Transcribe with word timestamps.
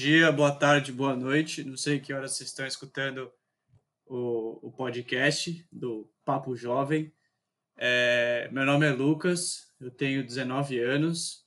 dia, 0.00 0.32
boa 0.32 0.50
tarde, 0.50 0.92
boa 0.92 1.14
noite. 1.14 1.62
Não 1.62 1.76
sei 1.76 2.00
que 2.00 2.10
horas 2.10 2.34
vocês 2.34 2.48
estão 2.48 2.66
escutando 2.66 3.30
o, 4.06 4.68
o 4.68 4.72
podcast 4.72 5.62
do 5.70 6.10
Papo 6.24 6.56
Jovem. 6.56 7.12
É, 7.76 8.48
meu 8.50 8.64
nome 8.64 8.86
é 8.86 8.92
Lucas, 8.92 9.70
eu 9.78 9.90
tenho 9.90 10.24
19 10.24 10.80
anos 10.80 11.44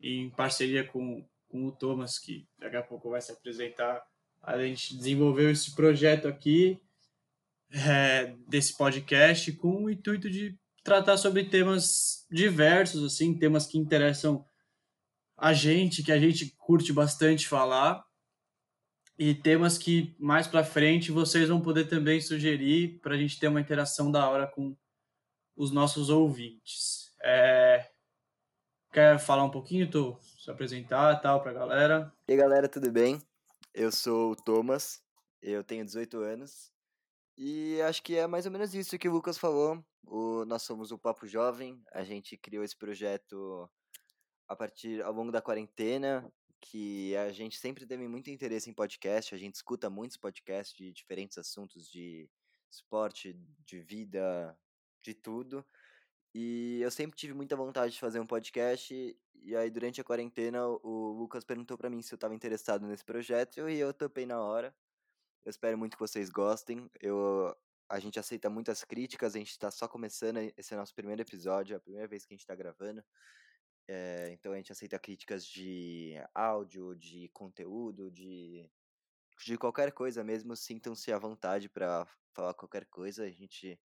e 0.00 0.16
em 0.16 0.30
parceria 0.30 0.82
com, 0.82 1.24
com 1.48 1.64
o 1.64 1.70
Thomas, 1.70 2.18
que 2.18 2.44
daqui 2.58 2.74
a 2.74 2.82
pouco 2.82 3.08
vai 3.08 3.20
se 3.20 3.30
apresentar, 3.30 4.02
a 4.42 4.58
gente 4.58 4.96
desenvolveu 4.96 5.48
esse 5.48 5.72
projeto 5.72 6.26
aqui 6.26 6.82
é, 7.70 8.34
desse 8.48 8.76
podcast 8.76 9.52
com 9.52 9.84
o 9.84 9.90
intuito 9.90 10.28
de 10.28 10.58
tratar 10.82 11.16
sobre 11.16 11.44
temas 11.44 12.26
diversos, 12.28 13.04
assim, 13.04 13.38
temas 13.38 13.64
que 13.64 13.78
interessam 13.78 14.44
a 15.42 15.52
gente, 15.52 16.04
que 16.04 16.12
a 16.12 16.20
gente 16.20 16.54
curte 16.56 16.92
bastante 16.92 17.48
falar, 17.48 18.06
e 19.18 19.34
temas 19.34 19.76
que 19.76 20.14
mais 20.16 20.46
para 20.46 20.62
frente 20.62 21.10
vocês 21.10 21.48
vão 21.48 21.60
poder 21.60 21.88
também 21.88 22.20
sugerir 22.20 23.00
para 23.00 23.16
a 23.16 23.18
gente 23.18 23.40
ter 23.40 23.48
uma 23.48 23.60
interação 23.60 24.08
da 24.08 24.30
hora 24.30 24.46
com 24.46 24.76
os 25.56 25.72
nossos 25.72 26.10
ouvintes. 26.10 27.12
É... 27.20 27.90
Quer 28.92 29.18
falar 29.18 29.42
um 29.42 29.50
pouquinho, 29.50 29.90
tu 29.90 30.16
se 30.38 30.48
apresentar 30.48 31.16
tal 31.16 31.42
para 31.42 31.50
a 31.50 31.54
galera? 31.54 32.12
E 32.28 32.32
aí, 32.32 32.38
galera, 32.38 32.68
tudo 32.68 32.92
bem? 32.92 33.20
Eu 33.74 33.90
sou 33.90 34.30
o 34.30 34.36
Thomas, 34.36 35.02
eu 35.42 35.64
tenho 35.64 35.84
18 35.84 36.20
anos 36.20 36.70
e 37.36 37.82
acho 37.82 38.00
que 38.00 38.16
é 38.16 38.28
mais 38.28 38.46
ou 38.46 38.52
menos 38.52 38.72
isso 38.76 38.96
que 38.96 39.08
o 39.08 39.12
Lucas 39.12 39.38
falou. 39.38 39.84
O, 40.06 40.44
nós 40.44 40.62
somos 40.62 40.92
o 40.92 40.98
Papo 40.98 41.26
Jovem, 41.26 41.82
a 41.90 42.04
gente 42.04 42.36
criou 42.36 42.62
esse 42.62 42.76
projeto 42.76 43.68
a 44.48 44.56
partir 44.56 45.02
ao 45.02 45.12
longo 45.12 45.32
da 45.32 45.42
quarentena, 45.42 46.30
que 46.60 47.16
a 47.16 47.32
gente 47.32 47.58
sempre 47.58 47.86
teve 47.86 48.06
muito 48.06 48.30
interesse 48.30 48.70
em 48.70 48.74
podcast, 48.74 49.34
a 49.34 49.38
gente 49.38 49.56
escuta 49.56 49.90
muitos 49.90 50.16
podcasts 50.16 50.76
de 50.76 50.92
diferentes 50.92 51.36
assuntos 51.36 51.90
de 51.90 52.30
esporte, 52.70 53.36
de 53.66 53.80
vida, 53.80 54.56
de 55.02 55.14
tudo. 55.14 55.64
E 56.34 56.80
eu 56.80 56.90
sempre 56.90 57.16
tive 57.16 57.34
muita 57.34 57.56
vontade 57.56 57.92
de 57.92 58.00
fazer 58.00 58.20
um 58.20 58.26
podcast, 58.26 58.94
e 59.34 59.56
aí 59.56 59.70
durante 59.70 60.00
a 60.00 60.04
quarentena 60.04 60.66
o 60.66 61.12
Lucas 61.12 61.44
perguntou 61.44 61.76
para 61.76 61.90
mim 61.90 62.00
se 62.00 62.14
eu 62.14 62.16
estava 62.16 62.34
interessado 62.34 62.86
nesse 62.86 63.04
projeto 63.04 63.68
e 63.68 63.78
eu 63.78 63.92
topei 63.92 64.24
na 64.24 64.40
hora. 64.40 64.74
Eu 65.44 65.50
espero 65.50 65.76
muito 65.76 65.96
que 65.96 66.02
vocês 66.02 66.30
gostem. 66.30 66.88
Eu 67.00 67.54
a 67.88 68.00
gente 68.00 68.18
aceita 68.18 68.48
muitas 68.48 68.82
críticas, 68.84 69.34
a 69.34 69.38
gente 69.38 69.50
está 69.50 69.70
só 69.70 69.86
começando, 69.86 70.38
esse 70.56 70.72
é 70.72 70.76
nosso 70.78 70.94
primeiro 70.94 71.20
episódio, 71.20 71.74
é 71.74 71.76
a 71.76 71.80
primeira 71.80 72.08
vez 72.08 72.24
que 72.24 72.32
a 72.32 72.34
gente 72.34 72.40
está 72.40 72.54
gravando. 72.54 73.04
É, 73.94 74.30
então 74.32 74.52
a 74.52 74.56
gente 74.56 74.72
aceita 74.72 74.98
críticas 74.98 75.44
de 75.44 76.14
áudio, 76.34 76.94
de 76.94 77.28
conteúdo, 77.28 78.10
de, 78.10 78.66
de 79.44 79.58
qualquer 79.58 79.92
coisa 79.92 80.24
mesmo. 80.24 80.56
Sintam-se 80.56 81.12
à 81.12 81.18
vontade 81.18 81.68
para 81.68 82.06
falar 82.32 82.54
qualquer 82.54 82.86
coisa. 82.86 83.24
A 83.24 83.30
gente 83.30 83.78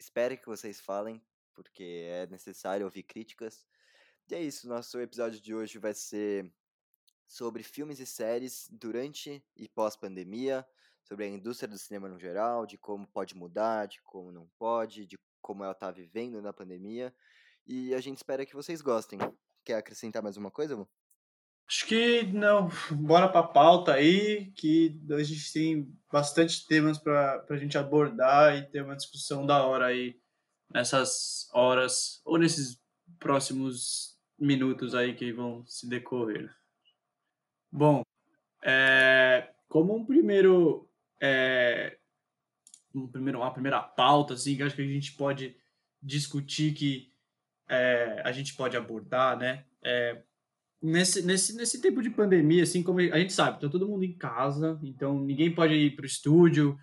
espera 0.00 0.36
que 0.36 0.48
vocês 0.48 0.80
falem, 0.80 1.24
porque 1.54 2.08
é 2.10 2.26
necessário 2.26 2.84
ouvir 2.84 3.04
críticas. 3.04 3.64
E 4.28 4.34
é 4.34 4.42
isso, 4.42 4.66
nosso 4.66 4.98
episódio 4.98 5.40
de 5.40 5.54
hoje 5.54 5.78
vai 5.78 5.94
ser 5.94 6.52
sobre 7.24 7.62
filmes 7.62 8.00
e 8.00 8.06
séries 8.06 8.66
durante 8.68 9.44
e 9.56 9.68
pós-pandemia, 9.68 10.66
sobre 11.04 11.26
a 11.26 11.28
indústria 11.28 11.68
do 11.68 11.78
cinema 11.78 12.08
no 12.08 12.18
geral, 12.18 12.66
de 12.66 12.76
como 12.76 13.06
pode 13.06 13.36
mudar, 13.36 13.86
de 13.86 14.02
como 14.02 14.32
não 14.32 14.50
pode, 14.58 15.06
de 15.06 15.16
como 15.40 15.62
ela 15.62 15.72
está 15.72 15.88
vivendo 15.92 16.42
na 16.42 16.52
pandemia. 16.52 17.14
E 17.64 17.94
a 17.94 18.00
gente 18.00 18.16
espera 18.16 18.44
que 18.44 18.56
vocês 18.56 18.80
gostem. 18.80 19.20
Quer 19.64 19.74
acrescentar 19.74 20.22
mais 20.22 20.36
uma 20.36 20.50
coisa, 20.50 20.74
Lu? 20.74 20.88
Acho 21.68 21.86
que 21.86 22.24
não. 22.24 22.68
Bora 22.90 23.28
para 23.28 23.40
a 23.40 23.48
pauta 23.48 23.94
aí, 23.94 24.50
que 24.52 25.00
a 25.10 25.22
gente 25.22 25.52
tem 25.52 25.96
bastante 26.10 26.66
temas 26.66 26.98
para 26.98 27.44
a 27.48 27.56
gente 27.56 27.78
abordar 27.78 28.56
e 28.56 28.68
ter 28.68 28.82
uma 28.82 28.96
discussão 28.96 29.46
da 29.46 29.64
hora 29.64 29.86
aí 29.86 30.20
nessas 30.70 31.48
horas 31.52 32.20
ou 32.24 32.38
nesses 32.38 32.80
próximos 33.18 34.18
minutos 34.38 34.94
aí 34.94 35.14
que 35.14 35.32
vão 35.32 35.64
se 35.66 35.88
decorrer. 35.88 36.52
Bom, 37.70 38.02
é, 38.62 39.52
como 39.68 39.94
um 39.96 40.04
primeiro, 40.04 40.88
é, 41.20 41.98
um 42.94 43.06
primeiro, 43.06 43.38
uma 43.38 43.52
primeira 43.52 43.80
pauta, 43.80 44.34
assim, 44.34 44.56
que 44.56 44.62
acho 44.62 44.76
que 44.76 44.82
a 44.82 44.86
gente 44.86 45.12
pode 45.12 45.56
discutir 46.02 46.74
que 46.74 47.11
é, 47.72 48.20
a 48.22 48.30
gente 48.32 48.54
pode 48.54 48.76
abordar, 48.76 49.38
né? 49.38 49.64
É, 49.82 50.22
nesse, 50.80 51.22
nesse, 51.22 51.56
nesse 51.56 51.80
tempo 51.80 52.02
de 52.02 52.10
pandemia, 52.10 52.64
assim 52.64 52.82
como 52.82 53.00
a 53.00 53.18
gente 53.18 53.32
sabe, 53.32 53.60
tá 53.60 53.68
todo 53.68 53.88
mundo 53.88 54.04
em 54.04 54.12
casa, 54.12 54.78
então 54.82 55.18
ninguém 55.18 55.54
pode 55.54 55.72
ir 55.72 55.96
para 55.96 56.02
o 56.02 56.06
estúdio, 56.06 56.78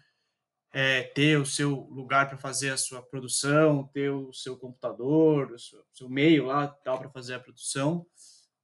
é, 0.73 1.03
ter 1.03 1.39
o 1.39 1.45
seu 1.45 1.81
lugar 1.91 2.27
para 2.27 2.39
fazer 2.39 2.71
a 2.71 2.77
sua 2.77 3.03
produção, 3.03 3.87
ter 3.93 4.09
o 4.09 4.33
seu 4.33 4.57
computador, 4.57 5.51
o 5.51 5.59
seu, 5.59 5.79
seu 5.93 6.09
meio 6.09 6.47
lá 6.47 6.67
tal 6.67 6.97
para 6.97 7.09
fazer 7.09 7.35
a 7.35 7.39
produção. 7.39 8.05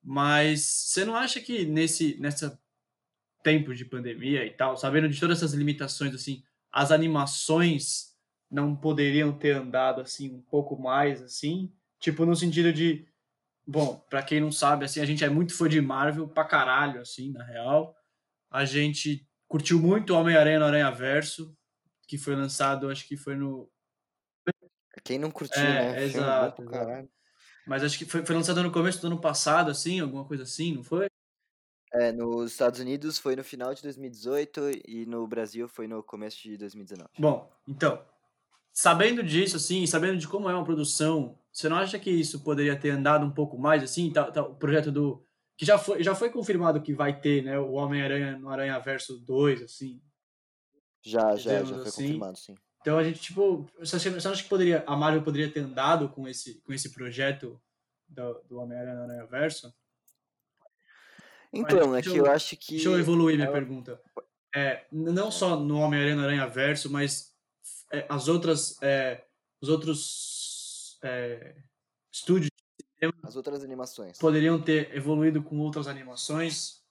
Mas 0.04 0.62
você 0.62 1.06
não 1.06 1.16
acha 1.16 1.40
que 1.40 1.64
nesse 1.66 2.20
nessa 2.20 2.60
tempo 3.44 3.76
de 3.76 3.86
pandemia 3.86 4.44
e 4.44 4.52
tal, 4.52 4.76
sabendo 4.76 5.08
de 5.08 5.20
todas 5.20 5.38
essas 5.38 5.54
limitações 5.54 6.14
assim, 6.16 6.44
as 6.72 6.92
animações 6.92 8.16
não 8.50 8.76
poderiam 8.76 9.32
ter 9.32 9.56
andado 9.56 10.02
assim 10.02 10.34
um 10.34 10.42
pouco 10.42 10.76
mais 10.76 11.22
assim? 11.22 11.72
Tipo, 12.06 12.24
no 12.24 12.36
sentido 12.36 12.72
de. 12.72 13.04
Bom, 13.66 13.96
para 14.08 14.22
quem 14.22 14.40
não 14.40 14.52
sabe, 14.52 14.86
assim, 14.86 15.02
a 15.02 15.06
gente 15.06 15.24
é 15.24 15.30
muito 15.30 15.58
fã 15.58 15.68
de 15.68 15.82
Marvel 15.82 16.28
pra 16.28 16.46
caralho, 16.46 17.02
assim, 17.02 17.32
na 17.32 17.44
real. 17.44 17.98
A 18.52 18.64
gente 18.64 19.28
curtiu 19.48 19.80
muito 19.80 20.14
Homem-Aranha 20.14 20.60
no 20.60 20.66
Aranha 20.66 20.92
Verso, 20.92 21.58
que 22.08 22.16
foi 22.16 22.36
lançado, 22.36 22.92
acho 22.92 23.08
que 23.08 23.18
foi 23.18 23.34
no. 23.34 23.68
Quem 25.04 25.18
não 25.18 25.32
curtiu, 25.32 25.60
é, 25.64 25.94
né? 25.94 26.04
Exato. 26.04 26.64
Mas 27.66 27.84
acho 27.84 27.98
que 27.98 28.06
foi, 28.06 28.24
foi 28.24 28.36
lançado 28.36 28.62
no 28.62 28.72
começo 28.72 29.02
do 29.02 29.08
ano 29.08 29.20
passado, 29.20 29.72
assim, 29.72 30.00
alguma 30.00 30.26
coisa 30.26 30.44
assim, 30.44 30.76
não 30.76 30.84
foi? 30.84 31.08
É, 31.92 32.12
nos 32.12 32.52
Estados 32.52 32.80
Unidos 32.80 33.18
foi 33.18 33.36
no 33.36 33.44
final 33.44 33.74
de 33.74 33.82
2018 33.82 34.62
e 34.88 35.08
no 35.08 35.26
Brasil 35.26 35.68
foi 35.68 35.88
no 35.88 36.04
começo 36.04 36.44
de 36.44 36.56
2019. 36.56 37.10
Bom, 37.18 37.52
então, 37.68 38.06
sabendo 38.72 39.24
disso, 39.24 39.58
assim, 39.58 39.88
sabendo 39.88 40.20
de 40.20 40.28
como 40.28 40.48
é 40.48 40.54
uma 40.54 40.64
produção, 40.64 41.36
você 41.56 41.70
não 41.70 41.78
acha 41.78 41.98
que 41.98 42.12
isso 42.12 42.42
poderia 42.42 42.76
ter 42.78 42.90
andado 42.90 43.26
um 43.26 43.32
pouco 43.32 43.58
mais, 43.58 43.82
assim, 43.82 44.12
tá, 44.12 44.30
tá, 44.30 44.42
o 44.42 44.56
projeto 44.56 44.92
do... 44.92 45.26
que 45.58 45.66
já 45.66 45.78
foi, 45.78 46.04
já 46.04 46.14
foi 46.14 46.30
confirmado 46.30 46.82
que 46.82 46.94
vai 46.94 47.18
ter, 47.18 47.46
né, 47.46 47.58
o 47.58 47.72
Homem-Aranha 47.72 48.38
no 48.38 48.50
Aranha 48.50 48.78
Verso 48.80 49.18
2, 49.22 49.62
assim? 49.62 50.02
Já, 51.02 51.34
já, 51.38 51.64
já 51.64 51.66
foi 51.66 51.82
assim. 51.84 52.04
confirmado, 52.08 52.38
sim. 52.38 52.56
Então 52.82 52.98
a 52.98 53.04
gente, 53.06 53.22
tipo, 53.22 53.66
você 53.80 53.96
acha, 53.96 54.12
você 54.12 54.28
acha 54.28 54.44
que 54.44 54.50
poderia, 54.50 54.84
a 54.86 54.98
Marvel 54.98 55.24
poderia 55.24 55.50
ter 55.50 55.62
andado 55.62 56.10
com 56.10 56.28
esse, 56.28 56.62
com 56.62 56.74
esse 56.74 56.90
projeto 56.92 57.58
do, 58.06 58.34
do 58.50 58.58
Homem-Aranha 58.58 58.96
no 58.98 59.04
Aranha 59.04 59.26
Verso? 59.26 59.74
Então, 61.54 61.88
Mas, 61.92 62.00
é 62.00 62.02
que 62.02 62.10
eu, 62.10 62.26
eu, 62.26 62.32
acho 62.32 62.58
que... 62.58 62.74
Deixa 62.74 62.90
eu 62.90 63.00
evoluir 63.00 63.38
minha 63.38 63.50
pergunta. 63.50 64.02
É, 64.54 64.86
não 64.92 65.32
só 65.32 65.58
no 65.58 65.80
Homem-Aranha 65.80 66.18
no 66.18 66.24
Aranha 66.24 66.48
Verso, 66.48 66.92
mas 66.92 67.34
é, 67.94 68.06
as 68.10 68.28
outras, 68.28 68.78
é, 68.82 69.24
os 69.62 69.70
outros 69.70 70.35
é, 71.06 71.56
estúdios 72.12 72.50
as 73.24 73.36
outras 73.36 73.64
animações 73.64 74.18
poderiam 74.18 74.62
ter 74.62 74.96
evoluído 74.96 75.44
com 75.44 75.60
outras 75.60 75.88
animações? 75.88 76.84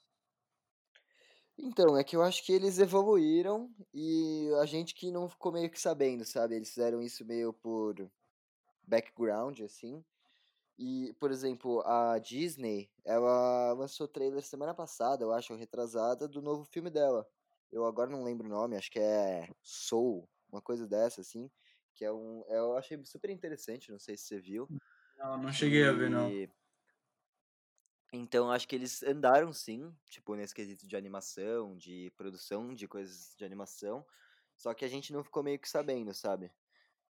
Então, 1.56 1.96
é 1.96 2.02
que 2.02 2.16
eu 2.16 2.22
acho 2.22 2.44
que 2.44 2.52
eles 2.52 2.78
evoluíram 2.78 3.70
e 3.92 4.50
a 4.60 4.66
gente 4.66 4.94
que 4.94 5.10
não 5.10 5.28
ficou 5.28 5.52
meio 5.52 5.70
que 5.70 5.80
sabendo, 5.80 6.24
sabe? 6.24 6.56
Eles 6.56 6.70
fizeram 6.70 7.00
isso 7.00 7.24
meio 7.24 7.52
por 7.52 8.10
background, 8.86 9.60
assim. 9.60 10.04
E, 10.76 11.14
por 11.20 11.30
exemplo, 11.30 11.80
a 11.86 12.18
Disney, 12.18 12.90
ela 13.04 13.72
lançou 13.72 14.08
trailer 14.08 14.42
semana 14.42 14.74
passada, 14.74 15.22
eu 15.22 15.32
acho, 15.32 15.54
retrasada, 15.54 16.26
do 16.26 16.42
novo 16.42 16.64
filme 16.64 16.90
dela. 16.90 17.26
Eu 17.70 17.84
agora 17.86 18.10
não 18.10 18.24
lembro 18.24 18.46
o 18.46 18.50
nome, 18.50 18.76
acho 18.76 18.90
que 18.90 18.98
é 18.98 19.48
Soul, 19.62 20.28
uma 20.50 20.60
coisa 20.60 20.86
dessa, 20.86 21.20
assim, 21.20 21.48
que 21.94 22.04
é 22.04 22.12
um. 22.12 22.44
É, 22.48 22.58
eu 22.58 22.76
achei 22.76 23.02
super 23.04 23.30
interessante, 23.30 23.90
não 23.90 23.98
sei 23.98 24.16
se 24.16 24.24
você 24.24 24.38
viu. 24.38 24.68
Não, 25.16 25.38
não 25.38 25.52
cheguei 25.52 25.82
e... 25.82 25.88
a 25.88 25.92
ver, 25.92 26.10
não. 26.10 26.30
Então, 28.12 28.50
acho 28.50 28.68
que 28.68 28.76
eles 28.76 29.02
andaram 29.02 29.52
sim, 29.52 29.92
tipo, 30.08 30.36
nesse 30.36 30.54
quesito 30.54 30.86
de 30.86 30.96
animação, 30.96 31.76
de 31.76 32.12
produção 32.16 32.72
de 32.72 32.86
coisas 32.86 33.34
de 33.36 33.44
animação, 33.44 34.06
só 34.56 34.72
que 34.72 34.84
a 34.84 34.88
gente 34.88 35.12
não 35.12 35.24
ficou 35.24 35.42
meio 35.42 35.58
que 35.58 35.68
sabendo, 35.68 36.14
sabe? 36.14 36.50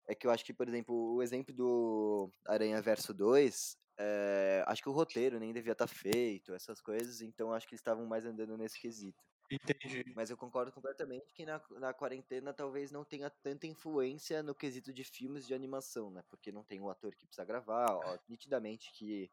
É 0.06 0.14
que 0.14 0.26
eu 0.26 0.30
acho 0.30 0.44
que, 0.44 0.52
por 0.52 0.68
exemplo, 0.68 1.14
o 1.14 1.22
exemplo 1.22 1.54
do 1.54 2.30
Aranha 2.46 2.82
Verso 2.82 3.14
2, 3.14 3.78
é, 3.98 4.62
acho 4.66 4.82
que 4.82 4.90
o 4.90 4.92
roteiro 4.92 5.40
nem 5.40 5.54
devia 5.54 5.72
estar 5.72 5.86
tá 5.86 5.92
feito, 5.92 6.52
essas 6.52 6.82
coisas, 6.82 7.22
então 7.22 7.52
acho 7.52 7.66
que 7.66 7.74
eles 7.74 7.80
estavam 7.80 8.04
mais 8.06 8.26
andando 8.26 8.56
nesse 8.58 8.78
quesito. 8.78 9.22
Entendi. 9.50 10.04
Mas 10.14 10.28
eu 10.30 10.36
concordo 10.36 10.72
completamente 10.72 11.32
que 11.32 11.46
na, 11.46 11.60
na 11.78 11.94
quarentena 11.94 12.52
talvez 12.52 12.90
não 12.90 13.04
tenha 13.04 13.30
tanta 13.30 13.66
influência 13.66 14.42
no 14.42 14.54
quesito 14.54 14.92
de 14.92 15.04
filmes 15.04 15.46
de 15.46 15.54
animação, 15.54 16.10
né? 16.10 16.22
Porque 16.28 16.50
não 16.52 16.64
tem 16.64 16.80
o 16.80 16.90
ator 16.90 17.14
que 17.14 17.26
precisa 17.26 17.44
gravar, 17.44 17.94
ó, 17.94 18.18
nitidamente 18.28 18.90
que 18.92 19.30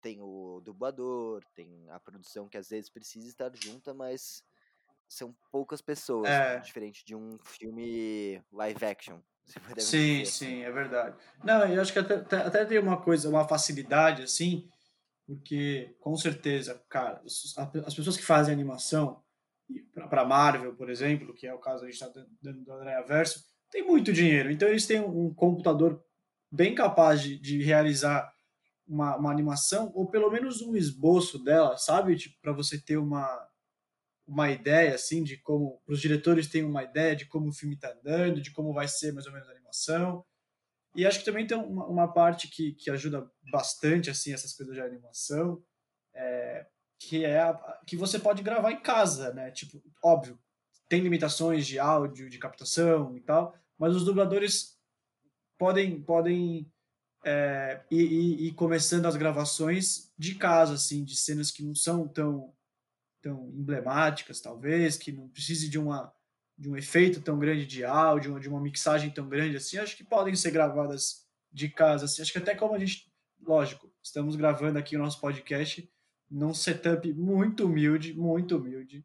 tem 0.00 0.20
o 0.22 0.60
dublador, 0.62 1.44
tem 1.54 1.90
a 1.90 2.00
produção 2.00 2.48
que 2.48 2.58
às 2.58 2.70
vezes 2.70 2.90
precisa 2.90 3.28
estar 3.28 3.54
junta, 3.56 3.94
mas 3.94 4.44
são 5.08 5.36
poucas 5.52 5.82
pessoas, 5.82 6.42
É. 6.42 6.60
diferente 6.60 7.04
de 7.04 7.14
um 7.16 7.38
filme 7.38 8.42
live 8.52 8.84
action. 8.86 9.22
Sim, 9.78 10.24
dizer 10.24 10.28
assim. 10.28 10.54
sim, 10.54 10.62
é 10.62 10.70
verdade. 10.70 11.16
Não, 11.44 11.66
eu 11.72 11.80
acho 11.80 11.92
que 11.92 11.98
até, 11.98 12.14
até- 12.14 12.64
tem 12.64 12.78
uma 12.78 13.00
coisa, 13.02 13.28
uma 13.28 13.46
facilidade, 13.46 14.22
assim, 14.22 14.68
porque, 15.26 15.96
com 16.00 16.16
certeza, 16.16 16.82
cara, 16.88 17.22
as 17.86 17.94
pessoas 17.94 18.16
que 18.18 18.24
fazem 18.24 18.54
animação, 18.54 19.24
para 20.08 20.24
Marvel, 20.24 20.74
por 20.74 20.90
exemplo, 20.90 21.34
que 21.34 21.46
é 21.46 21.54
o 21.54 21.58
caso 21.58 21.84
a 21.84 21.90
gente 21.90 22.02
está 22.02 22.08
dando 22.42 22.64
do 22.64 22.72
Aranha 22.72 23.02
Verso, 23.02 23.44
tem 23.70 23.84
muito 23.84 24.12
dinheiro. 24.12 24.50
Então, 24.50 24.68
eles 24.68 24.86
têm 24.86 25.00
um 25.00 25.32
computador 25.34 26.02
bem 26.50 26.74
capaz 26.74 27.20
de, 27.22 27.38
de 27.38 27.62
realizar 27.62 28.32
uma, 28.86 29.16
uma 29.16 29.30
animação, 29.30 29.90
ou 29.94 30.08
pelo 30.08 30.30
menos 30.30 30.62
um 30.62 30.76
esboço 30.76 31.42
dela, 31.42 31.76
sabe? 31.76 32.16
Tipo, 32.16 32.40
para 32.40 32.52
você 32.52 32.80
ter 32.80 32.96
uma, 32.96 33.26
uma 34.26 34.50
ideia, 34.50 34.94
assim, 34.94 35.22
de 35.22 35.36
como. 35.38 35.82
Os 35.86 36.00
diretores 36.00 36.48
terem 36.48 36.68
uma 36.68 36.84
ideia 36.84 37.16
de 37.16 37.26
como 37.26 37.48
o 37.48 37.52
filme 37.52 37.74
está 37.74 37.92
andando, 37.92 38.40
de 38.40 38.52
como 38.52 38.72
vai 38.72 38.86
ser 38.86 39.12
mais 39.12 39.26
ou 39.26 39.32
menos 39.32 39.48
a 39.48 39.52
animação. 39.52 40.24
E 40.94 41.04
acho 41.04 41.18
que 41.18 41.24
também 41.24 41.46
tem 41.46 41.58
uma, 41.58 41.86
uma 41.86 42.12
parte 42.12 42.48
que, 42.48 42.72
que 42.72 42.90
ajuda 42.90 43.28
bastante, 43.50 44.08
assim, 44.08 44.32
essas 44.32 44.54
coisas 44.54 44.74
de 44.74 44.80
animação, 44.80 45.62
é, 46.14 46.66
que 46.98 47.24
é 47.24 47.40
a, 47.40 47.54
que 47.86 47.96
você 47.96 48.18
pode 48.18 48.42
gravar 48.42 48.72
em 48.72 48.80
casa, 48.80 49.32
né? 49.32 49.50
Tipo, 49.50 49.82
óbvio, 50.02 50.38
tem 50.88 51.00
limitações 51.00 51.66
de 51.66 51.78
áudio, 51.78 52.30
de 52.30 52.38
captação 52.38 53.16
e 53.16 53.20
tal, 53.20 53.54
mas 53.78 53.94
os 53.94 54.04
dubladores 54.04 54.78
podem, 55.58 56.00
podem 56.00 56.70
é, 57.24 57.82
ir, 57.90 58.04
ir- 58.12 58.46
ir 58.46 58.52
começando 58.54 59.06
as 59.06 59.16
gravações 59.16 60.12
de 60.16 60.34
casa, 60.34 60.74
assim, 60.74 61.04
de 61.04 61.16
cenas 61.16 61.50
que 61.50 61.62
não 61.62 61.74
são 61.74 62.06
tão, 62.06 62.54
tão 63.20 63.48
emblemáticas, 63.54 64.40
talvez, 64.40 64.96
que 64.96 65.12
não 65.12 65.28
precise 65.28 65.68
de 65.68 65.78
uma 65.78 66.12
de 66.58 66.70
um 66.70 66.76
efeito 66.76 67.20
tão 67.20 67.38
grande 67.38 67.66
de 67.66 67.84
áudio, 67.84 68.40
de 68.40 68.48
uma 68.48 68.58
mixagem 68.58 69.10
tão 69.10 69.28
grande 69.28 69.58
assim, 69.58 69.76
acho 69.76 69.94
que 69.94 70.02
podem 70.02 70.34
ser 70.34 70.50
gravadas 70.50 71.26
de 71.52 71.68
casa, 71.68 72.06
assim. 72.06 72.22
Acho 72.22 72.32
que 72.32 72.38
até 72.38 72.54
como 72.54 72.74
a 72.74 72.78
gente, 72.78 73.12
lógico, 73.42 73.92
estamos 74.02 74.36
gravando 74.36 74.78
aqui 74.78 74.96
o 74.96 74.98
nosso 74.98 75.20
podcast 75.20 75.86
num 76.30 76.54
setup 76.54 77.12
muito 77.12 77.66
humilde, 77.66 78.14
muito 78.14 78.56
humilde. 78.56 79.04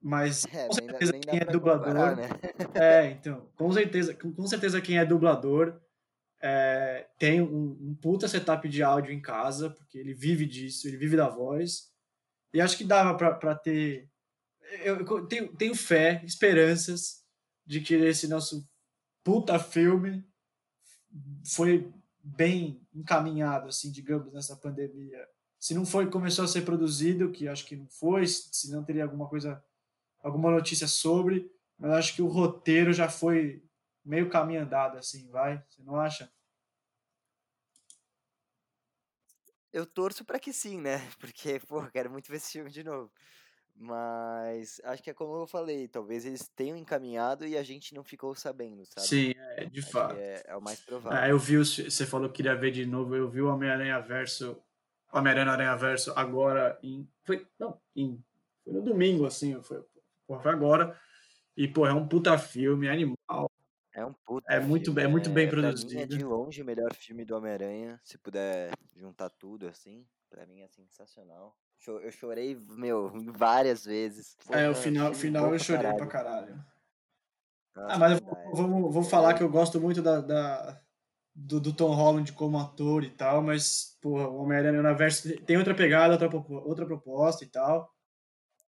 Mas 0.00 0.44
É, 0.46 0.66
com 0.66 0.72
certeza 0.72 1.12
quem 1.12 1.38
é 1.38 1.44
dublador, 1.44 1.86
comparar, 1.86 2.16
né? 2.16 2.28
é, 2.74 3.10
então, 3.10 3.48
com 3.54 3.72
certeza, 3.72 4.14
com, 4.14 4.32
com 4.32 4.46
certeza 4.46 4.80
quem 4.80 4.98
é 4.98 5.04
dublador 5.04 5.80
é, 6.42 7.08
tem 7.18 7.40
um, 7.40 7.78
um 7.80 7.94
puta 7.94 8.26
setup 8.26 8.68
de 8.68 8.82
áudio 8.82 9.12
em 9.12 9.20
casa, 9.20 9.70
porque 9.70 9.96
ele 9.96 10.12
vive 10.12 10.44
disso, 10.44 10.88
ele 10.88 10.96
vive 10.96 11.16
da 11.16 11.28
voz. 11.28 11.92
E 12.52 12.60
acho 12.60 12.76
que 12.76 12.84
dava 12.84 13.14
pra 13.16 13.54
ter. 13.54 14.10
Eu, 14.82 14.98
eu 14.98 15.26
tenho, 15.26 15.54
tenho 15.54 15.74
fé, 15.74 16.20
esperanças 16.24 17.22
de 17.64 17.80
que 17.80 17.94
esse 17.94 18.26
nosso 18.26 18.68
puta 19.22 19.58
filme 19.58 20.26
foi 21.44 21.92
bem 22.22 22.84
encaminhado, 22.92 23.68
assim, 23.68 23.90
digamos, 23.90 24.32
nessa 24.32 24.56
pandemia. 24.56 25.26
Se 25.62 25.74
não 25.74 25.86
foi, 25.86 26.10
começou 26.10 26.44
a 26.44 26.48
ser 26.48 26.62
produzido, 26.62 27.30
que 27.30 27.46
acho 27.46 27.64
que 27.64 27.76
não 27.76 27.86
foi, 27.86 28.26
se 28.26 28.68
não 28.72 28.82
teria 28.82 29.04
alguma 29.04 29.28
coisa, 29.28 29.64
alguma 30.20 30.50
notícia 30.50 30.88
sobre, 30.88 31.48
mas 31.78 31.92
acho 31.92 32.16
que 32.16 32.20
o 32.20 32.26
roteiro 32.26 32.92
já 32.92 33.08
foi 33.08 33.62
meio 34.04 34.28
caminho 34.28 34.62
andado, 34.62 34.98
assim, 34.98 35.30
vai? 35.30 35.64
Você 35.68 35.80
não 35.84 36.00
acha? 36.00 36.28
Eu 39.72 39.86
torço 39.86 40.24
pra 40.24 40.40
que 40.40 40.52
sim, 40.52 40.80
né? 40.80 40.98
Porque, 41.20 41.60
pô, 41.60 41.80
quero 41.92 42.10
muito 42.10 42.28
ver 42.28 42.38
esse 42.38 42.50
filme 42.50 42.68
de 42.68 42.82
novo. 42.82 43.12
Mas 43.72 44.80
acho 44.82 45.00
que 45.00 45.10
é 45.10 45.14
como 45.14 45.36
eu 45.36 45.46
falei, 45.46 45.86
talvez 45.86 46.26
eles 46.26 46.48
tenham 46.56 46.76
encaminhado 46.76 47.46
e 47.46 47.56
a 47.56 47.62
gente 47.62 47.94
não 47.94 48.02
ficou 48.02 48.34
sabendo, 48.34 48.84
sabe? 48.84 49.06
Sim, 49.06 49.34
é, 49.36 49.64
de 49.66 49.78
Acho 49.78 49.92
fato. 49.92 50.16
é, 50.16 50.42
é 50.44 50.56
o 50.56 50.60
mais 50.60 50.80
provável. 50.80 51.20
Ah, 51.20 51.28
eu 51.28 51.38
vi, 51.38 51.56
você 51.56 52.04
falou 52.04 52.28
que 52.28 52.38
queria 52.38 52.56
ver 52.56 52.72
de 52.72 52.84
novo, 52.84 53.14
eu 53.14 53.30
vi 53.30 53.40
o 53.40 53.46
Homem-Aranha 53.46 54.00
Verso, 54.00 54.60
Homem-Aranha 55.12 55.50
Aranha 55.52 55.76
Verso 55.76 56.12
agora 56.16 56.78
em, 56.82 57.06
foi, 57.24 57.46
não, 57.58 57.80
em, 57.94 58.22
foi 58.64 58.72
no 58.72 58.82
domingo, 58.82 59.26
assim, 59.26 59.60
foi, 59.62 59.84
porra, 60.26 60.40
foi 60.40 60.50
agora, 60.52 60.98
e, 61.56 61.68
pô, 61.68 61.86
é 61.86 61.92
um 61.92 62.08
puta 62.08 62.36
filme, 62.38 62.86
é 62.86 62.90
animal, 62.92 63.50
É 63.94 64.04
um 64.06 64.12
puta 64.24 64.50
É 64.50 64.58
muito 64.58 64.84
filme. 64.86 64.96
bem- 64.96 65.04
é 65.04 65.08
muito 65.08 65.30
bem 65.30 65.44
mim 65.46 65.48
é 65.48 65.50
produzido. 65.50 66.16
de 66.16 66.24
longe 66.24 66.62
o 66.62 66.64
melhor 66.64 66.94
filme 66.94 67.26
do 67.26 67.36
Homem-Aranha. 67.36 68.00
Se 68.02 68.16
puder 68.16 68.70
juntar 68.96 69.28
tudo 69.28 69.66
assim, 69.68 70.06
pra 70.30 70.46
mim 70.46 70.62
é 70.62 70.68
sensacional. 70.68 71.54
Eu 71.86 72.10
chorei, 72.10 72.54
meu, 72.70 73.12
várias 73.32 73.84
vezes. 73.84 74.34
é, 74.50 74.70
o 74.70 74.74
final, 74.74 75.12
final 75.12 75.52
eu 75.52 75.58
chorei 75.58 75.82
caralho. 75.82 75.96
pra 75.98 76.06
caralho. 76.06 76.64
Nossa, 77.74 77.94
Ah, 77.94 77.98
mas 77.98 78.12
eu 78.12 78.24
vou, 78.24 78.54
vamos- 78.56 78.94
vou 78.94 79.02
falar 79.02 79.34
que 79.34 79.42
eu 79.42 79.48
gosto 79.50 79.78
muito 79.80 80.00
da, 80.00 80.20
da- 80.20 80.80
do, 81.34 81.60
do 81.60 81.72
Tom 81.74 81.94
Holland 81.94 82.32
como 82.34 82.58
ator 82.58 83.04
e 83.04 83.10
tal, 83.10 83.42
mas, 83.42 83.98
porra, 84.02 84.28
o 84.28 84.36
Homem-Aranha 84.42 84.82
no 84.82 84.96
Verso 84.96 85.28
tem 85.44 85.56
outra 85.58 85.74
pegada, 85.74 86.14
outra, 86.14 86.28
outra 86.66 86.86
proposta 86.86 87.44
e 87.44 87.48
tal. 87.50 87.90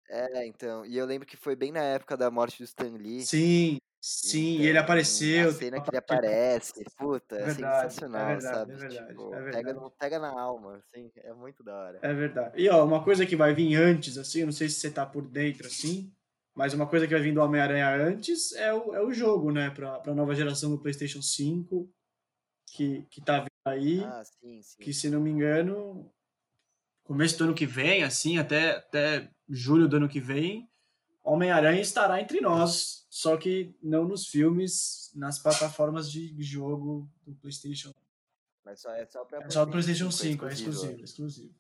É, 0.09 0.47
então. 0.47 0.85
E 0.87 0.97
eu 0.97 1.07
lembro 1.07 1.27
que 1.27 1.37
foi 1.37 1.57
bem 1.57 1.73
na 1.73 1.83
época 1.83 2.17
da 2.17 2.31
morte 2.31 2.59
do 2.59 2.65
Stan 2.65 2.91
Lee. 2.97 3.31
Sim, 3.31 3.79
sim, 4.01 4.59
e 4.61 4.67
ele 4.67 4.79
Então, 4.79 4.85
apareceu. 4.85 5.49
A 5.49 5.49
cena 5.49 5.81
que 5.81 5.91
ele 5.91 5.97
aparece, 5.99 6.85
puta, 6.97 7.37
é, 7.37 7.45
verdade, 7.45 8.03
é 8.13 8.25
sensacional, 8.25 8.25
verdade, 8.25 8.65
sabe? 8.65 8.73
é 8.73 8.77
verdade, 8.77 9.21
Tipo, 9.21 9.33
é 9.33 9.43
Pega, 9.51 9.73
verdade. 9.73 9.75
no, 9.75 9.91
pega 9.91 10.19
na 10.19 10.31
alma, 10.41 10.77
assim, 10.79 11.11
é 11.17 11.33
muito 11.35 11.63
da 11.65 11.75
hora. 11.77 12.03
É 12.03 12.13
verdade. 12.13 12.61
E 12.61 12.69
ó, 12.69 12.85
uma 12.85 13.03
coisa 13.03 13.25
que 13.27 13.37
vai 13.37 13.55
vir 13.55 13.75
antes, 13.77 14.19
assim, 14.19 14.41
eu 14.41 14.47
não 14.47 14.53
sei 14.53 14.69
se 14.69 14.77
você 14.81 14.91
tá 14.91 15.07
por 15.07 15.27
dentro, 15.29 15.67
assim, 15.67 16.13
mas 16.55 16.75
uma 16.75 16.87
coisa 16.89 17.07
que 17.07 17.15
vai 17.15 17.23
vir 17.23 17.33
do 17.35 17.41
Homem-Aranha 17.41 17.89
antes 18.07 18.53
é 18.53 18.73
o, 18.73 18.95
é 18.95 19.03
o 19.03 19.13
jogo, 19.13 19.51
né? 19.51 19.71
Pra, 19.71 19.99
pra 20.01 20.15
nova 20.15 20.35
geração 20.35 20.71
do 20.71 20.81
PlayStation 20.83 21.23
5, 21.23 21.91
que, 22.75 23.07
que 23.09 23.21
tá 23.21 23.39
vindo 23.39 23.49
aí, 23.65 24.03
Ah, 24.03 24.25
sim, 24.25 24.61
sim. 24.61 24.83
que 24.83 24.93
se 24.93 25.09
não 25.09 25.21
me 25.21 25.31
engano, 25.31 26.11
começo 27.05 27.39
do 27.39 27.45
ano 27.45 27.55
que 27.55 27.67
vem, 27.67 28.03
assim, 28.03 28.37
até, 28.37 28.73
até 28.77 29.31
julho 29.49 29.89
do 29.89 29.97
ano 29.97 30.09
que 30.09 30.21
vem, 30.21 30.69
Homem-Aranha 31.23 31.81
estará 31.81 32.21
entre 32.21 32.41
nós, 32.41 33.07
só 33.09 33.37
que 33.37 33.75
não 33.81 34.05
nos 34.07 34.27
filmes, 34.27 35.11
nas 35.15 35.39
plataformas 35.39 36.11
de 36.11 36.35
jogo 36.43 37.09
do 37.25 37.33
PlayStation 37.37 37.93
Mas 38.65 38.81
só, 38.81 38.91
é 38.93 39.07
só 39.07 39.25
pra 39.25 39.39
é 39.39 39.51
só 39.51 39.65
do 39.65 39.71
PlayStation 39.71 40.11
5, 40.11 40.47
é 40.47 40.53
exclusivo. 40.53 41.01
é 41.01 41.05
exclusivo. 41.05 41.55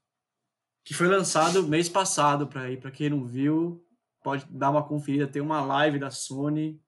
Que 0.82 0.92
foi 0.92 1.06
lançado 1.06 1.66
mês 1.66 1.88
passado 1.88 2.46
para 2.48 2.62
aí, 2.62 2.76
para 2.76 2.90
quem 2.90 3.08
não 3.08 3.24
viu, 3.24 3.86
pode 4.22 4.44
dar 4.50 4.70
uma 4.70 4.86
conferida, 4.86 5.28
tem 5.28 5.40
uma 5.40 5.64
live 5.64 5.98
da 5.98 6.10
Sony 6.10 6.78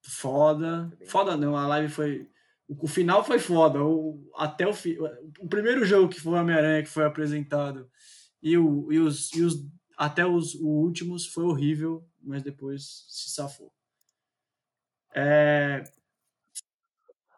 foda. 0.00 0.90
Foda 1.06 1.36
não, 1.36 1.56
a 1.56 1.66
live 1.68 1.92
foi 1.92 2.31
o, 2.78 2.86
final 2.86 3.24
foi 3.24 3.38
foda, 3.38 3.82
o, 3.82 4.30
até 4.36 4.66
o 4.66 4.72
fi, 4.72 4.98
o 5.40 5.48
primeiro 5.48 5.84
jogo 5.84 6.08
que 6.08 6.20
foi 6.20 6.32
o 6.32 6.36
Homem-Aranha 6.36 6.82
que 6.82 6.88
foi 6.88 7.04
apresentado 7.04 7.90
e, 8.42 8.56
o, 8.56 8.92
e, 8.92 8.98
os, 8.98 9.32
e 9.34 9.42
os 9.42 9.66
até 9.96 10.26
os, 10.26 10.54
os 10.54 10.60
últimos 10.62 11.26
foi 11.26 11.44
horrível, 11.44 12.04
mas 12.20 12.42
depois 12.42 13.04
se 13.08 13.30
safou. 13.30 13.72
É, 15.14 15.84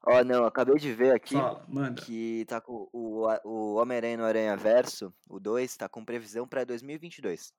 Ó, 0.07 0.23
não, 0.23 0.45
acabei 0.45 0.77
de 0.77 0.93
ver 0.93 1.15
aqui 1.15 1.35
fala, 1.35 1.95
que 1.95 2.45
tá 2.47 2.61
com 2.61 2.89
o, 2.93 3.27
o 3.45 3.75
Homem-Aranha 3.77 4.19
no 4.19 4.25
Aranha 4.25 4.57
Verso, 4.57 5.13
o 5.29 5.41
2, 5.41 5.77
tá 5.79 5.89
com 5.89 6.05
previsão 6.05 6.47
pra 6.47 6.63
2022. 6.63 7.55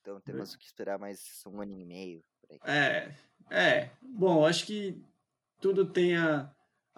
Então 0.00 0.20
temos 0.20 0.54
que 0.54 0.64
esperar 0.64 0.96
mais 0.96 1.42
um 1.44 1.60
ano 1.60 1.76
e 1.76 1.84
meio. 1.84 2.24
É, 2.64 3.12
é. 3.50 3.90
Bom, 4.00 4.46
acho 4.46 4.64
que 4.64 5.02
tudo 5.60 5.90
tem 5.90 6.16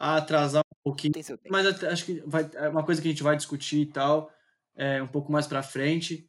a, 0.00 0.16
atrasar 0.16 0.62
um 0.62 0.82
pouquinho, 0.82 1.12
mas 1.50 1.66
acho 1.84 2.04
que 2.06 2.20
vai, 2.26 2.48
é 2.54 2.68
uma 2.68 2.84
coisa 2.84 3.00
que 3.02 3.08
a 3.08 3.10
gente 3.10 3.22
vai 3.22 3.36
discutir 3.36 3.80
e 3.82 3.86
tal, 3.86 4.32
é, 4.76 5.02
um 5.02 5.08
pouco 5.08 5.30
mais 5.32 5.46
para 5.46 5.62
frente. 5.62 6.26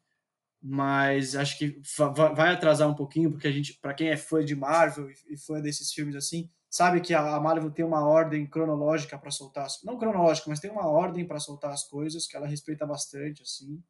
Mas 0.63 1.35
acho 1.35 1.57
que 1.57 1.81
va- 1.97 2.09
va- 2.09 2.33
vai 2.33 2.53
atrasar 2.53 2.87
um 2.89 2.95
pouquinho, 2.95 3.31
porque 3.31 3.47
a 3.47 3.51
gente, 3.51 3.75
para 3.79 3.93
quem 3.95 4.09
é 4.09 4.17
fã 4.17 4.45
de 4.45 4.55
Marvel 4.55 5.09
e- 5.29 5.37
fã 5.37 5.61
desses 5.61 5.91
filmes 5.93 6.15
assim, 6.15 6.49
sabe 6.69 7.01
que 7.01 7.13
a 7.15 7.39
Marvel 7.39 7.71
tem 7.71 7.85
uma 7.85 8.07
ordem 8.07 8.47
cronológica 8.47 9.17
para 9.17 9.31
soltar, 9.31 9.65
as- 9.65 9.83
não 9.83 9.97
cronológica, 9.97 10.49
mas 10.49 10.59
tem 10.59 10.71
uma 10.71 10.87
ordem 10.87 11.25
para 11.27 11.39
soltar 11.39 11.71
as 11.71 11.83
coisas 11.85 12.27
que 12.27 12.37
ela 12.37 12.47
respeita 12.47 12.85
bastante 12.85 13.41
assim. 13.43 13.83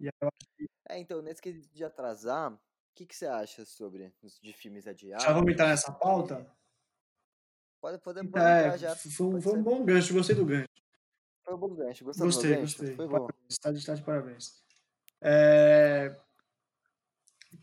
E 0.00 0.06
eu 0.06 0.28
É, 0.88 0.98
então, 0.98 1.20
nesse 1.22 1.42
quesito 1.42 1.74
de 1.74 1.84
atrasar, 1.84 2.52
o 2.52 2.58
que, 2.94 3.06
que 3.06 3.16
você 3.16 3.26
acha 3.26 3.64
sobre 3.64 4.14
os 4.22 4.38
de 4.40 4.52
filmes 4.52 4.86
adiados? 4.86 5.24
já 5.24 5.32
vamos 5.32 5.52
entrar 5.52 5.68
nessa 5.68 5.92
pauta? 5.92 6.46
Pode, 7.84 7.98
pode, 7.98 8.26
pode 8.28 8.42
É, 8.46 8.78
já. 8.78 8.96
foi, 8.96 9.26
um- 9.26 9.42
foi 9.42 9.52
um 9.58 9.62
bom 9.62 9.84
gancho, 9.84 10.14
gostei 10.14 10.34
do 10.34 10.46
gancho. 10.46 10.66
Foi 11.44 11.54
um 11.54 11.58
bom 11.58 11.68
gancho. 11.74 12.02
Gostei, 12.02 12.56
gostei. 12.56 12.96
Foi 12.96 13.06
bom. 13.06 13.26
Parabéns, 13.26 13.58
Tá 13.60 13.70
de, 13.72 13.84
tá 13.84 13.94
de 13.94 14.02
parabéns. 14.02 14.52
É... 15.20 16.16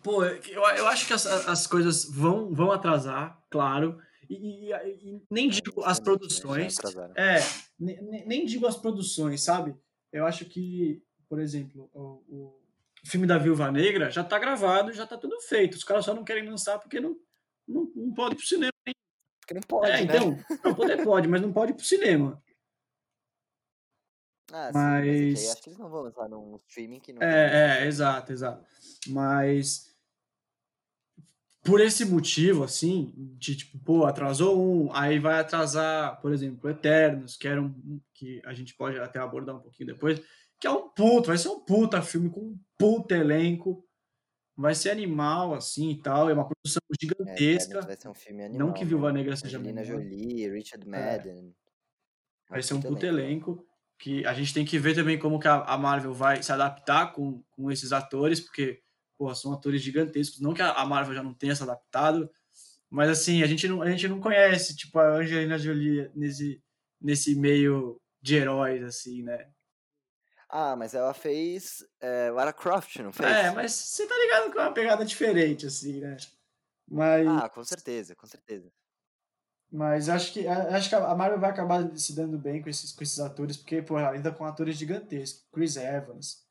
Pô, 0.03 0.23
eu, 0.23 0.61
eu 0.77 0.87
acho 0.87 1.07
que 1.07 1.13
as, 1.13 1.25
as 1.25 1.65
coisas 1.65 2.05
vão, 2.05 2.53
vão 2.53 2.71
atrasar, 2.71 3.43
claro. 3.49 3.99
E, 4.29 4.69
e- 4.69 5.09
e 5.15 5.21
nem 5.27 5.49
digo 5.49 5.83
as 5.83 5.97
né, 5.97 6.03
produções. 6.05 6.77
É, 7.15 7.37
ne- 7.79 7.99
ne- 8.01 8.25
nem 8.27 8.45
digo 8.45 8.67
as 8.67 8.77
produções, 8.77 9.41
sabe? 9.41 9.75
eu 10.13 10.25
acho 10.27 10.45
que, 10.45 11.01
por 11.27 11.39
exemplo, 11.39 11.89
o, 11.95 12.21
o 12.29 12.61
filme 13.07 13.25
da 13.25 13.39
Viúva 13.39 13.71
Negra 13.71 14.11
já 14.11 14.23
tá 14.23 14.37
gravado, 14.37 14.93
já 14.93 15.07
tá 15.07 15.17
tudo 15.17 15.39
feito. 15.41 15.73
Os 15.77 15.83
caras 15.83 16.05
só 16.05 16.13
não 16.13 16.23
querem 16.23 16.47
lançar 16.47 16.77
porque 16.77 16.99
não, 16.99 17.17
não, 17.67 17.91
não 17.95 18.13
pode 18.13 18.35
ir 18.35 18.37
pro 18.37 18.45
cinema. 18.45 18.70
Porque 19.51 19.53
não 19.53 19.61
pode, 19.61 19.91
é, 19.91 19.97
né? 19.97 20.01
então, 20.03 20.37
não, 20.63 20.75
poder 20.75 21.03
pode, 21.03 21.27
mas 21.27 21.41
não 21.41 21.51
pode 21.51 21.71
ir 21.71 21.75
pro 21.75 21.83
cinema. 21.83 22.41
Ah, 24.53 24.67
sim, 24.67 24.77
mas 24.77 25.07
é 25.07 25.11
que 25.11 25.31
Mas. 25.31 25.51
acho 25.51 25.61
que 25.61 25.69
eles 25.69 25.79
não 25.79 25.89
vão 25.89 26.01
lançar 26.03 26.29
num 26.29 26.55
streaming 26.55 26.99
que 26.99 27.13
não. 27.13 27.21
É, 27.21 27.83
é, 27.83 27.87
exato, 27.87 28.31
exato. 28.31 28.65
Mas 29.07 29.95
por 31.63 31.79
esse 31.79 32.05
motivo, 32.05 32.63
assim, 32.63 33.13
de 33.37 33.55
tipo, 33.55 33.77
pô, 33.79 34.05
atrasou 34.05 34.59
um, 34.59 34.93
aí 34.93 35.19
vai 35.19 35.39
atrasar, 35.39 36.19
por 36.21 36.33
exemplo, 36.33 36.69
Eternos, 36.69 37.37
que 37.37 37.47
era 37.47 37.61
um 37.61 38.01
que 38.13 38.41
a 38.45 38.53
gente 38.53 38.73
pode 38.75 38.99
até 38.99 39.19
abordar 39.19 39.55
um 39.55 39.61
pouquinho 39.61 39.93
depois, 39.93 40.21
que 40.59 40.67
é 40.67 40.71
um 40.71 40.89
puto, 40.89 41.27
vai 41.27 41.37
ser 41.37 41.49
um 41.49 41.59
puta 41.59 42.01
filme 42.01 42.29
com 42.29 42.41
um 42.41 42.59
puta 42.77 43.15
elenco, 43.15 43.85
vai 44.61 44.75
ser 44.75 44.91
animal, 44.91 45.53
assim 45.53 45.89
e 45.91 46.01
tal, 46.01 46.29
é 46.29 46.33
uma 46.33 46.47
produção 46.47 46.81
É, 47.25 47.39
Eternos 47.43 47.79
gigantesca. 47.79 47.81
vai 47.85 47.97
ser 47.97 48.09
um 48.09 48.13
filme 48.13 48.43
Não 48.49 48.71
animal 48.71 48.73
que 48.73 48.85
Viúva. 48.85 49.11
Negra 49.11 49.35
seja 49.35 49.59
Angelina. 49.59 49.83
Jolie, 49.83 50.49
Richard 50.49 50.85
É, 50.85 50.89
Madden. 50.89 51.55
É 52.49 52.53
vai 52.53 52.61
ser 52.63 52.73
um 52.73 52.81
puta 52.81 53.05
elenco, 53.05 53.51
elenco, 53.51 53.67
que 53.99 54.25
a 54.25 54.33
gente 54.33 54.53
tem 54.53 54.65
que 54.65 54.77
ver 54.79 54.95
também 54.95 55.17
como 55.19 55.39
que 55.39 55.47
a, 55.47 55.77
Marvel 55.77 56.13
vai 56.13 56.41
se 56.43 56.51
adaptar 56.51 57.13
com, 57.13 57.43
com 57.51 57.71
esses 57.71 57.91
atores, 57.91 58.39
porque, 58.39 58.81
são 59.35 59.53
atores 59.53 59.81
gigantescos. 59.81 60.41
Não 60.41 60.53
que 60.53 60.61
a, 60.61 60.71
a 60.73 60.85
Marvel 60.85 61.13
já 61.15 61.23
não 61.23 61.33
tenha 61.33 61.55
se 61.55 61.63
adaptado, 61.63 62.29
mas 62.89 63.09
assim, 63.09 63.43
a 63.43 63.47
gente 63.47 63.67
não, 63.67 63.81
a 63.81 63.89
gente 63.89 64.07
não 64.07 64.19
conhece, 64.19 64.75
tipo, 64.75 64.99
a 64.99 65.17
Angelina 65.17 65.57
Jolie 65.57 66.11
nesse, 66.15 66.61
nesse 66.99 67.35
meio 67.35 68.01
de 68.21 68.35
heróis, 68.35 68.83
assim, 68.83 69.23
né? 69.23 69.49
Ah, 70.53 70.75
mas 70.75 70.93
ela 70.93 71.13
fez 71.13 71.81
é, 72.01 72.29
Lara 72.29 72.51
Croft, 72.51 72.97
não 72.97 73.09
É, 73.09 73.13
fez? 73.13 73.53
mas 73.53 73.71
você 73.71 74.05
tá 74.05 74.13
ligado 74.17 74.51
com 74.51 74.59
uma 74.59 74.73
pegada 74.73 75.05
diferente, 75.05 75.65
assim, 75.65 76.01
né? 76.01 76.17
Mas, 76.89 77.25
Ah, 77.25 77.47
com 77.47 77.63
certeza, 77.63 78.13
com 78.15 78.27
certeza. 78.27 78.69
mas 79.71 80.09
acho 80.09 80.33
que 80.33 80.45
a- 80.45 80.75
acho 80.75 80.89
que 80.89 80.95
a 80.95 81.15
Marvel 81.15 81.39
vai 81.39 81.49
acabar 81.51 81.97
se 81.97 82.13
dando 82.13 82.37
bem 82.37 82.61
com 82.61 82.69
esses, 82.69 82.91
com 82.91 83.01
esses 83.01 83.19
atores, 83.21 83.55
porque, 83.55 83.81
pô, 83.81 83.97
ela 83.97 84.11
lida 84.11 84.29
com 84.31 84.43
atores 84.43 84.75
gigantescos. 84.75 85.47
Chris 85.53 85.77
Evans, 85.77 86.45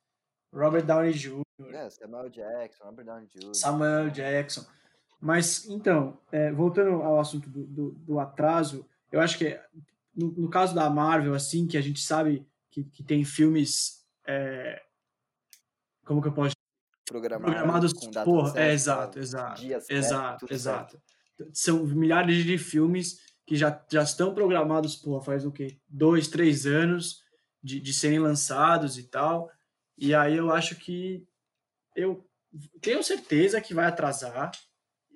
Robert 0.52 0.86
Downey 0.86 1.12
Jr., 1.12 1.42
É, 1.74 1.90
Samuel 1.90 2.30
Jackson, 2.30 2.84
Robert 2.84 3.04
Downey 3.04 3.26
Jr. 3.26 3.54
Samuel 3.54 4.08
Jackson. 4.10 4.64
Mas, 5.20 5.66
então, 5.68 6.18
é, 6.32 6.50
voltando 6.50 7.02
ao 7.02 7.20
assunto 7.20 7.50
do, 7.50 7.66
do, 7.66 7.90
do 7.92 8.18
atraso, 8.18 8.88
eu 9.12 9.20
acho 9.20 9.36
que 9.36 9.60
no, 10.14 10.28
no 10.32 10.48
caso 10.48 10.74
da 10.74 10.88
Marvel, 10.88 11.34
assim, 11.34 11.66
que 11.66 11.76
a 11.76 11.82
gente 11.82 12.00
sabe 12.00 12.48
que, 12.70 12.84
que 12.84 13.02
tem 13.02 13.24
filmes, 13.24 14.04
é, 14.26 14.80
como 16.04 16.22
que 16.22 16.28
eu 16.28 16.32
posso 16.32 16.54
Programado, 17.06 17.52
programados, 17.52 17.92
com 17.92 18.08
data 18.08 18.24
porra, 18.24 18.50
é 18.50 18.78
certa, 18.78 18.78
exato, 18.78 19.18
exato, 19.18 19.60
dia 19.60 19.80
certo, 19.80 19.90
exato, 19.90 20.46
tudo 20.46 20.58
certo. 20.58 20.96
exato. 21.38 21.52
São 21.52 21.84
milhares 21.86 22.44
de 22.44 22.56
filmes 22.56 23.18
que 23.44 23.56
já, 23.56 23.84
já 23.90 24.02
estão 24.02 24.32
programados, 24.32 24.94
porra, 24.94 25.20
faz 25.20 25.44
o 25.44 25.50
quê? 25.50 25.80
Dois, 25.88 26.28
três 26.28 26.66
anos 26.66 27.20
de, 27.60 27.80
de 27.80 27.92
serem 27.92 28.20
lançados 28.20 28.96
e 28.96 29.02
tal. 29.02 29.50
E 29.98 30.14
aí 30.14 30.36
eu 30.36 30.52
acho 30.52 30.76
que 30.76 31.26
eu 31.96 32.24
tenho 32.80 33.02
certeza 33.02 33.60
que 33.60 33.74
vai 33.74 33.86
atrasar. 33.86 34.52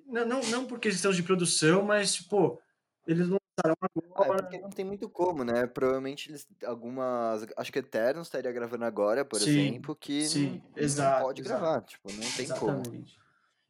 Não, 0.05 0.25
não, 0.25 0.41
não 0.49 0.65
por 0.65 0.79
questão 0.79 1.11
de 1.11 1.23
produção, 1.23 1.83
mas, 1.83 2.19
pô, 2.19 2.59
eles 3.07 3.29
não 3.29 3.39
lançaram 3.57 3.75
Ah, 3.81 4.21
é 4.21 4.23
agora. 4.23 4.43
porque 4.43 4.59
não 4.59 4.69
tem 4.69 4.85
muito 4.85 5.09
como, 5.09 5.43
né? 5.43 5.65
Provavelmente 5.67 6.29
eles, 6.29 6.47
algumas, 6.65 7.45
acho 7.57 7.71
que 7.71 7.79
Eternos 7.79 8.27
estaria 8.27 8.51
gravando 8.51 8.85
agora, 8.85 9.23
por 9.25 9.39
Sim, 9.39 9.49
exemplo, 9.69 9.95
que 9.95 10.23
sim, 10.27 10.61
não, 10.75 10.83
exato, 10.83 11.19
não 11.19 11.25
pode 11.27 11.41
exato. 11.41 11.61
gravar, 11.61 11.81
tipo, 11.81 12.11
não 12.11 12.19
tem 12.19 12.47
como. 12.47 12.71
Exatamente. 12.79 13.17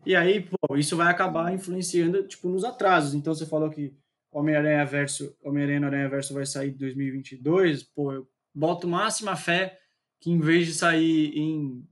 E 0.05 0.15
aí, 0.15 0.47
pô, 0.47 0.75
isso 0.77 0.95
vai 0.95 1.11
acabar 1.11 1.51
influenciando, 1.53 2.27
tipo, 2.27 2.47
nos 2.47 2.63
atrasos. 2.63 3.13
Então, 3.15 3.33
você 3.33 3.45
falou 3.45 3.69
que 3.69 3.95
Homem-Aranha 4.31 4.85
Verso, 4.85 5.35
Homem-Aranha 5.43 5.79
no 5.79 5.87
Aranha 5.87 6.09
Verso 6.09 6.33
vai 6.33 6.45
sair 6.45 6.69
em 6.71 6.77
2022. 6.77 7.83
Pô, 7.83 8.11
eu 8.13 8.29
boto 8.53 8.87
máxima 8.87 9.35
fé 9.35 9.79
que 10.21 10.29
em 10.31 10.39
vez 10.39 10.67
de 10.67 10.73
sair 10.75 11.35
em 11.37 11.87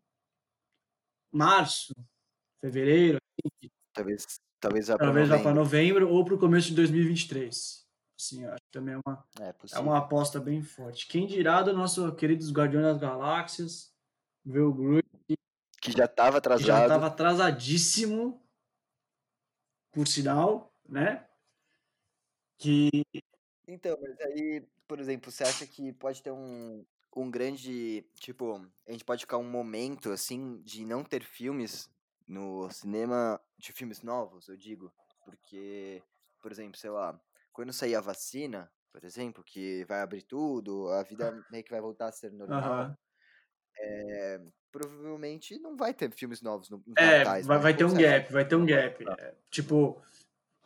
março, 1.32 1.94
fevereiro, 2.62 3.18
Talvez, 3.94 4.26
talvez 4.60 4.88
vá 4.88 4.98
pra 4.98 5.06
talvez 5.08 5.30
vá 5.30 5.40
para 5.40 5.54
novembro. 5.54 6.04
novembro 6.04 6.10
ou 6.10 6.26
para 6.26 6.36
o 6.36 6.40
começo 6.40 6.70
de 6.70 6.76
2023. 6.76 7.83
Eu 8.32 8.54
acho 8.54 8.62
que 8.64 8.72
também 8.72 8.96
é 8.96 9.00
uma, 9.06 9.26
É 9.40 9.54
é 9.76 9.80
uma 9.80 9.98
aposta 9.98 10.40
bem 10.40 10.62
forte. 10.62 11.08
Quem 11.08 11.28
dirá 11.28 11.62
do 11.62 11.74
nosso 11.74 12.14
queridos 12.16 12.52
Guardiões 12.52 12.86
das 12.86 12.98
Galáxias, 12.98 13.94
ver 14.46 14.62
o 14.62 14.74
Groot, 14.74 15.08
Que 15.82 15.92
já 15.92 16.08
tava 16.08 16.40
que 16.42 16.48
já 16.64 16.78
atrasado. 16.78 16.82
estava 16.84 17.08
atrasadíssimo, 17.08 18.42
por 19.92 20.08
sinal, 20.08 20.74
né? 20.88 21.28
Que 22.58 22.90
Então, 23.68 23.98
mas 24.02 24.20
aí, 24.22 24.66
por 24.88 25.00
exemplo, 25.00 25.32
você 25.32 25.44
acha 25.44 25.66
que 25.68 25.92
pode 25.94 26.22
ter 26.22 26.32
um, 26.32 26.86
um 27.16 27.30
grande. 27.32 28.06
Tipo, 28.16 28.66
a 28.88 28.92
gente 28.92 29.04
pode 29.06 29.22
ficar 29.22 29.38
um 29.38 29.50
momento, 29.50 30.12
assim, 30.12 30.62
de 30.64 30.86
não 30.86 31.04
ter 31.04 31.24
filmes 31.24 31.90
no 32.28 32.70
cinema, 32.72 33.40
de 33.58 33.72
filmes 33.72 34.02
novos, 34.02 34.48
eu 34.48 34.58
digo. 34.58 34.92
Porque, 35.26 36.02
por 36.42 36.52
exemplo, 36.52 36.78
sei 36.78 36.90
lá, 36.90 37.20
quando 37.54 37.74
sair 37.74 37.96
a 37.96 38.02
vacina, 38.02 38.72
por 38.92 39.04
exemplo, 39.06 39.44
que 39.44 39.86
vai 39.86 40.02
abrir 40.02 40.24
tudo, 40.24 40.90
a 40.90 41.04
vida 41.04 41.32
meio 41.52 41.64
que 41.64 41.72
vai 41.72 41.82
voltar 41.82 42.08
a 42.10 42.12
ser 42.12 42.32
normal, 42.32 42.74
Aham. 42.74 42.98
é, 43.80 44.40
provavelmente 44.72 45.60
não 45.60 45.76
vai 45.78 45.94
ter 45.94 46.12
filmes 46.12 46.42
novos 46.42 46.70
no, 46.70 46.84
no 46.86 46.96
É, 46.98 47.24
cartaz, 47.24 47.46
vai, 47.46 47.60
vai 47.60 47.76
ter 47.76 47.86
um 47.86 47.94
gap, 47.94 48.32
vai 48.32 48.48
ter 48.48 48.56
um 48.56 48.66
gap. 48.66 49.04
É, 49.20 49.36
tipo, 49.50 50.02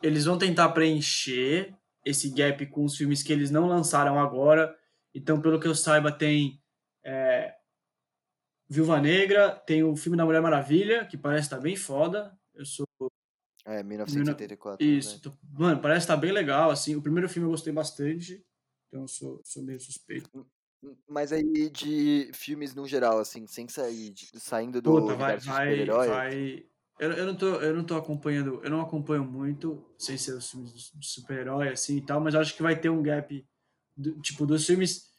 eles 0.02 0.24
vão 0.26 0.38
tentar 0.38 0.70
preencher 0.70 1.74
esse 2.04 2.30
gap 2.30 2.64
com 2.68 2.84
os 2.84 2.96
filmes 2.96 3.22
que 3.22 3.32
eles 3.32 3.50
não 3.50 3.66
lançaram 3.66 4.18
agora. 4.18 4.76
Então, 5.14 5.40
pelo 5.40 5.60
que 5.60 5.68
eu 5.68 5.74
saiba, 5.74 6.12
tem 6.12 6.62
é, 7.04 7.54
Viúva 8.68 9.00
Negra, 9.00 9.50
tem 9.50 9.82
o 9.82 9.96
filme 9.96 10.16
da 10.16 10.24
Mulher 10.24 10.42
Maravilha, 10.42 11.06
que 11.06 11.16
parece 11.16 11.46
estar 11.46 11.60
bem 11.60 11.76
foda. 11.76 12.38
Eu 12.54 12.64
sou 12.64 12.87
É, 13.68 13.82
Mil 13.82 13.98
no- 13.98 14.04
1984. 14.06 14.84
Isso, 14.84 15.20
né? 15.28 15.36
mano, 15.52 15.80
parece 15.82 16.04
estar 16.04 16.16
bem 16.16 16.32
legal, 16.32 16.70
assim. 16.70 16.96
O 16.96 17.02
primeiro 17.02 17.28
filme 17.28 17.46
eu 17.46 17.50
gostei 17.50 17.70
bastante, 17.72 18.42
então 18.88 19.02
eu 19.02 19.08
sou, 19.08 19.40
sou 19.44 19.62
meio 19.62 19.78
suspeito. 19.78 20.46
Hum, 20.82 20.96
Mas 21.06 21.32
aí 21.32 21.68
de 21.68 22.30
filmes 22.32 22.74
no 22.74 22.86
geral, 22.88 23.18
assim, 23.18 23.46
sem 23.46 23.68
sair, 23.68 24.10
de- 24.10 24.30
saindo 24.40 24.80
do 24.80 24.90
Puta, 24.90 25.14
vai, 25.16 25.36
vai, 25.38 25.84
vai. 25.84 26.66
Eu, 26.98 27.12
eu, 27.12 27.26
não 27.26 27.36
tô, 27.36 27.46
eu 27.56 27.74
não 27.76 27.84
tô 27.84 27.94
acompanhando, 27.96 28.60
eu 28.64 28.70
não 28.70 28.80
acompanho 28.80 29.22
muito, 29.24 29.84
sem 29.98 30.16
ser 30.16 30.32
os 30.32 30.50
filmes 30.50 30.72
de 30.72 31.06
super-herói, 31.06 31.68
assim 31.68 31.98
e 31.98 32.04
tal, 32.04 32.20
mas 32.20 32.34
acho 32.34 32.56
que 32.56 32.62
vai 32.62 32.78
ter 32.80 32.88
um 32.88 33.02
gap, 33.02 33.46
do- 33.96 34.18
tipo, 34.20 34.46
dos 34.46 34.64
filmes. 34.66 35.12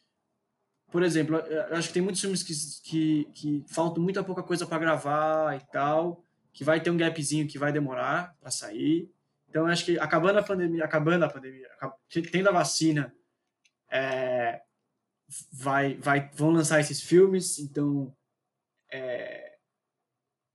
Por 0.90 1.04
exemplo, 1.04 1.36
eu 1.36 1.76
acho 1.76 1.88
que 1.88 1.94
tem 1.94 2.02
muitos 2.02 2.20
filmes 2.20 2.42
que, 2.42 2.52
que, 2.82 3.24
que 3.32 3.64
faltam 3.72 4.02
muita 4.02 4.24
pouca 4.24 4.42
coisa 4.42 4.66
para 4.66 4.78
gravar 4.80 5.56
e 5.56 5.64
tal, 5.70 6.24
que 6.52 6.64
vai 6.64 6.80
ter 6.80 6.90
um 6.90 6.96
gapzinho 6.96 7.48
que 7.48 7.58
vai 7.58 7.72
demorar 7.72 8.36
para 8.40 8.50
sair. 8.50 9.10
Então, 9.48 9.66
acho 9.66 9.84
que 9.84 9.98
acabando 9.98 10.38
a 10.38 10.42
pandemia, 10.42 10.84
acabando 10.84 11.24
a 11.24 11.28
pandemia, 11.28 11.68
tendo 12.30 12.48
a 12.48 12.52
vacina, 12.52 13.14
é, 13.90 14.62
vai, 15.52 15.94
vai, 15.96 16.30
vão 16.34 16.50
lançar 16.50 16.80
esses 16.80 17.00
filmes, 17.00 17.58
então 17.58 18.14
é, 18.92 19.56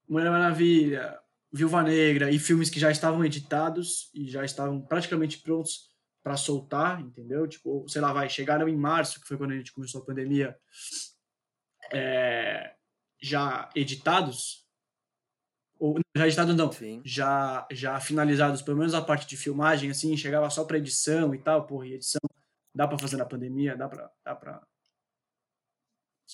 Mulher 0.08 0.30
Maravilha, 0.30 1.20
Viúva 1.52 1.82
Negra 1.84 2.30
e 2.32 2.40
filmes 2.40 2.70
que 2.70 2.80
já 2.80 2.92
estavam 2.92 3.24
editados 3.24 4.10
e 4.14 4.28
já 4.30 4.44
estavam 4.44 4.82
praticamente 4.82 5.40
prontos 5.40 5.90
para 6.24 6.38
soltar, 6.38 7.02
entendeu? 7.02 7.48
Tipo, 7.48 7.88
sei 7.88 8.02
lá, 8.02 8.12
vai, 8.12 8.30
chegaram 8.30 8.68
em 8.68 8.76
março, 8.76 9.22
que 9.22 9.28
foi 9.28 9.38
quando 9.38 9.52
a 9.52 9.58
gente 9.58 9.72
começou 9.72 10.02
a 10.02 10.06
pandemia, 10.06 10.58
é, 11.94 12.74
já 13.22 13.70
editados, 13.76 14.65
ou 15.80 16.00
já 16.16 16.28
editados 16.28 16.56
não, 16.56 16.72
sim. 16.72 17.02
já, 17.04 17.68
já 17.72 18.00
finalizados, 18.00 18.62
pelo 18.62 18.78
menos 18.78 18.94
a 18.94 19.02
parte 19.02 19.28
de 19.28 19.38
filmagem, 19.38 19.92
assim, 19.92 20.16
chegava 20.16 20.50
só 20.50 20.64
para 20.64 20.78
edição 20.78 21.34
e 21.36 21.40
tal, 21.40 21.66
porra, 21.66 21.88
e 21.88 21.94
edição 21.94 22.22
dá 22.74 22.88
para 22.88 22.98
fazer 22.98 23.18
na 23.18 23.26
pandemia, 23.26 23.76
dá 23.76 23.88
para 23.88 24.12
dá 24.24 24.36
para 24.36 24.62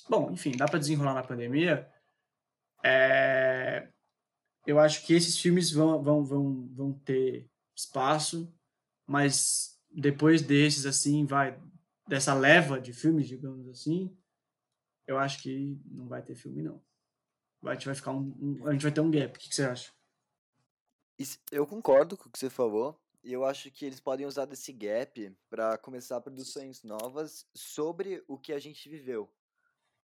Bom, 0.08 0.30
enfim, 0.30 0.52
dá 0.56 0.66
para 0.66 0.78
desenrolar 0.78 1.14
na 1.14 1.22
pandemia. 1.22 1.90
É, 2.84 3.88
eu 4.66 4.78
acho 4.78 5.06
que 5.06 5.14
esses 5.14 5.38
filmes 5.38 5.70
vão, 5.70 6.02
vão, 6.02 6.24
vão, 6.24 6.68
vão 6.72 6.92
ter 6.92 7.48
espaço, 7.76 8.52
mas 9.06 9.78
depois 9.90 10.42
desses, 10.42 10.86
assim, 10.86 11.26
vai 11.26 11.60
dessa 12.08 12.34
leva 12.34 12.80
de 12.80 12.92
filmes, 12.92 13.28
digamos 13.28 13.68
assim, 13.68 14.16
eu 15.06 15.18
acho 15.18 15.42
que 15.42 15.78
não 15.86 16.08
vai 16.08 16.22
ter 16.22 16.34
filme, 16.34 16.62
não. 16.62 16.82
A 17.64 17.72
gente 17.74 17.86
vai 17.86 17.94
ficar 17.94 18.12
um, 18.12 18.34
um- 18.40 18.66
a 18.68 18.72
gente 18.72 18.82
vai 18.82 18.92
ter 18.92 19.00
um 19.00 19.10
gap. 19.10 19.36
O 19.36 19.40
que, 19.40 19.48
que 19.48 19.54
você 19.54 19.64
acha? 19.64 19.92
Eu 21.50 21.66
concordo 21.66 22.16
com 22.16 22.28
o 22.28 22.32
que 22.32 22.38
você 22.38 22.50
falou. 22.50 22.98
E 23.22 23.32
eu 23.32 23.44
acho 23.44 23.70
que 23.70 23.84
eles 23.84 24.00
podem 24.00 24.26
usar 24.26 24.46
desse 24.46 24.72
gap 24.72 25.36
para 25.48 25.78
começar 25.78 26.20
produções 26.20 26.82
novas 26.82 27.46
sobre 27.54 28.24
o 28.26 28.36
que 28.36 28.52
a 28.52 28.58
gente 28.58 28.88
viveu. 28.88 29.32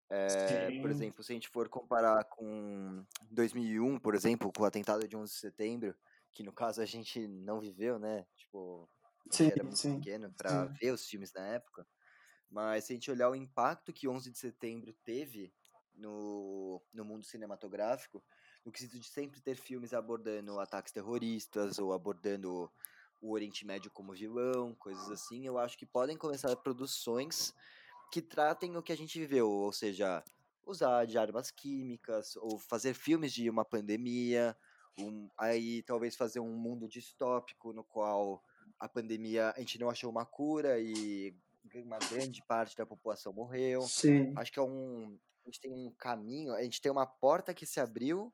É, 0.10 0.72
por 0.82 0.90
exemplo, 0.92 1.24
se 1.24 1.32
a 1.32 1.36
gente 1.36 1.50
for 1.50 1.70
comparar 1.70 2.24
com 2.26 3.06
2001, 3.32 4.00
por 4.00 4.16
exemplo, 4.16 4.52
com 4.54 4.64
o 4.64 4.66
atentado 4.66 5.08
de 5.08 5.16
11 5.16 5.34
de 5.34 5.40
setembro, 5.40 5.96
que 6.32 6.44
no 6.44 6.54
caso 6.54 6.82
a 6.82 6.86
gente 6.86 7.28
não 7.28 7.60
viveu, 7.60 8.00
né? 8.00 8.26
Tipo, 8.36 8.90
sim, 9.32 9.50
era 9.50 9.64
muito 9.64 9.78
sim, 9.78 10.00
pequeno 10.00 10.34
para 10.38 10.66
ver 10.82 10.92
os 10.92 11.08
filmes 11.08 11.34
na 11.34 11.46
época. 11.48 11.88
Mas 12.50 12.86
se 12.86 12.94
a 12.94 12.96
gente 12.96 13.12
olhar 13.12 13.30
o 13.30 13.36
impacto 13.36 13.94
que 13.94 14.08
11 14.08 14.32
de 14.32 14.40
setembro 14.40 14.94
teve 15.04 15.54
no, 15.96 16.82
no 16.94 17.06
mundo 17.06 17.26
cinematográfico, 17.26 18.24
no 18.66 18.72
quesito 18.72 19.00
de 19.00 19.08
sempre 19.08 19.42
ter 19.42 19.56
filmes 19.56 19.94
abordando 19.94 20.60
ataques 20.60 20.94
terroristas 20.94 21.80
ou 21.80 21.94
abordando 21.94 22.72
o 23.22 23.32
Oriente 23.32 23.66
Médio 23.66 23.90
como 23.92 24.14
vilão, 24.14 24.76
coisas 24.76 25.10
assim, 25.10 25.46
eu 25.46 25.58
acho 25.58 25.78
que 25.78 25.86
podem 25.86 26.18
começar 26.18 26.54
produções 26.58 27.54
que 28.12 28.22
tratem 28.22 28.76
o 28.76 28.84
que 28.84 28.92
a 28.92 28.98
gente 28.98 29.18
viveu, 29.18 29.50
ou 29.50 29.72
seja, 29.72 30.24
usar 30.66 31.06
de 31.06 31.18
armas 31.18 31.50
químicas, 31.50 32.36
ou 32.36 32.60
fazer 32.60 32.94
filmes 32.94 33.34
de 33.34 33.50
uma 33.50 33.66
pandemia, 33.66 34.56
um, 35.00 35.30
aí 35.38 35.82
talvez 35.84 36.16
fazer 36.16 36.40
um 36.40 36.54
mundo 36.56 36.88
distópico 36.88 37.74
no 37.74 37.84
qual 37.84 38.44
a 38.80 38.88
pandemia 38.88 39.54
a 39.56 39.60
gente 39.60 39.80
não 39.80 39.90
achou 39.90 40.10
uma 40.10 40.26
cura 40.26 40.80
e 40.80 41.36
uma 41.76 41.98
grande 41.98 42.42
parte 42.44 42.76
da 42.76 42.86
população 42.86 43.34
morreu. 43.34 43.82
Sim. 43.84 44.34
Acho 44.36 44.52
que 44.52 44.60
é 44.60 44.62
um. 44.62 45.18
A 45.44 45.50
gente 45.50 45.60
tem 45.60 45.74
um 45.74 45.92
caminho, 45.92 46.54
a 46.54 46.64
gente 46.64 46.82
tem 46.82 46.92
uma 46.92 47.06
porta 47.06 47.54
que 47.54 47.66
se 47.66 47.80
abriu 47.80 48.34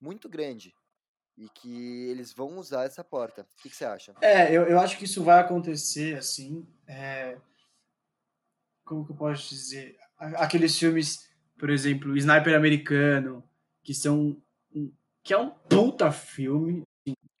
muito 0.00 0.28
grande. 0.28 0.74
E 1.36 1.48
que 1.48 2.08
eles 2.10 2.32
vão 2.32 2.58
usar 2.58 2.84
essa 2.84 3.04
porta. 3.04 3.42
O 3.42 3.62
que, 3.62 3.70
que 3.70 3.76
você 3.76 3.84
acha? 3.84 4.14
É, 4.20 4.54
eu, 4.54 4.64
eu 4.64 4.78
acho 4.78 4.98
que 4.98 5.04
isso 5.04 5.22
vai 5.22 5.40
acontecer, 5.40 6.18
assim. 6.18 6.66
É... 6.86 7.38
Como 8.84 9.06
que 9.06 9.12
eu 9.12 9.16
posso 9.16 9.48
dizer? 9.48 9.96
Aqueles 10.18 10.76
filmes, 10.76 11.30
por 11.56 11.70
exemplo, 11.70 12.16
Sniper 12.16 12.54
Americano, 12.54 13.42
que 13.82 13.94
são. 13.94 14.36
que 15.22 15.32
é 15.32 15.38
um 15.38 15.50
puta 15.50 16.10
filme. 16.10 16.82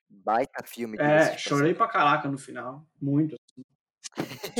Baita 0.08 0.64
filme. 0.64 0.96
É, 0.98 1.36
chorei 1.36 1.74
pra 1.74 1.88
caraca 1.88 2.28
no 2.28 2.38
final. 2.38 2.86
Muito. 3.00 3.39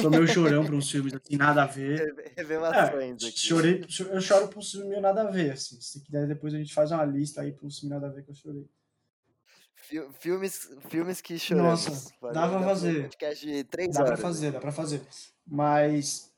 Sou 0.00 0.10
meio 0.10 0.26
chorão 0.28 0.64
para 0.64 0.74
uns 0.74 0.90
filmes 0.90 1.14
assim, 1.14 1.36
nada 1.36 1.64
a 1.64 1.66
ver. 1.66 2.32
Revelações 2.36 3.22
é, 3.22 3.28
aqui. 3.28 3.38
Chorei, 3.38 3.84
eu 4.10 4.20
choro 4.20 4.48
para 4.48 4.58
um 4.58 4.62
filme 4.62 5.00
nada 5.00 5.22
a 5.22 5.30
ver, 5.30 5.52
assim. 5.52 5.80
Se 5.80 6.00
quiser, 6.02 6.26
depois 6.26 6.54
a 6.54 6.58
gente 6.58 6.72
faz 6.72 6.92
uma 6.92 7.04
lista 7.04 7.42
aí 7.42 7.52
para 7.52 7.66
um 7.66 7.70
filme 7.70 7.94
nada 7.94 8.06
a 8.06 8.10
ver 8.10 8.24
que 8.24 8.30
eu 8.30 8.34
chorei. 8.34 8.68
Filmes, 10.20 10.68
filmes 10.88 11.20
que 11.20 11.38
choramos. 11.38 11.86
Nossa, 11.86 12.14
dá 12.32 12.48
pra 12.48 12.62
fazer. 12.62 13.02
podcast 13.02 13.46
de 13.46 13.64
três 13.64 13.94
dá 13.94 14.00
horas. 14.00 14.10
Dá 14.10 14.16
pra 14.16 14.22
fazer, 14.22 14.52
dá 14.52 14.60
pra 14.60 14.72
fazer. 14.72 15.02
Mas 15.46 16.32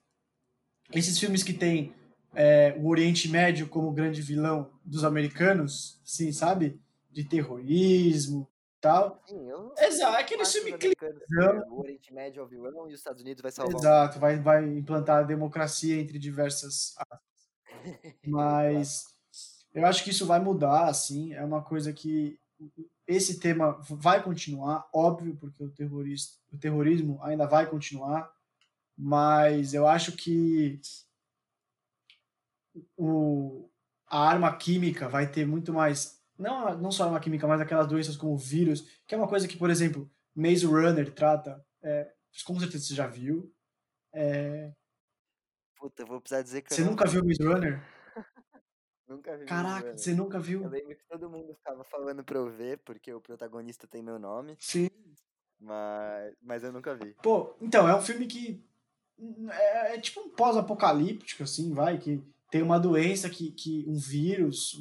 esses 0.90 1.18
filmes 1.18 1.42
que 1.42 1.52
tem 1.52 1.94
é, 2.34 2.74
o 2.78 2.88
Oriente 2.88 3.28
Médio 3.28 3.68
como 3.68 3.92
grande 3.92 4.22
vilão 4.22 4.70
dos 4.84 5.04
americanos, 5.04 6.00
sim, 6.04 6.32
sabe? 6.32 6.80
De 7.10 7.24
terrorismo, 7.24 8.48
tal. 8.82 9.22
Sim, 9.26 9.48
eu 9.48 9.72
Exato, 9.78 10.16
aquele 10.16 10.44
filme 10.44 10.76
clichê. 10.76 10.96
O 11.70 11.80
Oriente 11.80 12.12
Médio 12.12 12.40
é 12.40 12.42
o 12.44 12.46
vilão 12.46 12.90
e 12.90 12.92
os 12.92 12.98
Estados 12.98 13.22
Unidos 13.22 13.40
vai 13.40 13.52
salvar. 13.52 13.74
Exato, 13.74 14.18
vai, 14.18 14.38
vai 14.38 14.64
implantar 14.68 15.20
a 15.20 15.22
democracia 15.22 15.98
entre 15.98 16.18
diversas 16.18 16.94
Mas 18.26 19.06
eu 19.72 19.86
acho 19.86 20.04
que 20.04 20.10
isso 20.10 20.26
vai 20.26 20.40
mudar, 20.40 20.88
assim, 20.88 21.32
é 21.32 21.44
uma 21.44 21.62
coisa 21.62 21.92
que 21.92 22.38
esse 23.06 23.40
tema 23.40 23.78
vai 23.88 24.22
continuar, 24.22 24.88
óbvio, 24.92 25.36
porque 25.36 25.62
o, 25.62 25.70
terrorista, 25.70 26.38
o 26.52 26.58
terrorismo 26.58 27.22
ainda 27.22 27.46
vai 27.46 27.68
continuar, 27.68 28.30
mas 28.96 29.74
eu 29.74 29.86
acho 29.86 30.12
que 30.12 30.80
o, 32.96 33.68
a 34.06 34.28
arma 34.28 34.54
química 34.56 35.08
vai 35.08 35.30
ter 35.30 35.46
muito 35.46 35.72
mais 35.72 36.21
não, 36.42 36.78
não 36.78 36.90
só 36.90 37.08
uma 37.08 37.20
química, 37.20 37.46
mas 37.46 37.60
aquelas 37.60 37.86
doenças 37.86 38.16
como 38.16 38.36
vírus, 38.36 38.82
que 39.06 39.14
é 39.14 39.18
uma 39.18 39.28
coisa 39.28 39.46
que, 39.46 39.56
por 39.56 39.70
exemplo, 39.70 40.10
Maze 40.34 40.66
Runner 40.66 41.12
trata, 41.12 41.64
é, 41.82 42.12
com 42.44 42.58
certeza 42.58 42.84
você 42.84 42.94
já 42.94 43.06
viu. 43.06 43.52
É... 44.12 44.72
Puta, 45.76 46.04
vou 46.04 46.20
precisar 46.20 46.42
dizer 46.42 46.62
que 46.62 46.74
Você 46.74 46.84
nunca 46.84 47.06
viu 47.06 47.24
Maze 47.24 47.42
Runner? 47.42 47.82
nunca 49.08 49.36
vi. 49.36 49.46
Caraca, 49.46 49.96
você 49.96 50.14
nunca 50.14 50.38
viu? 50.38 50.62
Eu 50.62 50.70
lembro 50.70 50.96
que 50.96 51.04
todo 51.08 51.30
mundo 51.30 51.54
ficava 51.54 51.84
falando 51.84 52.24
pra 52.24 52.38
eu 52.38 52.50
ver, 52.50 52.78
porque 52.78 53.12
o 53.12 53.20
protagonista 53.20 53.86
tem 53.86 54.02
meu 54.02 54.18
nome. 54.18 54.56
Sim. 54.58 54.90
Mas, 55.60 56.34
mas 56.42 56.64
eu 56.64 56.72
nunca 56.72 56.94
vi. 56.94 57.14
Pô, 57.22 57.56
então, 57.60 57.88
é 57.88 57.94
um 57.94 58.02
filme 58.02 58.26
que 58.26 58.64
é, 59.50 59.94
é 59.94 60.00
tipo 60.00 60.20
um 60.20 60.30
pós-apocalíptico, 60.30 61.42
assim, 61.42 61.72
vai, 61.72 61.98
que 61.98 62.20
tem 62.50 62.62
uma 62.62 62.78
doença 62.78 63.30
que, 63.30 63.52
que 63.52 63.84
um 63.88 63.94
vírus, 63.94 64.76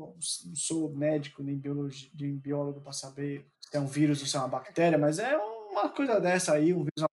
não 0.00 0.54
sou 0.54 0.92
médico 0.94 1.42
nem, 1.42 1.58
biologi, 1.58 2.10
nem 2.18 2.36
biólogo 2.36 2.80
para 2.80 2.92
saber 2.92 3.46
se 3.60 3.76
é 3.76 3.80
um 3.80 3.86
vírus 3.86 4.20
ou 4.20 4.26
se 4.26 4.36
é 4.36 4.40
uma 4.40 4.48
bactéria, 4.48 4.98
mas 4.98 5.18
é 5.18 5.36
uma 5.36 5.88
coisa 5.88 6.20
dessa 6.20 6.54
aí, 6.54 6.72
um 6.72 6.84
vírus. 6.84 7.04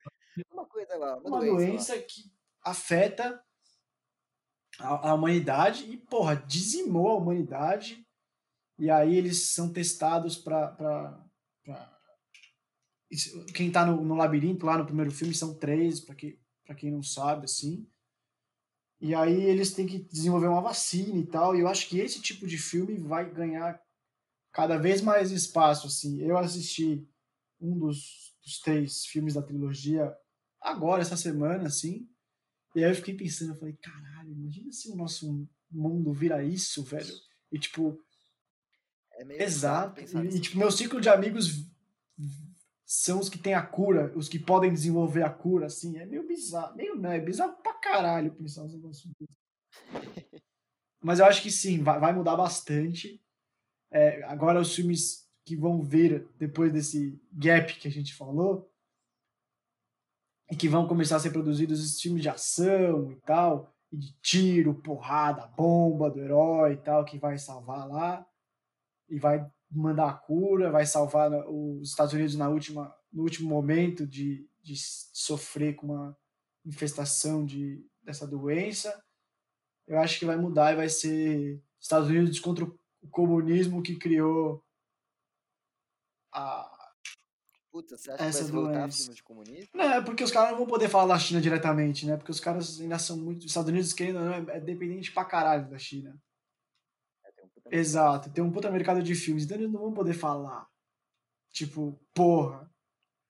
Uma 0.51 0.65
coisa 0.65 0.95
lá, 0.97 1.17
uma, 1.17 1.29
uma 1.29 1.39
doença, 1.39 1.55
doença 1.55 1.95
lá. 1.95 2.01
que 2.01 2.31
afeta 2.63 3.43
a, 4.79 5.09
a, 5.09 5.13
humanidade 5.13 5.89
e, 5.89 5.97
porra, 5.97 6.35
dizimou 6.35 7.09
a 7.09 7.15
humanidade. 7.15 8.05
E 8.79 8.89
aí 8.89 9.15
eles 9.15 9.51
são 9.53 9.71
testados 9.71 10.37
para. 10.37 11.23
Quem 13.53 13.71
tá 13.71 13.85
no, 13.85 14.03
no 14.03 14.15
labirinto 14.15 14.65
lá 14.65 14.77
no 14.77 14.85
primeiro 14.85 15.11
filme 15.11 15.33
são 15.33 15.57
três, 15.57 15.99
para 15.99 16.13
que, 16.13 16.39
quem 16.77 16.91
não 16.91 17.01
sabe, 17.01 17.45
assim. 17.45 17.87
E 18.99 19.13
aí 19.13 19.43
eles 19.43 19.73
têm 19.73 19.85
que 19.85 19.99
desenvolver 19.99 20.47
uma 20.47 20.61
vacina 20.61 21.17
e 21.19 21.25
tal. 21.25 21.55
E 21.55 21.59
eu 21.61 21.67
acho 21.67 21.87
que 21.87 21.99
esse 21.99 22.21
tipo 22.21 22.47
de 22.47 22.57
filme 22.57 22.97
vai 22.97 23.29
ganhar 23.29 23.79
cada 24.51 24.77
vez 24.77 25.01
mais 25.01 25.31
espaço. 25.31 25.87
Assim, 25.87 26.19
eu 26.21 26.37
assisti 26.37 27.07
um 27.59 27.77
dos, 27.77 28.35
dos 28.43 28.59
três 28.59 29.05
filmes 29.05 29.35
da 29.35 29.41
trilogia 29.41 30.15
agora 30.59 31.01
essa 31.01 31.17
semana, 31.17 31.67
assim. 31.67 32.09
E 32.75 32.83
aí 32.83 32.91
eu 32.91 32.95
fiquei 32.95 33.15
pensando, 33.15 33.51
eu 33.51 33.55
falei, 33.55 33.75
caralho, 33.75 34.31
imagina 34.31 34.71
se 34.71 34.89
o 34.89 34.95
nosso 34.95 35.47
mundo 35.69 36.13
vira 36.13 36.43
isso, 36.43 36.83
velho. 36.83 37.13
E 37.51 37.59
tipo, 37.59 37.99
é 39.13 39.43
exato. 39.43 40.01
E, 40.01 40.35
e 40.35 40.39
tipo, 40.39 40.57
meu 40.57 40.71
ciclo 40.71 40.99
de 40.99 41.09
amigos 41.09 41.65
são 42.89 43.19
os 43.19 43.27
que 43.27 43.37
têm 43.37 43.53
a 43.53 43.61
cura, 43.61 44.13
os 44.15 44.29
que 44.29 44.39
podem 44.39 44.71
desenvolver 44.71 45.21
a 45.21 45.29
cura, 45.29 45.65
assim, 45.65 45.97
é 45.97 46.05
meio 46.05 46.25
bizarro, 46.25 46.73
meio 46.73 46.95
não, 46.95 47.11
é 47.11 47.19
bizarro 47.19 47.57
pra 47.61 47.73
caralho 47.73 48.33
pensar 48.33 48.63
uns 48.63 48.73
negócios 48.73 49.13
Mas 51.03 51.19
eu 51.19 51.25
acho 51.25 51.41
que 51.41 51.51
sim, 51.51 51.83
vai, 51.83 51.99
vai 51.99 52.13
mudar 52.13 52.37
bastante. 52.37 53.21
É, 53.91 54.23
agora 54.23 54.61
os 54.61 54.73
filmes 54.73 55.29
que 55.45 55.55
vão 55.55 55.81
vir 55.81 56.29
depois 56.37 56.71
desse 56.71 57.21
gap 57.31 57.77
que 57.77 57.89
a 57.89 57.91
gente 57.91 58.15
falou, 58.15 58.71
e 60.49 60.55
que 60.55 60.69
vão 60.69 60.87
começar 60.87 61.17
a 61.17 61.19
ser 61.19 61.31
produzidos 61.31 61.83
esses 61.83 62.01
filmes 62.01 62.21
de 62.21 62.29
ação 62.29 63.11
e 63.11 63.17
tal, 63.17 63.69
e 63.91 63.97
de 63.97 64.13
tiro, 64.21 64.73
porrada, 64.73 65.45
bomba 65.47 66.09
do 66.09 66.21
herói 66.21 66.73
e 66.73 66.77
tal, 66.77 67.03
que 67.03 67.19
vai 67.19 67.37
salvar 67.37 67.85
lá, 67.85 68.25
e 69.09 69.19
vai 69.19 69.45
mandar 69.69 70.09
a 70.09 70.13
cura, 70.13 70.71
vai 70.71 70.85
salvar 70.85 71.31
os 71.47 71.89
Estados 71.89 72.13
Unidos 72.13 72.35
na 72.35 72.49
última, 72.49 72.95
no 73.11 73.23
último 73.23 73.49
momento 73.49 74.07
de, 74.07 74.47
de 74.61 74.75
sofrer 74.77 75.75
com 75.75 75.87
uma 75.87 76.17
infestação 76.65 77.45
de, 77.45 77.85
dessa 78.01 78.27
doença. 78.27 79.03
Eu 79.87 79.99
acho 79.99 80.19
que 80.19 80.25
vai 80.25 80.35
mudar 80.35 80.73
e 80.73 80.77
vai 80.77 80.89
ser 80.89 81.61
Estados 81.79 82.09
Unidos 82.09 82.39
contra 82.39 82.65
o 82.65 82.77
comunismo 83.09 83.81
que 83.81 83.95
criou 83.95 84.63
a. 86.33 86.73
Puta, 87.71 87.97
você 87.97 88.11
acha 88.11 88.23
essa 88.23 88.45
que 88.45 88.51
vai 88.51 88.63
doença. 88.63 89.13
de 89.13 89.23
comunismo? 89.23 89.69
Não, 89.73 89.93
é 89.93 90.01
porque 90.01 90.23
os 90.23 90.31
caras 90.31 90.51
não 90.51 90.57
vão 90.57 90.67
poder 90.67 90.89
falar 90.89 91.13
da 91.13 91.19
China 91.19 91.39
diretamente, 91.39 92.05
né? 92.05 92.17
Porque 92.17 92.31
os 92.31 92.39
caras 92.39 92.79
ainda 92.79 92.97
são 92.97 93.17
muito. 93.17 93.41
Os 93.41 93.47
Estados 93.47 93.69
Unidos, 93.69 93.93
querendo 93.93 94.19
não, 94.19 94.33
é 94.33 94.59
dependente 94.59 95.11
pra 95.11 95.25
caralho 95.25 95.69
da 95.69 95.77
China. 95.77 96.19
Exato, 97.71 98.29
tem 98.31 98.43
um 98.43 98.51
puta 98.51 98.71
mercado 98.71 99.01
de 99.01 99.15
filmes, 99.15 99.43
então 99.43 99.57
eles 99.57 99.71
não 99.71 99.79
vão 99.79 99.93
poder 99.93 100.13
falar. 100.13 100.67
Tipo, 101.51 101.99
porra, 102.13 102.71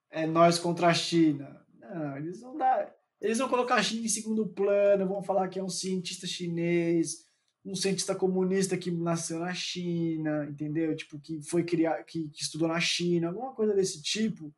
é 0.09 0.25
nós 0.25 0.59
contra 0.59 0.87
a 0.87 0.93
China. 0.93 1.65
Não, 1.79 2.17
eles 2.17 2.41
vão 2.41 2.57
dar. 2.57 2.93
Eles 3.19 3.37
vão 3.37 3.49
colocar 3.49 3.75
a 3.75 3.83
China 3.83 4.05
em 4.05 4.09
segundo 4.09 4.47
plano, 4.47 5.07
vão 5.07 5.23
falar 5.23 5.47
que 5.47 5.59
é 5.59 5.63
um 5.63 5.69
cientista 5.69 6.27
chinês, 6.27 7.25
um 7.65 7.75
cientista 7.75 8.15
comunista 8.15 8.77
que 8.77 8.91
nasceu 8.91 9.39
na 9.39 9.53
China, 9.53 10.45
entendeu? 10.45 10.95
Tipo, 10.95 11.19
que 11.19 11.41
foi 11.41 11.63
criar, 11.63 12.03
que, 12.03 12.29
que 12.29 12.41
estudou 12.41 12.67
na 12.67 12.79
China, 12.79 13.29
alguma 13.29 13.53
coisa 13.53 13.73
desse 13.73 14.01
tipo, 14.01 14.53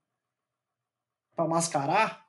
para 1.35 1.47
mascarar, 1.47 2.27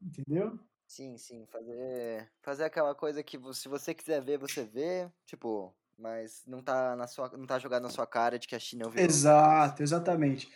entendeu? 0.00 0.58
Sim, 0.86 1.16
sim, 1.16 1.46
fazer, 1.46 2.30
fazer 2.42 2.64
aquela 2.64 2.94
coisa 2.94 3.22
que 3.22 3.38
se 3.54 3.68
você 3.68 3.94
quiser 3.94 4.22
ver, 4.22 4.38
você 4.38 4.64
vê, 4.64 5.10
tipo, 5.26 5.74
mas 5.98 6.42
não 6.46 6.62
tá, 6.62 6.96
na 6.96 7.06
sua, 7.06 7.30
não 7.36 7.46
tá 7.46 7.58
jogado 7.58 7.82
na 7.82 7.90
sua 7.90 8.06
cara 8.06 8.38
de 8.38 8.46
que 8.46 8.54
a 8.54 8.58
China 8.58 8.84
é 8.84 8.86
o 8.86 8.90
vilão. 8.90 9.06
Exato, 9.06 9.82
exatamente. 9.82 10.50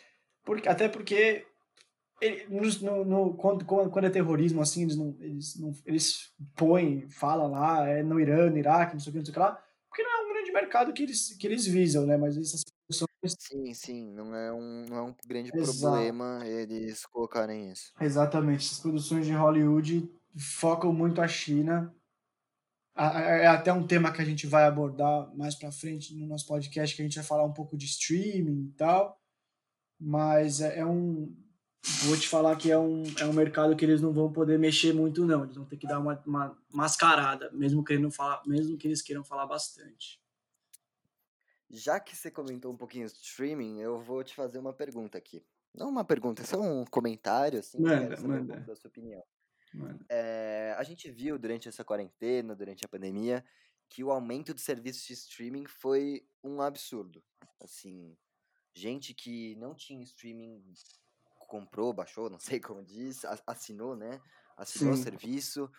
Porque, 0.44 0.68
até 0.68 0.88
porque 0.88 1.46
no, 2.83 3.05
no, 3.05 3.35
quando, 3.35 3.64
quando 3.64 4.05
é 4.05 4.11
terrorismo, 4.11 4.61
assim, 4.61 4.83
eles, 4.83 4.96
não, 4.96 5.16
eles, 5.20 5.59
não, 5.59 5.72
eles 5.87 6.33
põem, 6.57 7.09
falam 7.09 7.51
lá, 7.51 7.88
é 7.88 8.03
no 8.03 8.18
Irã, 8.18 8.51
no 8.51 8.59
Iraque, 8.59 8.94
não 8.94 9.01
sei 9.01 9.11
o 9.11 9.12
que, 9.12 9.18
não 9.18 9.24
sei 9.24 9.33
o 9.33 9.35
que 9.35 9.40
lá, 9.40 9.62
porque 9.88 10.03
não 10.03 10.11
é 10.11 10.24
um 10.24 10.33
grande 10.33 10.53
mercado 10.53 10.92
que 10.92 11.03
eles, 11.03 11.37
que 11.37 11.46
eles 11.46 11.66
visam, 11.66 12.07
né? 12.07 12.16
Mas 12.16 12.37
essas. 12.37 12.64
Sim, 13.38 13.74
sim, 13.74 14.12
não 14.12 14.35
é 14.35 14.53
um, 14.53 14.85
não 14.88 14.96
é 14.96 15.03
um 15.03 15.14
grande 15.27 15.51
Exato. 15.53 15.81
problema 15.81 16.40
eles 16.46 17.05
colocarem 17.07 17.70
isso. 17.70 17.92
Exatamente, 18.01 18.64
essas 18.64 18.79
produções 18.79 19.27
de 19.27 19.33
Hollywood 19.33 20.09
focam 20.37 20.92
muito 20.92 21.20
a 21.20 21.29
China. 21.29 21.94
É 22.98 23.46
até 23.46 23.72
um 23.72 23.87
tema 23.87 24.12
que 24.12 24.20
a 24.20 24.24
gente 24.24 24.44
vai 24.46 24.64
abordar 24.64 25.32
mais 25.37 25.54
para 25.54 25.70
frente 25.70 26.14
no 26.16 26.26
nosso 26.26 26.46
podcast, 26.46 26.96
que 26.96 27.00
a 27.00 27.04
gente 27.04 27.14
vai 27.14 27.24
falar 27.24 27.44
um 27.44 27.52
pouco 27.52 27.76
de 27.76 27.87
streaming 27.87 28.66
e 28.66 28.72
tal. 28.76 29.20
Mas 30.00 30.61
é, 30.61 30.80
é 30.80 30.84
um, 30.87 31.32
vou 32.04 32.16
te 32.16 32.28
falar 32.28 32.56
que 32.56 32.70
é 32.70 32.78
um, 32.78 33.04
é 33.18 33.24
um 33.24 33.32
mercado 33.32 33.76
que 33.76 33.84
eles 33.84 34.00
não 34.00 34.12
vão 34.12 34.32
poder 34.32 34.58
mexer 34.58 34.92
muito, 34.92 35.24
não. 35.24 35.44
Eles 35.44 35.56
vão 35.56 35.64
ter 35.64 35.76
que 35.76 35.87
dar 35.87 36.00
uma, 36.00 36.20
uma 36.26 36.58
mascarada, 36.72 37.50
mesmo, 37.52 37.84
querendo 37.84 38.11
falar, 38.11 38.42
mesmo 38.46 38.76
que 38.76 38.88
eles 38.88 39.00
queiram 39.00 39.22
falar 39.22 39.46
bastante. 39.46 40.20
Já 41.70 42.00
que 42.00 42.16
você 42.16 42.30
comentou 42.30 42.72
um 42.72 42.76
pouquinho 42.76 43.06
streaming, 43.06 43.78
eu 43.78 44.00
vou 44.00 44.24
te 44.24 44.34
fazer 44.34 44.58
uma 44.58 44.72
pergunta 44.72 45.18
aqui. 45.18 45.44
Não 45.74 45.88
uma 45.88 46.04
pergunta, 46.04 46.42
é 46.42 46.44
só 46.44 46.61
um 46.61 46.84
comentário, 46.84 47.61
assim, 47.61 47.80
manda, 47.80 48.20
manda. 48.20 48.61
Da 48.61 48.74
sua 48.74 48.88
opinião. 48.88 49.22
É, 50.09 50.74
a 50.76 50.83
gente 50.83 51.11
viu 51.11 51.38
durante 51.38 51.68
essa 51.68 51.85
quarentena, 51.85 52.54
durante 52.54 52.85
a 52.85 52.88
pandemia, 52.88 53.44
que 53.88 54.04
o 54.04 54.11
aumento 54.11 54.52
de 54.54 54.61
serviços 54.61 55.07
de 55.07 55.12
streaming 55.14 55.66
foi 55.66 56.26
um 56.42 56.61
absurdo. 56.61 57.22
Assim, 57.61 58.16
gente 58.74 59.14
que 59.14 59.57
não 59.57 59.74
tinha 59.74 60.02
streaming 60.02 60.62
comprou, 61.38 61.92
baixou, 61.92 62.28
não 62.28 62.38
sei 62.38 62.61
como 62.61 62.85
diz, 62.85 63.24
assinou, 63.46 63.96
né? 63.96 64.20
Assinou 64.57 64.94
Sim. 64.94 65.00
o 65.00 65.04
serviço. 65.04 65.70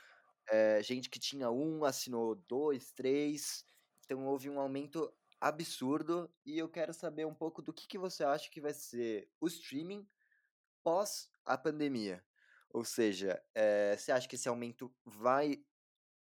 É, 0.50 0.82
gente 0.82 1.10
que 1.10 1.20
tinha 1.20 1.50
um 1.52 1.86
assinou 1.86 2.36
dois, 2.36 2.92
três. 2.92 3.64
Então 4.04 4.26
houve 4.26 4.50
um 4.50 4.60
aumento 4.60 5.14
absurdo 5.40 6.30
e 6.46 6.58
eu 6.58 6.68
quero 6.68 6.94
saber 6.94 7.26
um 7.26 7.34
pouco 7.34 7.62
do 7.62 7.72
que, 7.72 7.88
que 7.88 7.98
você 7.98 8.24
acha 8.24 8.50
que 8.50 8.60
vai 8.60 8.74
ser 8.74 9.30
o 9.40 9.48
streaming 9.48 10.08
pós 10.84 11.30
a 11.46 11.58
pandemia. 11.58 12.24
Ou 12.72 12.84
seja, 12.84 13.42
é, 13.56 13.96
você 13.98 14.12
acha 14.12 14.28
que 14.28 14.36
esse 14.36 14.48
aumento 14.48 14.94
vai 15.06 15.64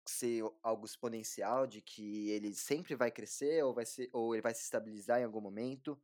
ser 0.06 0.42
algo 0.62 0.87
exponencial, 0.87 1.66
de 1.66 1.82
que 1.82 2.30
ele 2.30 2.54
sempre 2.54 2.94
vai 2.94 3.11
crescer 3.11 3.62
ou, 3.62 3.74
vai 3.74 3.84
ser, 3.84 4.08
ou 4.12 4.34
ele 4.34 4.42
vai 4.42 4.54
se 4.54 4.62
estabilizar 4.62 5.20
em 5.20 5.24
algum 5.24 5.40
momento? 5.40 6.00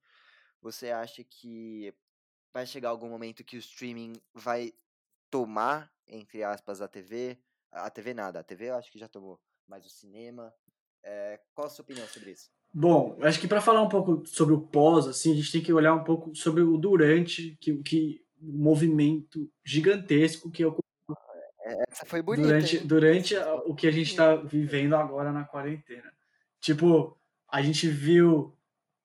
Você 0.61 0.91
acha 0.91 1.25
que 1.25 1.95
vai 2.53 2.67
chegar 2.67 2.91
algum 2.91 3.09
momento 3.09 3.45
que 3.45 3.57
o 3.57 3.59
streaming 3.59 4.15
vai 4.35 4.73
tomar, 5.31 5.91
entre 6.07 6.43
aspas, 6.45 6.81
a 6.81 6.89
TV. 6.89 7.39
A 7.73 7.91
TV 7.91 8.15
nada, 8.15 8.41
a 8.41 8.45
TV 8.45 8.67
eu 8.67 8.77
acho 8.77 8.93
que 8.93 8.99
já 8.99 9.09
tomou, 9.09 9.41
mas 9.67 9.85
o 9.85 9.91
cinema. 9.91 10.55
É, 11.03 11.41
qual 11.53 11.67
a 11.67 11.71
sua 11.71 11.83
opinião 11.83 12.07
sobre 12.07 12.31
isso? 12.31 12.51
Bom, 12.73 13.17
acho 13.23 13.41
que 13.41 13.47
para 13.47 13.61
falar 13.61 13.83
um 13.83 13.89
pouco 13.89 14.27
sobre 14.27 14.55
o 14.55 14.61
pós, 14.61 15.07
assim, 15.07 15.33
a 15.33 15.37
gente 15.37 15.53
tem 15.53 15.63
que 15.63 15.73
olhar 15.73 15.95
um 15.95 16.03
pouco 16.03 16.35
sobre 16.35 16.63
o 16.63 16.77
durante, 16.77 17.57
que, 17.61 17.83
que 17.83 18.24
movimento 18.53 19.51
gigantesco 19.65 20.51
que 20.51 20.65
ocorreu. 20.65 20.85
Essa 21.89 22.05
foi 22.05 22.21
bonita. 22.21 22.47
Durante, 22.47 22.79
durante 22.79 23.37
o 23.67 23.75
que 23.75 23.87
a 23.87 23.91
gente 23.91 24.11
está 24.11 24.37
vivendo 24.37 24.95
agora 24.95 25.33
na 25.33 25.45
quarentena. 25.45 26.13
Tipo, 26.61 27.19
a 27.49 27.63
gente 27.63 27.89
viu 27.89 28.57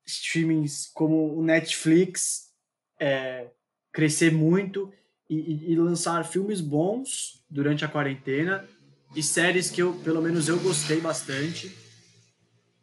streamings 0.05 0.87
como 0.87 1.37
o 1.37 1.43
Netflix 1.43 2.53
é, 2.99 3.49
crescer 3.91 4.31
muito 4.31 4.91
e, 5.29 5.71
e, 5.71 5.75
lançar 5.75 6.25
filmes 6.25 6.59
bons 6.59 7.45
durante 7.49 7.85
a 7.85 7.87
quarentena 7.87 8.67
e 9.15 9.21
séries 9.21 9.69
que 9.69 9.81
eu, 9.81 9.93
pelo 10.03 10.21
menos 10.21 10.47
eu 10.47 10.59
gostei 10.59 10.99
bastante. 10.99 11.71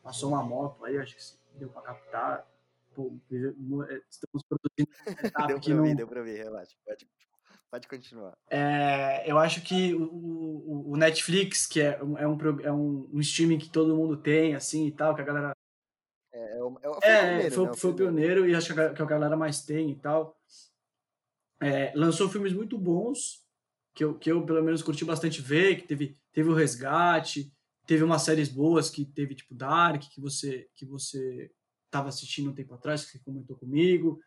Passou 0.03 0.31
uma 0.31 0.43
moto 0.43 0.85
aí, 0.85 0.97
acho 0.99 1.17
que 1.17 1.59
deu 1.59 1.69
para 1.69 1.83
captar. 1.83 2.56
Pô, 2.97 3.15
é, 3.31 4.01
estamos 4.09 4.43
produzindo 4.49 4.89
deu 5.47 5.61
para 5.61 5.75
não... 5.75 5.83
ver, 5.83 5.95
deu 5.95 6.09
para 6.09 6.23
ver, 6.23 6.39
relaxa. 6.39 6.75
Pode, 6.83 7.07
pode 7.71 7.89
continuar. 7.89 8.39
É, 8.51 9.31
eu 9.31 9.37
acho 9.37 9.61
que 9.61 9.95
o, 9.95 10.03
o, 10.03 10.93
o, 10.93 10.97
Netflix, 10.97 11.67
que 11.67 11.83
é, 11.83 12.03
um, 12.03 12.17
é, 12.17 12.27
um, 12.27 12.61
é 12.63 12.73
um, 12.73 13.11
um 13.13 13.21
streaming 13.21 13.59
que 13.59 13.69
todo 13.69 13.95
mundo 13.95 14.17
tem, 14.17 14.55
assim, 14.55 14.87
e 14.87 14.93
tal, 14.93 15.15
que 15.15 15.21
a 15.21 15.25
galera 15.25 15.55
é, 16.33 16.57
é, 16.57 16.59
foi, 16.59 16.79
é, 17.03 17.51
foi, 17.51 17.67
né, 17.67 17.75
foi, 17.75 17.91
o 17.91 17.95
pioneiro 17.95 18.49
e 18.49 18.55
acho 18.55 18.73
que 18.73 18.81
a, 18.81 18.95
que 18.95 19.03
a 19.03 19.07
galera 19.07 19.37
mais 19.37 19.63
tem 19.63 19.91
e 19.91 19.97
tal. 19.97 20.35
É, 21.61 21.93
lançou 21.95 22.31
filmes 22.31 22.55
muito 22.55 22.79
bons, 22.79 23.45
que 23.95 24.05
eu, 24.05 24.19
que 24.19 24.33
eu 24.33 24.43
pelo 24.47 24.63
menos 24.63 24.83
curti 24.83 25.05
bastante 25.05 25.43
ver, 25.43 25.77
que 25.77 25.87
teve, 25.87 26.17
teve 26.33 26.49
o 26.49 26.55
Resgate, 26.55 27.53
teve 27.87 28.03
umas 28.03 28.23
séries 28.23 28.49
boas, 28.49 28.89
que 28.89 29.05
teve 29.05 29.35
tipo 29.35 29.55
Dark, 29.55 30.01
que 30.01 30.19
você 30.19 30.67
que 30.75 30.87
você 30.87 31.51
estava 31.97 32.09
assistindo 32.09 32.51
um 32.51 32.55
tempo 32.55 32.75
atrás, 32.75 33.05
que 33.05 33.13
você 33.13 33.19
comentou 33.19 33.57
comigo. 33.57 34.21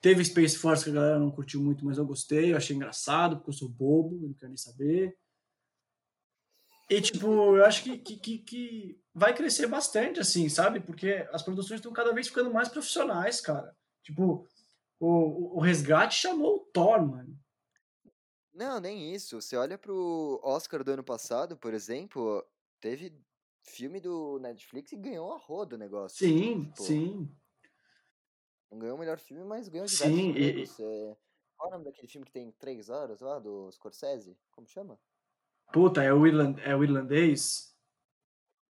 Teve 0.00 0.24
Space 0.24 0.58
Force, 0.58 0.84
que 0.84 0.90
a 0.90 0.94
galera 0.94 1.18
não 1.18 1.30
curtiu 1.30 1.62
muito, 1.62 1.84
mas 1.84 1.96
eu 1.96 2.04
gostei, 2.04 2.52
eu 2.52 2.56
achei 2.56 2.74
engraçado, 2.74 3.36
porque 3.36 3.50
eu 3.50 3.54
sou 3.54 3.68
bobo, 3.68 4.26
não 4.26 4.34
quero 4.34 4.48
nem 4.48 4.56
saber. 4.56 5.16
E, 6.90 7.00
tipo, 7.00 7.26
eu 7.56 7.64
acho 7.64 7.84
que, 7.84 7.98
que, 7.98 8.38
que, 8.38 9.00
vai 9.14 9.34
crescer 9.34 9.66
bastante, 9.66 10.20
assim, 10.20 10.48
sabe? 10.48 10.80
Porque 10.80 11.26
as 11.32 11.42
produções 11.42 11.78
estão 11.78 11.92
cada 11.92 12.12
vez 12.12 12.26
ficando 12.28 12.52
mais 12.52 12.68
profissionais, 12.68 13.40
cara. 13.40 13.74
Tipo, 14.02 14.46
o, 14.98 15.56
o 15.56 15.60
Resgate 15.60 16.16
chamou 16.16 16.56
o 16.56 16.70
Thor, 16.72 17.06
mano. 17.06 17.38
Não, 18.52 18.80
nem 18.80 19.14
isso. 19.14 19.40
Você 19.40 19.56
olha 19.56 19.78
pro 19.78 20.40
Oscar 20.42 20.82
do 20.82 20.90
ano 20.90 21.04
passado, 21.04 21.56
por 21.56 21.72
exemplo, 21.72 22.44
teve 22.80 23.16
filme 23.62 24.00
do 24.00 24.38
Netflix 24.38 24.92
e 24.92 24.96
ganhou 24.96 25.32
a 25.32 25.38
roda 25.38 25.76
o 25.76 25.78
negócio. 25.78 26.18
Sim, 26.18 26.64
tipo, 26.66 26.82
sim. 26.82 27.34
Não 28.70 28.78
ganhou 28.78 28.96
o 28.96 28.98
melhor 28.98 29.18
filme, 29.18 29.44
mas 29.44 29.68
ganhou 29.68 29.86
diversos 29.86 30.16
sim. 30.16 30.32
E... 30.32 30.62
É... 30.62 31.16
Qual 31.56 31.70
é 31.70 31.74
o 31.74 31.78
nome 31.78 31.84
daquele 31.84 32.08
filme 32.08 32.26
que 32.26 32.32
tem 32.32 32.50
três 32.52 32.88
horas 32.88 33.20
lá, 33.20 33.38
do 33.38 33.70
Scorsese? 33.70 34.36
Como 34.50 34.66
chama? 34.66 34.98
Puta, 35.72 36.02
é 36.02 36.12
o, 36.12 36.26
irland, 36.26 36.60
é 36.62 36.74
o 36.74 36.82
irlandês? 36.82 37.72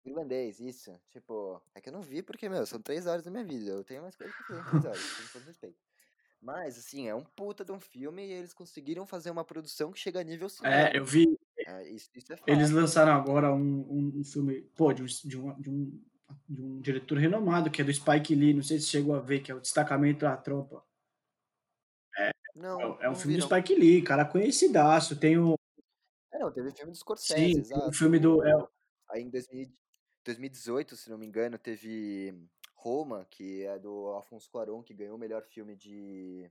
Irlandês, 0.05 0.59
isso. 0.59 0.93
Tipo, 1.09 1.61
é 1.73 1.81
que 1.81 1.89
eu 1.89 1.93
não 1.93 2.01
vi 2.01 2.21
porque, 2.21 2.47
meu, 2.47 2.65
são 2.65 2.81
três 2.81 3.07
horas 3.07 3.23
da 3.23 3.31
minha 3.31 3.43
vida. 3.43 3.71
Eu 3.71 3.83
tenho 3.83 4.01
mais 4.01 4.15
coisas 4.15 4.35
pra 4.35 4.45
fazer 4.45 4.59
em 4.59 4.69
três 4.69 4.85
horas, 4.85 5.13
com 5.13 5.39
todo 5.39 5.45
respeito. 5.47 5.79
Mas, 6.39 6.77
assim, 6.77 7.07
é 7.07 7.15
um 7.15 7.23
puta 7.23 7.63
de 7.63 7.71
um 7.71 7.79
filme 7.79 8.27
e 8.27 8.31
eles 8.31 8.53
conseguiram 8.53 9.05
fazer 9.05 9.31
uma 9.31 9.45
produção 9.45 9.91
que 9.91 9.99
chega 9.99 10.19
a 10.19 10.23
nível 10.23 10.49
cinema. 10.49 10.89
É, 10.89 10.97
eu 10.97 11.05
vi. 11.05 11.39
É, 11.65 11.89
isso, 11.89 12.09
isso 12.15 12.33
é 12.33 12.37
eles 12.47 12.71
lançaram 12.71 13.13
agora 13.13 13.53
um, 13.53 13.59
um, 13.59 14.19
um, 14.19 14.23
filme, 14.23 14.61
pô, 14.75 14.93
de 14.93 15.03
um, 15.03 15.05
de, 15.05 15.39
um, 15.39 15.61
de, 15.61 15.69
um, 15.69 16.01
de 16.49 16.61
um 16.61 16.81
diretor 16.81 17.17
renomado, 17.17 17.71
que 17.71 17.81
é 17.81 17.85
do 17.85 17.93
Spike 17.93 18.35
Lee, 18.35 18.53
não 18.53 18.63
sei 18.63 18.79
se 18.79 18.87
chegou 18.87 19.15
a 19.15 19.19
ver, 19.19 19.41
que 19.41 19.51
é 19.51 19.55
o 19.55 19.61
Destacamento 19.61 20.21
da 20.21 20.35
Tropa. 20.35 20.83
É, 22.17 22.31
não, 22.55 22.99
é, 23.01 23.05
é 23.05 23.09
um 23.09 23.15
filme 23.15 23.37
do 23.37 23.43
Spike 23.43 23.75
Lee, 23.75 24.01
cara 24.01 24.25
conhecidaço. 24.25 25.19
Tem 25.19 25.37
o 25.37 25.55
é, 26.33 26.39
não, 26.39 26.51
teve 26.51 26.71
filme 26.71 26.91
do 26.91 26.97
Scorsese, 26.97 27.53
Sim, 27.53 27.59
exato. 27.59 27.89
o 27.89 27.93
filme 27.93 28.19
do. 28.19 28.43
É... 28.43 28.67
Aí 29.11 29.21
em 29.21 29.29
2018, 29.29 30.95
se 30.95 31.09
não 31.09 31.17
me 31.17 31.27
engano, 31.27 31.59
teve 31.59 32.33
Roma, 32.73 33.27
que 33.29 33.63
é 33.63 33.77
do 33.77 34.07
Alfonso 34.07 34.49
Cuarón, 34.49 34.81
que 34.81 34.95
ganhou 34.95 35.15
o 35.15 35.19
melhor 35.19 35.43
filme 35.43 35.75
de. 35.75 36.49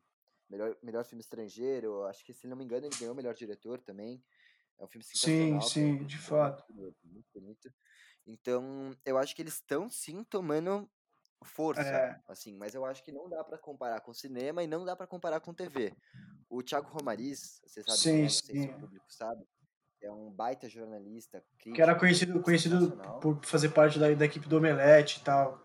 Melhor, 0.49 0.77
melhor 0.83 1.05
filme 1.05 1.21
estrangeiro. 1.21 2.05
Acho 2.05 2.25
que, 2.25 2.33
se 2.33 2.47
não 2.47 2.57
me 2.57 2.65
engano, 2.65 2.87
ele 2.87 2.97
ganhou 2.97 3.13
o 3.13 3.17
melhor 3.17 3.35
diretor 3.35 3.81
também. 3.81 4.23
É 4.79 4.85
um 4.85 4.89
filme. 4.89 5.05
Sim, 5.05 5.61
sim, 5.61 6.01
é 6.01 6.05
de 6.05 6.19
fato. 6.19 6.65
Muito, 6.73 6.99
muito 7.05 7.27
bonito. 7.33 7.73
Então, 8.27 8.97
eu 9.05 9.19
acho 9.19 9.35
que 9.35 9.43
eles 9.43 9.55
estão 9.55 9.89
sim 9.89 10.23
tomando 10.25 10.89
força, 11.45 11.83
é. 11.83 12.21
assim, 12.29 12.57
mas 12.57 12.75
eu 12.75 12.85
acho 12.85 13.03
que 13.03 13.13
não 13.13 13.29
dá 13.29 13.43
para 13.43 13.59
comparar 13.59 14.01
com 14.01 14.13
cinema 14.13 14.63
e 14.63 14.67
não 14.67 14.85
dá 14.85 14.95
para 14.95 15.07
comparar 15.07 15.41
com 15.41 15.53
TV. 15.53 15.95
O 16.49 16.63
Thiago 16.63 16.89
Romariz, 16.89 17.61
você 17.65 17.83
sabe, 17.83 17.99
sim, 17.99 18.23
não 18.23 18.29
sei 18.29 18.57
se 18.57 18.69
o 18.69 18.79
público 18.79 19.07
sabe, 19.09 19.45
é 20.01 20.11
um 20.11 20.31
baita 20.31 20.69
jornalista. 20.69 21.45
Crítico, 21.59 21.75
que 21.75 21.83
era 21.83 21.99
conhecido, 21.99 22.41
conhecido 22.43 22.97
por 23.21 23.45
fazer 23.45 23.71
parte 23.71 23.99
da, 23.99 24.13
da 24.15 24.25
equipe 24.25 24.49
do 24.49 24.57
Omelete 24.57 25.21
e 25.21 25.25
tal. 25.25 25.61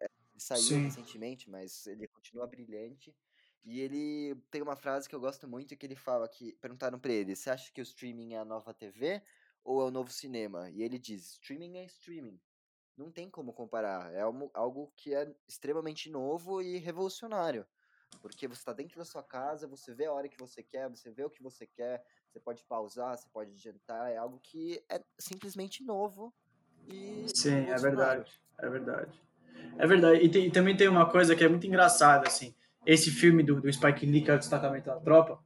É, 0.00 0.04
ele 0.04 0.40
saiu 0.40 0.62
Sim. 0.62 0.84
recentemente, 0.84 1.50
mas 1.50 1.86
ele 1.86 2.06
continua 2.08 2.46
brilhante. 2.46 3.14
E 3.68 3.80
ele 3.80 4.34
tem 4.50 4.62
uma 4.62 4.74
frase 4.74 5.06
que 5.06 5.14
eu 5.14 5.20
gosto 5.20 5.46
muito 5.46 5.76
que 5.76 5.84
ele 5.84 5.94
fala 5.94 6.26
que 6.26 6.54
perguntaram 6.54 6.98
para 6.98 7.12
ele: 7.12 7.36
"Você 7.36 7.50
acha 7.50 7.70
que 7.70 7.82
o 7.82 7.82
streaming 7.82 8.32
é 8.32 8.38
a 8.38 8.44
nova 8.44 8.72
TV 8.72 9.22
ou 9.62 9.82
é 9.82 9.84
o 9.84 9.90
novo 9.90 10.10
cinema?" 10.10 10.70
E 10.70 10.82
ele 10.82 10.98
diz: 10.98 11.32
"Streaming 11.32 11.76
é 11.76 11.84
streaming. 11.84 12.40
Não 12.96 13.12
tem 13.12 13.28
como 13.28 13.52
comparar. 13.52 14.10
É 14.14 14.22
algo 14.22 14.90
que 14.96 15.14
é 15.14 15.30
extremamente 15.46 16.08
novo 16.10 16.62
e 16.62 16.78
revolucionário. 16.78 17.66
Porque 18.22 18.48
você 18.48 18.62
está 18.62 18.72
dentro 18.72 18.96
da 18.96 19.04
sua 19.04 19.22
casa, 19.22 19.68
você 19.68 19.92
vê 19.92 20.06
a 20.06 20.12
hora 20.12 20.30
que 20.30 20.38
você 20.38 20.62
quer, 20.62 20.88
você 20.88 21.10
vê 21.10 21.22
o 21.22 21.30
que 21.30 21.42
você 21.42 21.66
quer, 21.66 22.02
você 22.26 22.40
pode 22.40 22.64
pausar, 22.64 23.18
você 23.18 23.28
pode 23.28 23.50
adiantar, 23.50 24.10
é 24.10 24.16
algo 24.16 24.40
que 24.42 24.82
é 24.88 25.04
simplesmente 25.18 25.84
novo 25.84 26.34
e. 26.88 27.26
Sim, 27.34 27.68
é 27.68 27.76
verdade. 27.76 28.32
É 28.56 28.68
verdade. 28.70 29.22
É 29.78 29.86
verdade. 29.86 30.24
E, 30.24 30.30
tem, 30.30 30.46
e, 30.46 30.50
também 30.50 30.74
tem 30.74 30.88
uma 30.88 31.10
coisa 31.10 31.36
que 31.36 31.44
é 31.44 31.48
muito 31.48 31.66
engraçada, 31.66 32.26
assim. 32.26 32.54
Esse 32.88 33.10
filme 33.10 33.42
do, 33.42 33.60
do 33.60 33.70
Spike 33.70 34.06
Lee, 34.06 34.22
que 34.22 34.30
é 34.30 34.34
o 34.34 34.38
Destacamento 34.38 34.86
da 34.86 34.98
Tropa, 34.98 35.38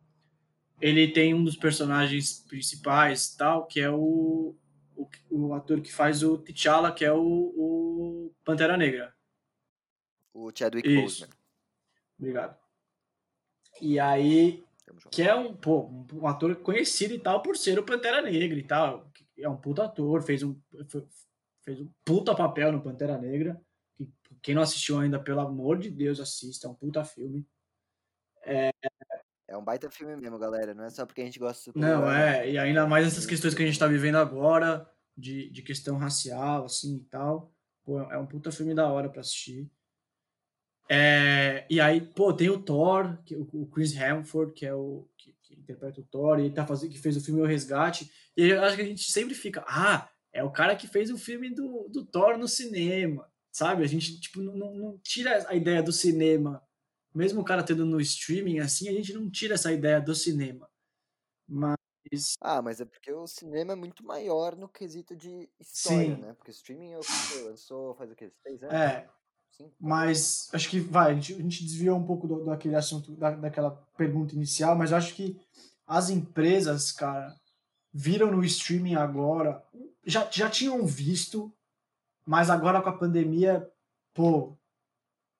ele 0.80 1.08
tem 1.08 1.34
um 1.34 1.42
dos 1.42 1.56
personagens 1.56 2.38
principais, 2.48 3.34
tal, 3.34 3.66
que 3.66 3.80
é 3.80 3.90
o, 3.90 4.54
o, 4.94 5.08
o 5.28 5.52
ator 5.52 5.80
que 5.80 5.92
faz 5.92 6.22
o 6.22 6.38
T'Challa, 6.38 6.92
que 6.92 7.04
é 7.04 7.12
o, 7.12 7.20
o 7.20 8.34
Pantera 8.44 8.76
Negra. 8.76 9.12
O 10.32 10.52
Chadwick. 10.56 10.94
Boseman. 10.94 11.30
Obrigado. 12.16 12.56
E 13.80 13.98
aí, 13.98 14.64
que 15.10 15.22
é 15.22 15.34
um, 15.34 15.52
pô, 15.52 15.88
um 16.12 16.28
ator 16.28 16.54
conhecido 16.56 17.12
e 17.12 17.18
tal 17.18 17.42
por 17.42 17.56
ser 17.56 17.76
o 17.76 17.82
Pantera 17.84 18.22
Negra 18.22 18.56
e 18.56 18.62
tal. 18.62 19.10
É 19.36 19.48
um 19.48 19.56
puta 19.56 19.84
ator, 19.84 20.22
fez 20.22 20.44
um, 20.44 20.54
fe- 20.88 21.06
fez 21.62 21.80
um 21.80 21.88
puta 22.04 22.36
papel 22.36 22.70
no 22.70 22.80
Pantera 22.80 23.18
Negra. 23.18 23.60
Que, 24.42 24.46
quem 24.46 24.54
não 24.54 24.62
assistiu 24.62 24.98
ainda, 24.98 25.18
pelo 25.18 25.40
amor 25.40 25.78
de 25.78 25.90
Deus, 25.90 26.20
assista, 26.20 26.66
é 26.66 26.70
um 26.70 26.74
puta 26.74 27.04
filme. 27.04 27.46
É 29.52 29.56
um 29.56 29.64
baita 29.64 29.90
filme 29.90 30.16
mesmo, 30.16 30.38
galera. 30.38 30.74
Não 30.74 30.84
é 30.84 30.90
só 30.90 31.06
porque 31.06 31.20
a 31.20 31.24
gente 31.24 31.38
gosta 31.38 31.70
de 31.70 31.78
Não, 31.78 32.10
é, 32.10 32.50
e 32.50 32.58
ainda 32.58 32.86
mais 32.86 33.06
essas 33.06 33.26
questões 33.26 33.54
que 33.54 33.62
a 33.62 33.66
gente 33.66 33.78
tá 33.78 33.86
vivendo 33.86 34.16
agora, 34.16 34.88
de, 35.16 35.50
de 35.50 35.62
questão 35.62 35.96
racial, 35.96 36.64
assim, 36.64 36.96
e 36.96 37.04
tal. 37.04 37.52
Pô, 37.84 38.00
é 38.00 38.18
um 38.18 38.26
puta 38.26 38.50
filme 38.50 38.74
da 38.74 38.88
hora 38.88 39.08
pra 39.08 39.20
assistir. 39.20 39.70
É, 40.88 41.66
e 41.70 41.80
aí, 41.80 42.00
pô, 42.00 42.32
tem 42.32 42.50
o 42.50 42.62
Thor, 42.62 43.18
que, 43.24 43.36
o, 43.36 43.48
o 43.52 43.66
Chris 43.66 43.94
Hemsworth, 43.94 44.52
que 44.52 44.66
é 44.66 44.74
o 44.74 45.08
que, 45.16 45.34
que 45.42 45.54
interpreta 45.54 46.00
o 46.00 46.04
Thor, 46.04 46.38
e 46.38 46.46
ele 46.46 46.54
tá 46.54 46.66
fazendo, 46.66 46.90
que 46.90 46.98
fez 46.98 47.16
o 47.16 47.20
filme 47.20 47.40
O 47.40 47.46
Resgate. 47.46 48.10
E 48.36 48.48
eu 48.48 48.62
acho 48.62 48.76
que 48.76 48.82
a 48.82 48.86
gente 48.86 49.10
sempre 49.10 49.34
fica, 49.34 49.64
ah, 49.66 50.08
é 50.32 50.42
o 50.42 50.50
cara 50.50 50.74
que 50.74 50.86
fez 50.86 51.10
o 51.10 51.18
filme 51.18 51.54
do, 51.54 51.88
do 51.88 52.04
Thor 52.04 52.36
no 52.38 52.48
cinema, 52.48 53.30
sabe? 53.52 53.84
A 53.84 53.86
gente, 53.86 54.18
tipo, 54.20 54.40
não, 54.40 54.74
não, 54.74 54.98
tira 54.98 55.46
a 55.48 55.54
ideia 55.54 55.82
do 55.82 55.92
cinema. 55.92 56.62
Mesmo 57.14 57.42
o 57.42 57.44
cara 57.44 57.62
tendo 57.62 57.84
no 57.84 58.00
streaming, 58.00 58.58
assim, 58.58 58.88
a 58.88 58.92
gente 58.92 59.12
não 59.12 59.30
tira 59.30 59.54
essa 59.54 59.70
ideia 59.70 60.00
do 60.00 60.14
cinema. 60.14 60.68
Mas, 61.46 61.76
Ah, 62.40 62.62
mas 62.62 62.80
é 62.80 62.86
porque 62.86 63.12
o 63.12 63.26
cinema 63.26 63.74
é 63.74 63.76
muito 63.76 64.04
maior 64.04 64.56
no 64.56 64.68
quesito 64.68 65.14
de 65.14 65.48
história, 65.60 66.16
sim, 66.16 66.22
né? 66.22 66.32
Porque 66.32 66.50
streaming 66.50 66.92
eu, 66.92 67.00
eu 67.36 67.44
lançou 67.44 67.94
faz 67.94 68.10
o 68.10 68.14
quê? 68.14 68.32
Seis 68.42 68.62
anos? 68.62 68.74
é, 68.74 69.08
Cinco? 69.52 69.74
Mas 69.78 70.48
acho 70.52 70.68
que 70.70 70.80
vai, 70.80 71.12
a 71.12 71.14
gente, 71.14 71.34
a 71.34 71.36
gente 71.36 71.64
desviou 71.64 71.96
um 71.96 72.06
pouco 72.06 72.26
do, 72.26 72.44
daquele 72.44 72.74
assunto, 72.74 73.14
da, 73.14 73.30
daquela 73.32 73.70
pergunta 73.96 74.34
inicial, 74.34 74.76
mas 74.76 74.90
eu 74.90 74.96
acho 74.96 75.14
que 75.14 75.38
as 75.86 76.08
empresas, 76.10 76.90
cara, 76.90 77.34
viram 77.92 78.30
no 78.30 78.44
streaming 78.44 78.94
agora, 78.94 79.62
já, 80.04 80.28
já 80.30 80.48
tinham 80.48 80.84
visto, 80.86 81.52
mas 82.26 82.50
agora 82.50 82.80
com 82.80 82.88
a 82.88 82.96
pandemia, 82.96 83.68
pô, 84.14 84.58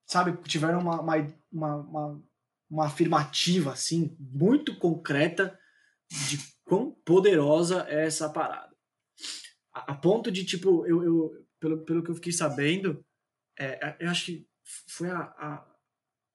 sabe, 0.07 0.37
tiveram 0.49 0.81
uma, 0.81 1.01
uma, 1.01 1.17
uma, 1.53 2.23
uma, 2.71 2.87
afirmativa, 2.87 3.73
assim, 3.73 4.17
muito 4.19 4.79
concreta 4.79 5.59
de 6.29 6.39
quão 6.65 6.93
poderosa 7.05 7.87
é 7.89 8.07
essa 8.07 8.29
parada. 8.29 8.75
A, 9.73 9.93
a 9.93 9.95
ponto 9.95 10.31
de, 10.31 10.45
tipo, 10.45 10.87
eu, 10.87 11.03
eu 11.03 11.47
pelo, 11.61 11.85
pelo 11.85 12.03
que 12.03 12.11
eu 12.11 12.15
fiquei 12.15 12.33
sabendo, 12.33 13.05
é, 13.59 13.97
eu 14.01 14.11
acho 14.11 14.27
que 14.27 14.49
foi 14.89 15.11
a, 15.11 15.21
a, 15.21 15.67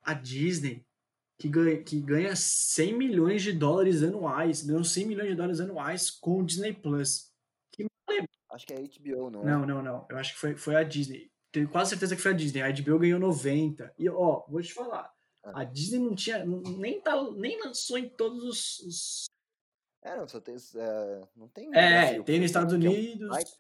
a 0.04 0.14
Disney 0.14 0.86
que 1.40 1.48
ganha, 1.48 1.84
que 1.84 2.00
ganha 2.00 2.36
100 2.36 2.98
milhões 2.98 3.44
de 3.44 3.52
dólares 3.52 4.02
anuais, 4.02 4.64
ganhou 4.64 4.84
100 4.84 5.06
milhões 5.06 5.30
de 5.30 5.36
dólares 5.36 5.60
anuais 5.60 6.10
com 6.10 6.40
o 6.40 6.46
Disney 6.46 6.74
Plus. 6.74 7.27
Acho 8.52 8.66
que 8.66 8.74
é 8.74 8.78
HBO, 8.78 9.30
não 9.30 9.42
é? 9.42 9.46
não, 9.46 9.66
não, 9.66 9.82
não. 9.82 10.06
Eu 10.10 10.18
acho 10.18 10.34
que 10.34 10.40
foi, 10.40 10.56
foi 10.56 10.76
a 10.76 10.84
Disney. 10.84 11.32
Tenho 11.52 11.70
quase 11.70 11.92
certeza 11.92 12.16
que 12.16 12.22
foi 12.22 12.32
a 12.32 12.36
Disney. 12.36 12.62
A 12.62 12.72
HBO 12.72 13.00
ganhou 13.00 13.20
90. 13.20 13.94
E, 13.98 14.10
ó, 14.10 14.46
vou 14.48 14.62
te 14.62 14.74
falar. 14.74 15.12
Ah. 15.44 15.62
A 15.62 15.64
Disney 15.64 16.00
não 16.00 16.16
tinha. 16.16 16.46
Nem, 16.46 17.02
tá, 17.02 17.16
nem 17.32 17.60
lançou 17.64 17.98
em 17.98 18.10
todos 18.10 18.44
os. 18.44 18.80
os- 18.80 19.26
É, 20.04 20.16
não, 20.16 20.28
só 20.28 20.40
tem. 20.40 20.56
é, 20.56 21.22
não 21.36 21.48
tem 21.50 21.68
É, 21.74 22.02
Brasil, 22.02 22.24
tem 22.24 22.40
nos 22.40 22.46
Estados 22.46 22.74
exemplo, 22.74 22.90
que 22.96 22.98
é 22.98 23.00
um 23.00 23.04
Unidos. 23.28 23.58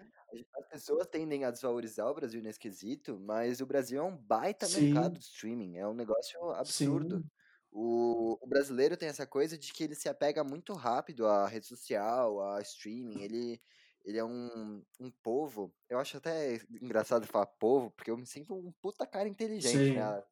As 0.58 0.67
pessoas 0.67 1.08
tendem 1.08 1.45
a 1.45 1.52
desvalorizar 1.52 2.06
o 2.08 2.13
Brasil 2.13 2.41
nesse 2.41 2.60
quesito, 2.60 3.17
mas 3.19 3.62
o 3.62 3.65
Brasil 3.65 4.00
é 4.00 4.04
um 4.04 4.15
baita 4.17 4.65
Sim. 4.65 4.91
mercado 4.93 5.17
de 5.17 5.23
streaming. 5.23 5.78
É 5.78 5.88
um 5.88 5.93
negócio 5.93 6.38
absurdo. 6.52 7.19
Sim. 7.19 7.26
O, 7.71 8.38
o 8.41 8.47
brasileiro 8.47 8.97
tem 8.97 9.08
essa 9.08 9.26
coisa 9.26 9.58
de 9.58 9.71
que 9.71 9.84
ele 9.84 9.95
se 9.95 10.10
apega 10.10 10.43
muito 10.43 10.73
rápido 10.73 11.26
à 11.28 11.47
rede 11.47 11.65
social, 11.65 12.41
a 12.41 12.62
streaming. 12.62 13.21
Ele, 13.21 13.62
ele 14.07 14.17
é 14.17 14.23
um, 14.23 14.81
um 15.01 15.11
povo. 15.11 15.75
Eu 15.89 15.99
acho 15.99 16.15
até 16.15 16.61
engraçado 16.81 17.27
falar 17.27 17.45
povo, 17.45 17.91
porque 17.91 18.09
eu 18.09 18.17
me 18.17 18.25
sinto 18.25 18.55
um 18.55 18.71
puta 18.81 19.05
cara 19.05 19.27
inteligente, 19.27 19.89
Sim. 19.89 19.95
né? 19.95 20.23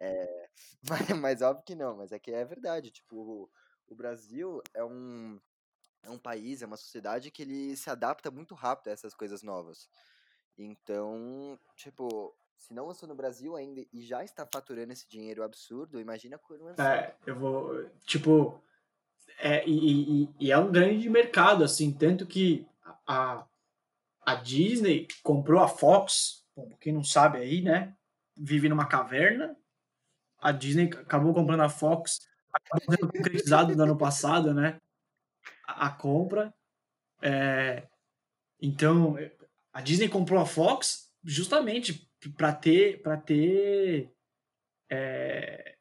É, 0.00 0.48
mas, 1.08 1.08
mas 1.20 1.42
óbvio 1.42 1.64
que 1.64 1.76
não, 1.76 1.96
mas 1.96 2.10
é 2.10 2.18
que 2.18 2.32
é 2.32 2.44
verdade. 2.44 2.90
Tipo, 2.90 3.16
o, 3.16 3.50
o 3.86 3.94
Brasil 3.94 4.60
é 4.74 4.84
um, 4.84 5.40
é 6.02 6.10
um 6.10 6.18
país, 6.18 6.60
é 6.60 6.66
uma 6.66 6.76
sociedade 6.76 7.30
que 7.30 7.42
ele 7.42 7.76
se 7.76 7.88
adapta 7.88 8.32
muito 8.32 8.52
rápido 8.56 8.88
a 8.88 8.92
essas 8.92 9.14
coisas 9.14 9.44
novas. 9.44 9.88
Então, 10.58 11.56
tipo, 11.76 12.36
se 12.56 12.74
não 12.74 12.88
lançou 12.88 13.08
no 13.08 13.14
Brasil 13.14 13.54
ainda 13.54 13.80
e 13.92 14.02
já 14.02 14.24
está 14.24 14.44
faturando 14.52 14.92
esse 14.92 15.08
dinheiro 15.08 15.44
absurdo, 15.44 16.00
imagina 16.00 16.36
quando 16.36 16.64
lançar. 16.64 16.96
É, 16.96 17.16
eu 17.24 17.38
vou. 17.38 17.88
Tipo. 18.00 18.60
É, 19.38 19.64
e, 19.68 20.24
e- 20.24 20.28
e 20.40 20.52
é 20.52 20.58
um 20.58 20.70
grande 20.72 21.08
mercado, 21.08 21.62
assim. 21.62 21.92
Tanto 21.92 22.26
que 22.26 22.66
a, 23.06 23.46
a 24.24 24.34
Disney 24.36 25.08
comprou 25.22 25.62
a 25.62 25.68
Fox. 25.68 26.44
Bom, 26.56 26.76
quem 26.80 26.92
não 26.92 27.04
sabe 27.04 27.38
aí, 27.38 27.62
né? 27.62 27.96
Vive 28.36 28.68
numa 28.68 28.86
caverna. 28.86 29.56
A 30.38 30.52
Disney 30.52 30.84
acabou 30.84 31.32
comprando 31.32 31.62
a 31.62 31.68
Fox. 31.68 32.20
Acabou 32.52 32.96
sendo 32.96 33.12
concretizado 33.12 33.74
no 33.74 33.82
ano 33.82 33.96
passado, 33.96 34.54
né? 34.54 34.80
A, 35.66 35.86
a 35.86 35.90
compra. 35.90 36.54
É, 37.22 37.88
então, 38.60 39.16
a 39.72 39.80
Disney 39.80 40.08
comprou 40.08 40.40
a 40.40 40.46
Fox 40.46 41.10
justamente 41.22 42.08
para 42.36 42.52
ter. 42.52 43.02
Pra 43.02 43.16
ter 43.16 44.12
é, 44.90 45.74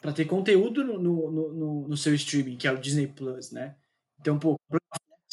para 0.00 0.12
ter 0.12 0.26
conteúdo 0.26 0.84
no, 0.84 0.98
no, 0.98 1.32
no, 1.32 1.88
no 1.88 1.96
seu 1.96 2.14
streaming, 2.14 2.58
que 2.58 2.68
é 2.68 2.72
o 2.72 2.78
Disney 2.78 3.06
Plus, 3.06 3.50
né? 3.50 3.74
Então, 4.20 4.38
pô, 4.38 4.60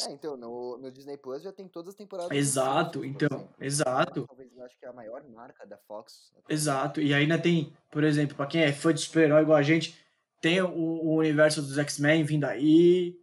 É, 0.08 0.12
então, 0.12 0.36
no, 0.36 0.78
no 0.78 0.90
Disney 0.90 1.16
Plus 1.16 1.42
já 1.42 1.52
tem 1.52 1.68
todas 1.68 1.90
as 1.90 1.94
temporadas 1.94 2.36
exato, 2.36 3.04
então, 3.04 3.28
exemplo. 3.30 3.54
exato, 3.60 4.24
Talvez 4.26 4.56
eu 4.56 4.64
acho 4.64 4.78
que 4.78 4.84
é 4.84 4.88
a 4.88 4.92
maior 4.92 5.22
marca 5.28 5.66
da 5.66 5.76
Fox. 5.78 6.32
exato. 6.48 7.00
E 7.00 7.12
ainda 7.14 7.38
tem, 7.38 7.72
por 7.90 8.04
exemplo, 8.04 8.36
para 8.36 8.46
quem 8.46 8.62
é 8.62 8.72
fã 8.72 8.92
de 8.92 9.00
super-herói 9.00 9.42
igual 9.42 9.58
a 9.58 9.62
gente, 9.62 9.96
tem 10.40 10.60
o, 10.60 10.68
o 10.74 11.16
universo 11.16 11.62
dos 11.62 11.78
X-Men 11.78 12.24
vindo 12.24 12.44
aí 12.44 13.16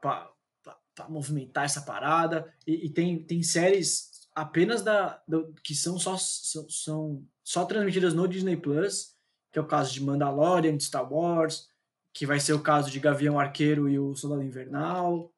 para 0.00 1.08
movimentar 1.08 1.64
essa 1.64 1.82
parada. 1.82 2.52
E, 2.66 2.86
e 2.86 2.90
tem, 2.90 3.22
tem 3.22 3.42
séries 3.42 4.28
apenas 4.34 4.82
da, 4.82 5.22
do- 5.26 5.52
que 5.62 5.74
são 5.74 5.98
só, 5.98 6.16
são, 6.18 6.68
são 6.68 7.24
só 7.42 7.64
transmitidas 7.64 8.14
no 8.14 8.26
Disney 8.26 8.56
Plus, 8.56 9.14
que 9.52 9.58
é 9.58 9.62
o 9.62 9.66
caso 9.66 9.92
de 9.92 10.02
Mandalorian, 10.02 10.76
de 10.76 10.84
Star 10.84 11.10
Wars, 11.10 11.68
que 12.12 12.26
vai 12.26 12.40
ser 12.40 12.52
o 12.54 12.62
caso 12.62 12.90
de 12.90 12.98
Gavião 12.98 13.38
Arqueiro 13.38 13.88
e 13.88 13.98
o 13.98 14.14
Soldado 14.14 14.42
Invernal. 14.42 15.32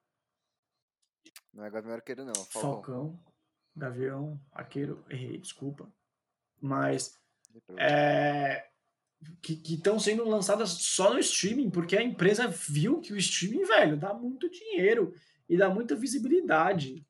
Não 1.52 1.64
é 1.64 1.70
Gavião 1.70 1.94
Arqueiro, 1.94 2.24
não. 2.24 2.34
Falcão. 2.34 2.72
Falcão, 2.72 3.20
Gavião, 3.76 4.40
Arqueiro, 4.52 5.04
errei, 5.08 5.38
desculpa. 5.38 5.90
Mas 6.60 7.18
é, 7.76 8.68
que 9.42 9.74
estão 9.74 9.98
sendo 9.98 10.28
lançadas 10.28 10.70
só 10.70 11.12
no 11.12 11.18
streaming, 11.18 11.70
porque 11.70 11.96
a 11.96 12.02
empresa 12.02 12.46
viu 12.46 13.00
que 13.00 13.12
o 13.12 13.16
streaming, 13.16 13.64
velho, 13.64 13.96
dá 13.96 14.14
muito 14.14 14.48
dinheiro 14.48 15.14
e 15.48 15.56
dá 15.56 15.68
muita 15.68 15.96
visibilidade. 15.96 17.04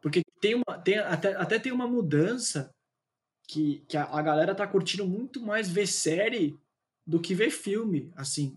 Porque 0.00 0.22
tem 0.40 0.54
uma, 0.54 0.78
tem, 0.78 0.98
até, 0.98 1.34
até 1.34 1.58
tem 1.58 1.72
uma 1.72 1.86
mudança 1.86 2.74
que, 3.48 3.84
que 3.88 3.96
a, 3.96 4.04
a 4.04 4.22
galera 4.22 4.54
tá 4.54 4.66
curtindo 4.66 5.06
muito 5.06 5.40
mais 5.40 5.68
ver 5.68 5.86
série 5.86 6.58
do 7.06 7.20
que 7.20 7.34
ver 7.34 7.50
filme, 7.50 8.12
assim, 8.16 8.56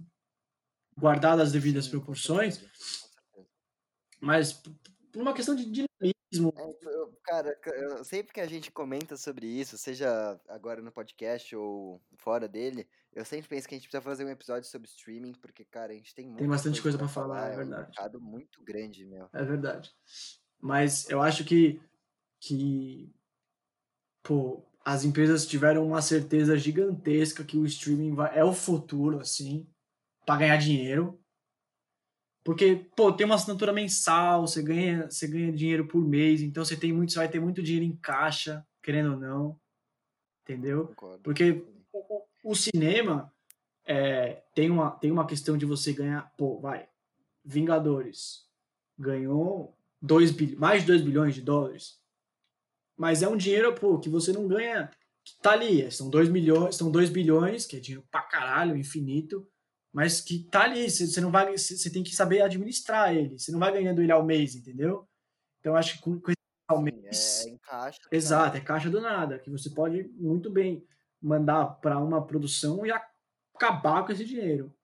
guardadas 0.97 1.47
as 1.47 1.51
devidas 1.51 1.87
proporções. 1.87 2.63
Mas 4.25 4.53
por 4.53 5.21
uma 5.21 5.33
questão 5.33 5.55
de 5.55 5.65
dinamismo, 5.65 6.53
É, 6.57 6.73
tipo, 6.73 7.17
cara, 7.23 7.57
sempre 8.03 8.33
que 8.33 8.39
a 8.41 8.47
gente 8.47 8.71
comenta 8.71 9.15
sobre 9.17 9.45
isso, 9.47 9.77
seja 9.77 10.39
agora 10.47 10.81
no 10.81 10.91
podcast 10.91 11.55
ou 11.55 12.01
fora 12.17 12.47
dele, 12.47 12.87
eu 13.13 13.23
sempre 13.25 13.47
penso 13.47 13.67
que 13.67 13.75
a 13.75 13.77
gente 13.77 13.87
precisa 13.87 14.01
fazer 14.01 14.25
um 14.25 14.29
episódio 14.29 14.69
sobre 14.69 14.87
streaming, 14.89 15.33
porque, 15.33 15.63
cara, 15.65 15.93
a 15.93 15.95
gente 15.95 16.13
tem 16.15 16.27
muita 16.27 16.47
bastante 16.47 16.81
coisa 16.81 16.97
pra 16.97 17.07
pra 17.07 17.13
falar, 17.13 17.51
é 17.51 17.53
é 17.53 17.53
um 17.53 17.57
verdade. 17.57 17.87
mercado 17.87 18.21
muito 18.21 18.63
grande, 18.63 19.05
meu. 19.05 19.29
É 19.33 19.43
verdade. 19.43 19.91
Mas 20.61 21.09
eu 21.09 21.21
acho 21.21 21.45
que, 21.45 21.79
que 22.41 23.13
pô, 24.23 24.63
as 24.83 25.03
empresas 25.03 25.45
tiveram 25.45 25.85
uma 25.87 26.01
certeza 26.01 26.57
gigantesca 26.57 27.43
que 27.43 27.57
o 27.57 27.65
streaming 27.65 28.13
vai, 28.13 28.37
é 28.37 28.43
o 28.43 28.53
futuro, 28.53 29.19
assim, 29.19 29.67
para 30.25 30.39
ganhar 30.39 30.57
dinheiro. 30.57 31.19
Porque, 32.45 32.85
pô, 32.95 33.11
tem 33.11 33.25
uma 33.25 33.33
assinatura 33.35 33.73
mensal, 33.73 34.45
você 34.45 34.61
ganha, 34.61 35.09
você 35.09 35.27
ganha 35.27 35.51
dinheiro 35.51 35.87
por 35.87 35.99
mês, 36.07 36.41
então 36.43 36.63
você 36.63 36.77
tem 36.77 36.93
muito, 36.93 37.11
você 37.11 37.17
vai 37.17 37.27
ter 37.27 37.39
muito 37.39 37.63
dinheiro 37.63 37.83
em 37.85 37.97
caixa, 37.97 38.63
querendo 38.83 39.13
ou 39.13 39.19
não. 39.19 39.59
Entendeu? 40.43 40.89
Concordo. 40.89 41.23
Porque 41.23 41.63
o, 41.91 42.23
o- 42.43 42.55
cinema, 42.55 43.33
é, 43.85 44.43
tem, 44.53 44.69
uma, 44.69 44.91
tem 44.91 45.11
uma 45.11 45.25
questão 45.25 45.57
de 45.57 45.65
você 45.65 45.91
ganhar, 45.91 46.31
pô, 46.37 46.59
vai, 46.59 46.87
Vingadores 47.43 48.45
ganhou 48.97 49.75
2 50.01 50.31
bil, 50.31 50.57
mais 50.59 50.81
de 50.81 50.87
2 50.87 51.01
bilhões 51.01 51.33
de 51.35 51.41
dólares, 51.41 51.99
mas 52.95 53.23
é 53.23 53.27
um 53.27 53.35
dinheiro, 53.37 53.73
pô, 53.73 53.99
que 53.99 54.09
você 54.09 54.31
não 54.31 54.47
ganha, 54.47 54.91
que 55.23 55.33
tá 55.41 55.51
ali, 55.51 55.91
são 55.91 56.09
2 56.09 56.29
milhões, 56.29 56.75
são 56.75 56.91
2 56.91 57.09
bilhões, 57.09 57.65
que 57.65 57.75
é 57.75 57.79
dinheiro 57.79 58.07
pra 58.11 58.21
caralho, 58.21 58.77
infinito, 58.77 59.47
mas 59.95 60.19
que 60.19 60.39
tá 60.39 60.63
ali, 60.63 60.91
você 60.91 61.21
não 61.21 61.31
vai, 61.31 61.57
você 61.57 61.89
tem 61.89 62.03
que 62.03 62.13
saber 62.13 62.41
administrar 62.41 63.15
ele, 63.15 63.39
você 63.39 63.49
não 63.49 63.59
vai 63.59 63.71
ganhando 63.71 64.01
ele 64.01 64.11
ao 64.11 64.25
mês, 64.25 64.53
entendeu? 64.53 65.07
Então 65.61 65.73
acho 65.73 65.93
que 65.93 66.01
com, 66.01 66.19
com 66.19 66.31
esse 66.31 66.35
ao 66.67 66.81
mês, 66.81 67.45
é, 67.45 67.49
encaixa. 67.51 68.01
Exato, 68.11 68.57
é 68.57 68.59
caixa 68.59 68.89
do 68.89 68.99
nada, 68.99 69.39
que 69.39 69.49
você 69.49 69.69
pode 69.69 70.03
muito 70.15 70.49
bem 70.49 70.85
mandar 71.21 71.79
para 71.79 71.97
uma 71.97 72.21
produção 72.21 72.85
e 72.85 72.91
acabar 72.91 74.05
com 74.05 74.11
esse 74.11 74.25
dinheiro. 74.25 74.75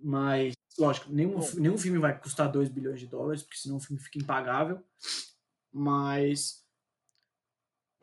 Mas, 0.00 0.54
lógico, 0.78 1.12
nenhum, 1.12 1.40
nenhum 1.54 1.76
filme 1.76 1.98
vai 1.98 2.16
custar 2.16 2.52
2 2.52 2.68
bilhões 2.68 3.00
de 3.00 3.08
dólares, 3.08 3.42
porque 3.42 3.58
senão 3.58 3.78
o 3.78 3.80
filme 3.80 4.00
fica 4.00 4.20
impagável. 4.20 4.84
Mas. 5.72 6.64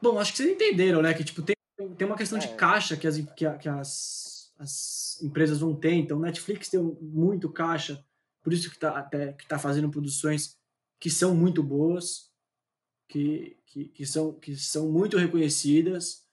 Bom, 0.01 0.19
acho 0.19 0.33
que 0.33 0.39
vocês 0.39 0.49
entenderam, 0.49 1.01
né? 1.01 1.13
Que 1.13 1.23
tipo, 1.23 1.41
tem, 1.41 1.55
tem 1.95 2.05
uma 2.05 2.17
questão 2.17 2.37
é. 2.37 2.41
de 2.41 2.55
caixa 2.55 2.97
que, 2.97 3.07
as, 3.07 3.15
que, 3.15 3.57
que 3.57 3.69
as, 3.69 4.40
as 4.61 5.19
empresas 5.23 5.59
vão 5.59 5.75
ter. 5.75 5.93
Então, 5.93 6.19
Netflix 6.19 6.69
tem 6.69 6.79
muito 7.01 7.51
caixa, 7.51 8.05
por 8.43 8.53
isso 8.53 8.69
que 8.69 8.75
está 8.75 8.97
até 8.97 9.33
que 9.33 9.47
tá 9.47 9.57
fazendo 9.57 9.89
produções 9.89 10.55
que 10.99 11.09
são 11.09 11.35
muito 11.35 11.63
boas, 11.63 12.31
que, 13.09 13.57
que, 13.65 13.85
que, 13.85 14.05
são, 14.05 14.33
que 14.33 14.55
são 14.55 14.89
muito 14.91 15.17
reconhecidas. 15.17 16.23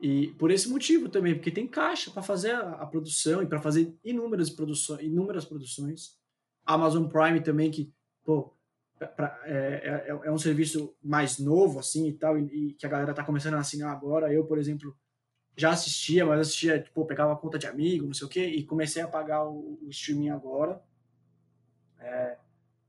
E 0.00 0.32
por 0.32 0.50
esse 0.50 0.68
motivo 0.68 1.08
também, 1.08 1.34
porque 1.34 1.52
tem 1.52 1.68
caixa 1.68 2.10
para 2.10 2.22
fazer 2.22 2.50
a, 2.50 2.72
a, 2.72 2.86
produção 2.86 3.40
e 3.42 3.46
para 3.46 3.62
fazer 3.62 3.96
inúmeras 4.02 4.50
produções, 4.50 5.00
inúmeras 5.00 5.44
produções. 5.44 6.18
Amazon 6.66 7.06
Prime 7.06 7.40
também 7.40 7.70
que, 7.70 7.94
pô, 8.24 8.52
pra, 8.98 9.40
é, 9.44 10.06
é, 10.08 10.20
é, 10.24 10.32
um 10.32 10.38
serviço 10.38 10.96
mais 11.00 11.38
novo 11.38 11.78
assim 11.78 12.08
e 12.08 12.12
tal 12.12 12.36
e, 12.36 12.70
e, 12.70 12.74
que 12.74 12.84
a 12.86 12.88
galera 12.88 13.14
tá 13.14 13.22
começando 13.22 13.54
a 13.54 13.60
assinar 13.60 13.92
agora. 13.92 14.32
Eu, 14.32 14.44
por 14.44 14.58
exemplo, 14.58 14.96
já 15.56 15.70
assistia, 15.70 16.24
mas 16.24 16.40
assistia, 16.40 16.80
tipo, 16.80 17.04
pegava 17.04 17.36
conta 17.36 17.58
de 17.58 17.66
amigo, 17.66 18.06
não 18.06 18.14
sei 18.14 18.26
o 18.26 18.30
quê, 18.30 18.46
e 18.46 18.64
comecei 18.64 19.02
a 19.02 19.08
pagar 19.08 19.44
o, 19.44 19.78
o 19.82 19.88
streaming 19.90 20.30
agora. 20.30 20.82
É, 21.98 22.36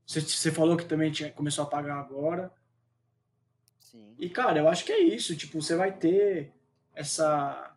você, 0.06 0.20
você 0.20 0.50
falou 0.50 0.76
que 0.76 0.84
também 0.84 1.10
tinha, 1.10 1.30
começou 1.30 1.64
a 1.64 1.68
pagar 1.68 1.98
agora. 1.98 2.52
Sim. 3.78 4.14
E, 4.18 4.28
cara, 4.28 4.58
eu 4.58 4.68
acho 4.68 4.84
que 4.84 4.92
é 4.92 5.00
isso. 5.00 5.36
Tipo, 5.36 5.60
você 5.60 5.76
vai 5.76 5.92
ter 5.92 6.52
essa 6.94 7.70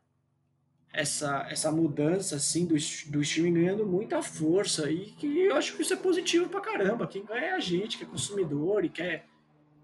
essa 0.94 1.46
essa 1.50 1.72
mudança 1.72 2.38
assim 2.38 2.66
do, 2.66 2.74
do 2.74 3.22
streaming 3.22 3.54
ganhando 3.54 3.86
muita 3.86 4.22
força 4.24 4.90
e 4.90 5.12
que 5.12 5.28
eu 5.42 5.56
acho 5.56 5.76
que 5.76 5.84
isso 5.84 5.94
é 5.94 5.98
positivo 5.98 6.50
pra 6.50 6.62
caramba. 6.62 7.08
Quem 7.08 7.24
ganha 7.24 7.48
é 7.48 7.52
a 7.52 7.60
gente, 7.60 7.98
que 7.98 8.04
é 8.04 8.08
consumidor 8.08 8.84
e 8.84 8.90
quer, 8.90 9.28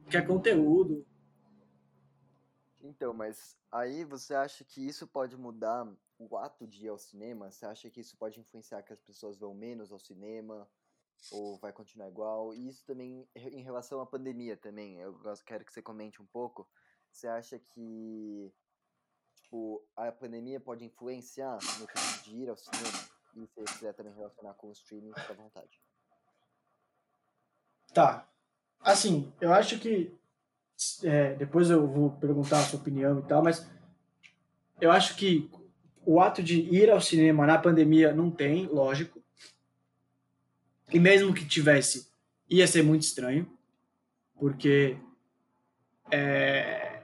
quer 0.09 0.25
conteúdo. 0.25 1.05
Então, 2.83 3.13
mas 3.13 3.57
aí 3.71 4.03
você 4.03 4.35
acha 4.35 4.63
que 4.65 4.85
isso 4.85 5.07
pode 5.07 5.37
mudar 5.37 5.87
o 6.19 6.37
ato 6.37 6.67
de 6.67 6.85
ir 6.85 6.89
ao 6.89 6.97
cinema? 6.97 7.49
Você 7.49 7.65
acha 7.65 7.89
que 7.89 8.01
isso 8.01 8.17
pode 8.17 8.39
influenciar 8.39 8.83
que 8.83 8.91
as 8.91 9.01
pessoas 9.01 9.37
vão 9.37 9.53
menos 9.53 9.91
ao 9.91 9.99
cinema? 9.99 10.69
Ou 11.31 11.57
vai 11.57 11.71
continuar 11.71 12.09
igual? 12.09 12.53
E 12.53 12.67
isso 12.67 12.83
também 12.85 13.25
em 13.33 13.63
relação 13.63 14.01
à 14.01 14.05
pandemia 14.05 14.57
também. 14.57 14.99
Eu 14.99 15.17
quero 15.45 15.63
que 15.63 15.71
você 15.71 15.81
comente 15.81 16.21
um 16.21 16.25
pouco. 16.25 16.69
Você 17.09 17.27
acha 17.27 17.57
que 17.57 18.53
tipo, 19.35 19.87
a 19.95 20.11
pandemia 20.11 20.59
pode 20.59 20.83
influenciar 20.83 21.57
no 21.79 21.87
caso 21.87 22.23
de 22.23 22.35
ir 22.35 22.49
ao 22.49 22.57
cinema? 22.57 23.13
E 23.35 23.47
se 23.47 23.53
você 23.55 23.73
quiser 23.75 23.93
também 23.93 24.13
relacionar 24.13 24.53
com 24.55 24.67
o 24.67 24.71
streaming, 24.73 25.13
fica 25.13 25.31
à 25.31 25.35
vontade. 25.35 25.81
Tá. 27.93 28.27
Assim, 28.81 29.31
eu 29.39 29.53
acho 29.53 29.79
que. 29.79 30.13
É, 31.03 31.33
depois 31.35 31.69
eu 31.69 31.87
vou 31.87 32.11
perguntar 32.11 32.59
a 32.59 32.63
sua 32.63 32.79
opinião 32.79 33.19
e 33.19 33.21
tal, 33.23 33.43
mas 33.43 33.67
eu 34.81 34.91
acho 34.91 35.15
que 35.15 35.49
o 36.05 36.19
ato 36.19 36.43
de 36.43 36.59
ir 36.59 36.89
ao 36.89 36.99
cinema 36.99 37.45
na 37.45 37.57
pandemia 37.57 38.13
não 38.13 38.29
tem, 38.29 38.67
lógico. 38.67 39.23
E 40.91 40.99
mesmo 40.99 41.33
que 41.33 41.45
tivesse, 41.45 42.07
ia 42.49 42.67
ser 42.67 42.83
muito 42.83 43.03
estranho, 43.03 43.49
porque 44.35 44.97
é, 46.11 47.03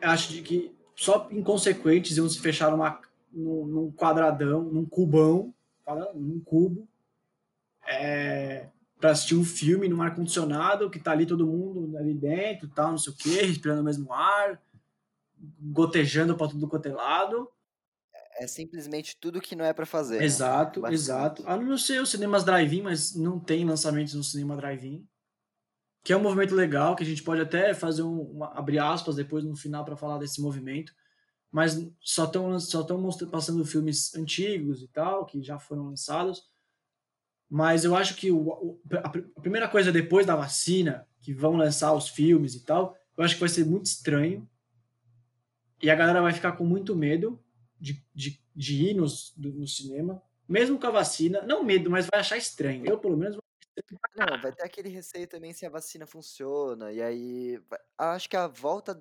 acho 0.00 0.42
que 0.42 0.74
só 0.96 1.28
inconsequentes 1.30 2.16
iam 2.16 2.28
se 2.28 2.40
fechar 2.40 2.70
numa, 2.70 3.00
num, 3.32 3.66
num 3.66 3.92
quadradão, 3.92 4.62
num 4.62 4.84
cubão, 4.84 5.54
num 6.14 6.40
cubo, 6.40 6.88
é, 7.86 8.68
para 9.00 9.10
assistir 9.10 9.34
um 9.34 9.44
filme 9.44 9.88
num 9.88 10.02
ar-condicionado, 10.02 10.90
que 10.90 10.98
tá 10.98 11.12
ali 11.12 11.26
todo 11.26 11.46
mundo 11.46 11.96
ali 11.96 12.14
dentro, 12.14 12.68
tal, 12.68 12.90
não 12.90 12.98
sei 12.98 13.12
o 13.12 13.16
quê, 13.16 13.42
respirando 13.42 13.80
o 13.80 13.84
mesmo 13.84 14.12
ar, 14.12 14.60
gotejando 15.58 16.36
para 16.36 16.48
tudo 16.48 16.68
quanto 16.68 16.86
é 16.86 16.92
lado. 16.92 17.50
É 18.38 18.46
simplesmente 18.46 19.16
tudo 19.20 19.40
que 19.40 19.56
não 19.56 19.64
é 19.64 19.72
para 19.72 19.86
fazer. 19.86 20.22
Exato, 20.22 20.82
né? 20.82 20.92
exato. 20.92 21.42
A 21.46 21.56
não 21.56 21.76
ser 21.76 22.00
os 22.00 22.10
cinemas 22.10 22.44
drive-in, 22.44 22.82
mas 22.82 23.14
não 23.14 23.38
tem 23.40 23.64
lançamentos 23.64 24.14
no 24.14 24.22
cinema 24.22 24.56
drive-in 24.56 25.06
que 26.02 26.12
é 26.12 26.16
um 26.16 26.22
movimento 26.22 26.54
legal, 26.54 26.96
que 26.96 27.02
a 27.02 27.06
gente 27.06 27.22
pode 27.22 27.40
até 27.40 27.74
fazer 27.74 28.02
um, 28.02 28.22
uma, 28.22 28.52
abrir 28.54 28.78
aspas 28.78 29.16
depois 29.16 29.44
no 29.44 29.56
final 29.56 29.84
para 29.84 29.96
falar 29.96 30.18
desse 30.18 30.40
movimento, 30.40 30.94
mas 31.50 31.76
só 32.00 32.24
estão 32.24 32.58
só 32.58 32.82
tão 32.82 33.08
passando 33.30 33.64
filmes 33.64 34.14
antigos 34.14 34.82
e 34.82 34.88
tal, 34.88 35.26
que 35.26 35.42
já 35.42 35.58
foram 35.58 35.86
lançados. 35.86 36.44
Mas 37.50 37.84
eu 37.84 37.96
acho 37.96 38.14
que 38.14 38.30
o, 38.30 38.78
a 39.02 39.40
primeira 39.40 39.68
coisa 39.68 39.90
depois 39.90 40.24
da 40.24 40.36
vacina, 40.36 41.04
que 41.18 41.34
vão 41.34 41.56
lançar 41.56 41.92
os 41.92 42.08
filmes 42.08 42.54
e 42.54 42.64
tal, 42.64 42.96
eu 43.16 43.24
acho 43.24 43.34
que 43.34 43.40
vai 43.40 43.48
ser 43.48 43.66
muito 43.66 43.86
estranho. 43.86 44.48
E 45.82 45.90
a 45.90 45.94
galera 45.96 46.22
vai 46.22 46.32
ficar 46.32 46.52
com 46.52 46.64
muito 46.64 46.94
medo 46.94 47.42
de, 47.80 48.04
de, 48.14 48.40
de 48.54 48.90
ir 48.90 48.94
nos, 48.94 49.34
do, 49.36 49.52
no 49.52 49.66
cinema, 49.66 50.22
mesmo 50.48 50.78
com 50.78 50.86
a 50.86 50.90
vacina. 50.90 51.42
Não 51.42 51.64
medo, 51.64 51.90
mas 51.90 52.06
vai 52.06 52.20
achar 52.20 52.36
estranho. 52.36 52.86
Eu, 52.86 52.98
pelo 52.98 53.16
menos, 53.16 53.36
não, 54.14 54.40
vai 54.40 54.52
ter 54.52 54.62
aquele 54.62 54.88
receio 54.88 55.26
também 55.26 55.52
se 55.52 55.66
a 55.66 55.70
vacina 55.70 56.06
funciona. 56.06 56.92
E 56.92 57.02
aí, 57.02 57.60
acho 57.98 58.28
que 58.28 58.36
a 58.36 58.46
volta 58.46 59.00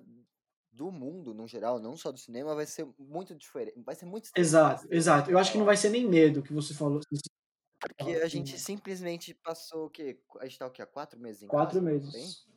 do 0.71 0.91
mundo, 0.91 1.33
no 1.33 1.47
geral, 1.47 1.79
não 1.79 1.95
só 1.95 2.11
do 2.11 2.17
cinema, 2.17 2.55
vai 2.55 2.65
ser 2.65 2.87
muito 2.97 3.35
diferente. 3.35 3.79
Vai 3.85 3.95
ser 3.95 4.05
muito 4.05 4.29
Exato, 4.35 4.87
exato. 4.89 5.29
Eu 5.29 5.37
acho 5.37 5.51
que 5.51 5.57
não 5.57 5.65
vai 5.65 5.77
ser 5.77 5.89
nem 5.89 6.07
medo 6.07 6.41
que 6.41 6.53
você 6.53 6.73
falou. 6.73 7.01
Porque 7.79 8.11
a 8.15 8.27
gente 8.27 8.59
simplesmente 8.59 9.33
passou 9.33 9.85
o 9.85 9.89
quê? 9.89 10.19
A 10.39 10.45
gente 10.45 10.59
tá 10.59 10.67
o 10.67 10.71
quê? 10.71 10.81
Há 10.81 10.85
quatro 10.85 11.19
meses 11.19 11.43
em 11.43 11.47
Quatro 11.47 11.79
casa, 11.79 11.85
meses. 11.85 12.47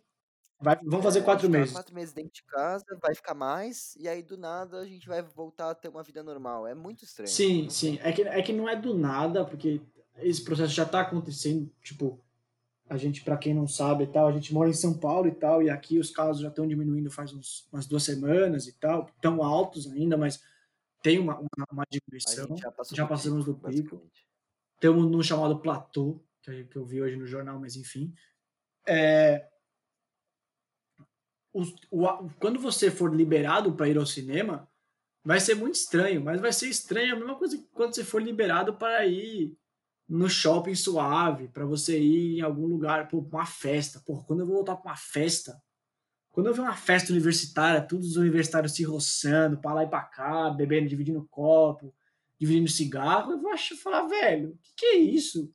Vai, 0.61 0.76
vamos 0.85 1.04
fazer 1.04 1.20
é, 1.20 1.22
quatro 1.22 1.48
tá 1.48 1.58
meses. 1.58 1.72
Quatro 1.72 1.94
meses 1.94 2.12
dentro 2.12 2.32
de 2.32 2.42
casa, 2.44 2.85
vai 3.00 3.14
ficar 3.14 3.35
mais, 3.35 3.96
e 3.96 4.08
aí 4.08 4.22
do 4.22 4.37
nada 4.37 4.78
a 4.78 4.87
gente 4.87 5.06
vai 5.06 5.22
voltar 5.22 5.70
a 5.70 5.74
ter 5.74 5.88
uma 5.88 6.02
vida 6.02 6.22
normal. 6.22 6.66
É 6.66 6.74
muito 6.74 7.04
estranho. 7.04 7.28
Sim, 7.28 7.68
sim. 7.68 7.98
É 8.02 8.12
que, 8.12 8.22
é 8.22 8.42
que 8.42 8.52
não 8.52 8.68
é 8.68 8.74
do 8.74 8.94
nada, 8.94 9.44
porque 9.44 9.80
esse 10.18 10.42
processo 10.42 10.72
já 10.72 10.85
está 10.85 11.00
acontecendo, 11.00 11.70
tipo, 11.82 12.20
a 12.88 12.96
gente, 12.96 13.22
para 13.22 13.37
quem 13.37 13.54
não 13.54 13.66
sabe 13.66 14.04
e 14.04 14.06
tal, 14.06 14.28
a 14.28 14.32
gente 14.32 14.52
mora 14.52 14.68
em 14.68 14.74
São 14.74 14.92
Paulo 14.92 15.26
e 15.26 15.32
tal, 15.32 15.62
e 15.62 15.70
aqui 15.70 15.98
os 15.98 16.11
casos 16.11 16.42
já 16.42 16.48
estão 16.48 16.66
diminuindo 16.66 17.11
faz 17.11 17.32
uns, 17.32 17.66
umas 17.72 17.87
duas 17.87 18.02
semanas 18.02 18.66
e 18.66 18.72
tal, 18.72 19.08
tão 19.20 19.42
altos 19.42 19.90
ainda, 19.90 20.16
mas 20.16 20.40
tem 21.02 21.18
uma, 21.18 21.38
uma, 21.38 21.66
uma 21.72 21.85
diminuição, 21.90 22.56
já, 22.56 22.72
já, 22.92 23.06
passamos 23.06 23.44
do 23.44 23.54
pico. 23.54 24.00
Temos 24.83 25.09
no 25.09 25.23
chamado 25.23 25.61
platô, 25.61 26.21
que 26.42 26.77
eu 26.77 26.85
vi 26.85 27.01
hoje 27.01 27.14
no 27.14 27.25
jornal, 27.25 27.57
mas 27.61 27.77
enfim. 27.77 28.12
É, 28.85 29.49
o, 31.53 31.62
o, 31.88 32.29
quando 32.40 32.59
você 32.59 32.90
for 32.90 33.15
liberado 33.15 33.75
para 33.75 33.88
ir 33.88 33.96
ao 33.96 34.04
cinema, 34.04 34.69
vai 35.25 35.38
ser 35.38 35.54
muito 35.54 35.77
estranho, 35.77 36.21
mas 36.21 36.40
vai 36.40 36.52
ser 36.52 36.67
estranho 36.67 37.15
a 37.15 37.17
mesma 37.17 37.37
coisa 37.37 37.56
que 37.56 37.69
quando 37.73 37.94
você 37.94 38.02
for 38.02 38.21
liberado 38.21 38.75
para 38.75 39.06
ir 39.06 39.56
no 40.09 40.29
shopping 40.29 40.75
suave, 40.75 41.46
para 41.46 41.65
você 41.65 42.00
ir 42.00 42.38
em 42.38 42.40
algum 42.40 42.67
lugar, 42.67 43.06
pô, 43.06 43.19
uma 43.19 43.46
festa. 43.46 44.02
Pô, 44.04 44.25
quando 44.25 44.40
eu 44.40 44.46
vou 44.46 44.56
voltar 44.56 44.75
para 44.75 44.90
uma 44.90 44.96
festa, 44.96 45.63
quando 46.33 46.48
eu 46.48 46.54
ver 46.54 46.63
uma 46.63 46.75
festa 46.75 47.13
universitária, 47.13 47.81
todos 47.81 48.09
os 48.09 48.17
universitários 48.17 48.75
se 48.75 48.83
roçando, 48.83 49.61
para 49.61 49.75
lá 49.75 49.85
e 49.85 49.88
para 49.88 50.02
cá, 50.02 50.50
bebendo, 50.50 50.88
dividindo 50.88 51.25
copo, 51.31 51.94
dividindo 52.43 52.69
cigarro, 52.69 53.31
eu 53.31 53.40
vou 53.40 53.53
achar, 53.53 53.77
falar, 53.77 54.05
velho, 54.09 54.51
o 54.51 54.59
que, 54.59 54.73
que 54.79 54.87
é 54.87 54.97
isso? 54.97 55.55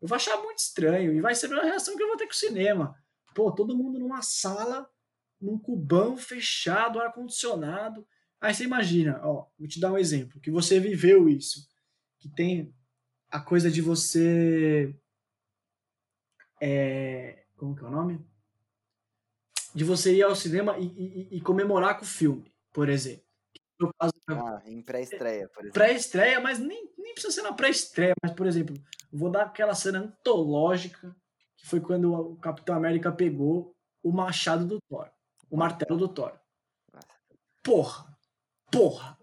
Eu 0.00 0.08
vou 0.08 0.16
achar 0.16 0.34
muito 0.38 0.60
estranho 0.60 1.12
e 1.12 1.20
vai 1.20 1.34
ser 1.34 1.52
a 1.52 1.62
reação 1.62 1.94
que 1.94 2.02
eu 2.02 2.08
vou 2.08 2.16
ter 2.16 2.24
com 2.24 2.32
o 2.32 2.34
cinema. 2.34 2.96
Pô, 3.34 3.52
todo 3.52 3.76
mundo 3.76 3.98
numa 3.98 4.22
sala, 4.22 4.88
num 5.38 5.58
cubão 5.58 6.16
fechado, 6.16 6.98
ar-condicionado. 6.98 8.08
Aí 8.40 8.54
você 8.54 8.64
imagina, 8.64 9.20
ó, 9.22 9.46
vou 9.58 9.68
te 9.68 9.78
dar 9.78 9.92
um 9.92 9.98
exemplo, 9.98 10.40
que 10.40 10.50
você 10.50 10.80
viveu 10.80 11.28
isso, 11.28 11.68
que 12.18 12.30
tem 12.30 12.74
a 13.30 13.38
coisa 13.38 13.70
de 13.70 13.82
você. 13.82 14.98
É, 16.62 17.44
como 17.56 17.76
que 17.76 17.84
é 17.84 17.86
o 17.86 17.90
nome? 17.90 18.26
De 19.74 19.84
você 19.84 20.16
ir 20.16 20.22
ao 20.22 20.34
cinema 20.34 20.78
e, 20.78 20.86
e, 20.86 21.36
e, 21.36 21.40
comemorar 21.42 21.98
com 21.98 22.04
o 22.04 22.08
filme, 22.08 22.50
por 22.72 22.88
exemplo. 22.88 23.31
No 23.82 23.92
caso, 23.98 24.12
Ah, 24.28 24.62
em 24.66 24.82
pré-estreia, 24.82 25.48
por 25.48 25.60
exemplo. 25.60 25.72
pré-estreia, 25.74 26.40
mas 26.40 26.58
nem, 26.58 26.90
nem 26.98 27.12
precisa 27.14 27.32
ser 27.34 27.42
na 27.42 27.52
pré-estreia. 27.52 28.14
Mas, 28.22 28.32
por 28.32 28.46
exemplo, 28.46 28.74
vou 29.12 29.30
dar 29.30 29.42
aquela 29.44 29.74
cena 29.74 29.98
antológica, 30.00 31.14
que 31.56 31.66
foi 31.66 31.80
quando 31.80 32.12
o 32.12 32.36
Capitão 32.36 32.74
América 32.74 33.10
pegou 33.12 33.74
o 34.02 34.10
machado 34.12 34.66
do 34.66 34.78
Thor, 34.88 35.10
o 35.50 35.56
martelo 35.56 35.98
do 35.98 36.08
Thor. 36.08 36.32
Porra! 37.62 38.06
Porra! 38.70 39.18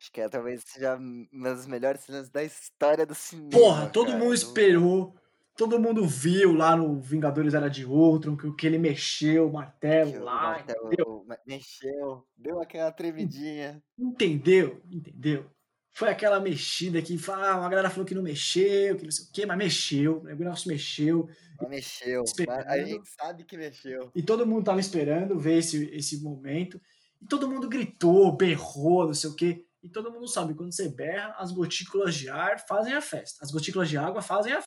Acho 0.00 0.12
que 0.12 0.20
é, 0.20 0.28
talvez 0.28 0.62
seja 0.66 0.96
uma 0.96 1.50
das 1.54 1.66
melhores 1.66 2.00
cenas 2.02 2.28
da 2.28 2.42
história 2.42 3.06
do 3.06 3.14
cinema. 3.14 3.50
Porra, 3.50 3.88
todo 3.88 4.08
cara. 4.08 4.18
mundo 4.18 4.34
esperou. 4.34 5.14
Todo 5.56 5.78
mundo 5.78 6.06
viu 6.06 6.54
lá 6.54 6.74
no 6.74 7.00
Vingadores 7.00 7.52
Era 7.52 7.68
de 7.68 7.84
Ultron 7.84 8.36
que, 8.36 8.50
que 8.54 8.66
ele 8.66 8.78
mexeu 8.78 9.48
o 9.48 9.52
martelo 9.52 10.20
o 10.20 10.24
lá, 10.24 10.42
martelo 10.42 10.86
entendeu? 10.86 11.26
mexeu, 11.46 12.26
deu 12.36 12.60
aquela 12.60 12.90
tremidinha. 12.90 13.82
Entendeu? 13.98 14.82
Entendeu? 14.90 15.50
Foi 15.94 16.08
aquela 16.08 16.40
mexida 16.40 17.02
que 17.02 17.18
ah, 17.28 17.66
a 17.66 17.68
galera 17.68 17.90
falou 17.90 18.06
que 18.06 18.14
não 18.14 18.22
mexeu, 18.22 18.96
que 18.96 19.04
não 19.04 19.10
sei 19.10 19.26
o 19.26 19.32
quê, 19.32 19.46
mas 19.46 19.58
mexeu, 19.58 20.20
o 20.20 20.24
negócio 20.24 20.68
mexeu. 20.68 21.28
Mas 21.60 21.68
mexeu. 21.68 22.24
A 22.66 22.78
gente 22.78 23.08
sabe 23.10 23.44
que 23.44 23.58
mexeu. 23.58 24.10
E 24.14 24.22
todo 24.22 24.46
mundo 24.46 24.64
tava 24.64 24.80
esperando 24.80 25.38
ver 25.38 25.58
esse, 25.58 25.84
esse 25.94 26.22
momento. 26.22 26.80
E 27.20 27.26
todo 27.26 27.48
mundo 27.48 27.68
gritou, 27.68 28.34
berrou, 28.34 29.06
não 29.06 29.14
sei 29.14 29.28
o 29.28 29.36
quê. 29.36 29.66
E 29.82 29.88
todo 29.88 30.10
mundo 30.10 30.26
sabe, 30.28 30.54
quando 30.54 30.72
você 30.72 30.88
berra, 30.88 31.34
as 31.36 31.52
gotículas 31.52 32.14
de 32.14 32.30
ar 32.30 32.58
fazem 32.66 32.94
a 32.94 33.00
festa. 33.02 33.44
As 33.44 33.50
gotículas 33.50 33.88
de 33.88 33.98
água 33.98 34.22
fazem 34.22 34.52
a, 34.52 34.62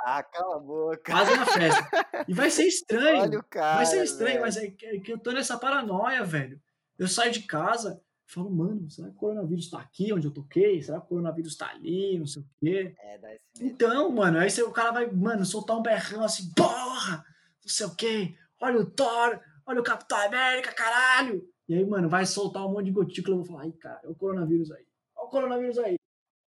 Ah, 0.00 0.22
cala 0.22 0.56
a 0.56 0.58
boca. 0.58 1.12
fazem 1.12 1.34
a 1.36 1.46
festa. 1.46 2.24
E 2.28 2.32
vai 2.34 2.50
ser 2.50 2.64
estranho. 2.68 3.22
Olha 3.22 3.38
o 3.38 3.44
cara. 3.44 3.76
Vai 3.76 3.86
ser 3.86 4.02
estranho, 4.04 4.30
velho. 4.32 4.40
mas 4.42 4.56
é 4.56 4.70
que 4.70 4.86
é 4.86 5.00
que 5.00 5.12
eu 5.12 5.18
tô 5.18 5.30
nessa 5.32 5.58
paranoia, 5.58 6.24
velho. 6.24 6.60
Eu 6.98 7.06
saio 7.08 7.30
de 7.32 7.42
casa 7.42 8.00
e 8.28 8.32
falo, 8.32 8.50
mano, 8.50 8.90
será 8.90 9.08
que 9.08 9.14
o 9.14 9.18
coronavírus 9.18 9.70
tá 9.70 9.80
aqui 9.80 10.12
onde 10.12 10.26
eu 10.26 10.32
toquei? 10.32 10.82
Será 10.82 10.98
que 10.98 11.06
o 11.06 11.08
coronavírus 11.08 11.56
tá 11.56 11.68
ali? 11.70 12.18
Não 12.18 12.26
sei 12.26 12.42
o 12.42 12.46
quê. 12.60 12.94
É, 13.00 13.18
dá 13.18 13.34
esse 13.34 13.42
medo. 13.62 13.72
Então, 13.74 14.10
mano, 14.10 14.38
aí 14.38 14.50
você- 14.50 14.62
o 14.62 14.72
cara 14.72 14.90
vai, 14.90 15.10
mano, 15.10 15.44
soltar 15.44 15.76
um 15.76 15.82
berrão 15.82 16.24
assim, 16.24 16.52
porra! 16.54 17.24
Não 17.62 17.68
sei 17.70 17.86
o 17.86 17.94
quê. 17.94 18.34
Olha 18.60 18.78
o 18.80 18.86
Thor, 18.90 19.40
olha 19.66 19.80
o 19.80 19.84
Capitão 19.84 20.18
América, 20.18 20.72
caralho! 20.72 21.48
E 21.68 21.74
aí, 21.74 21.84
mano, 21.84 22.08
vai 22.08 22.24
soltar 22.26 22.66
um 22.66 22.72
monte 22.72 22.86
de 22.86 22.90
gotícula. 22.92 23.36
Eu 23.36 23.42
vou 23.44 23.46
falar, 23.46 23.62
ai, 23.64 23.72
cara, 23.72 24.00
é 24.02 24.08
o 24.08 24.14
coronavírus 24.14 24.70
aí. 24.72 24.84
Olha 25.14 25.26
o 25.26 25.30
coronavírus 25.30 25.78
aí. 25.78 25.96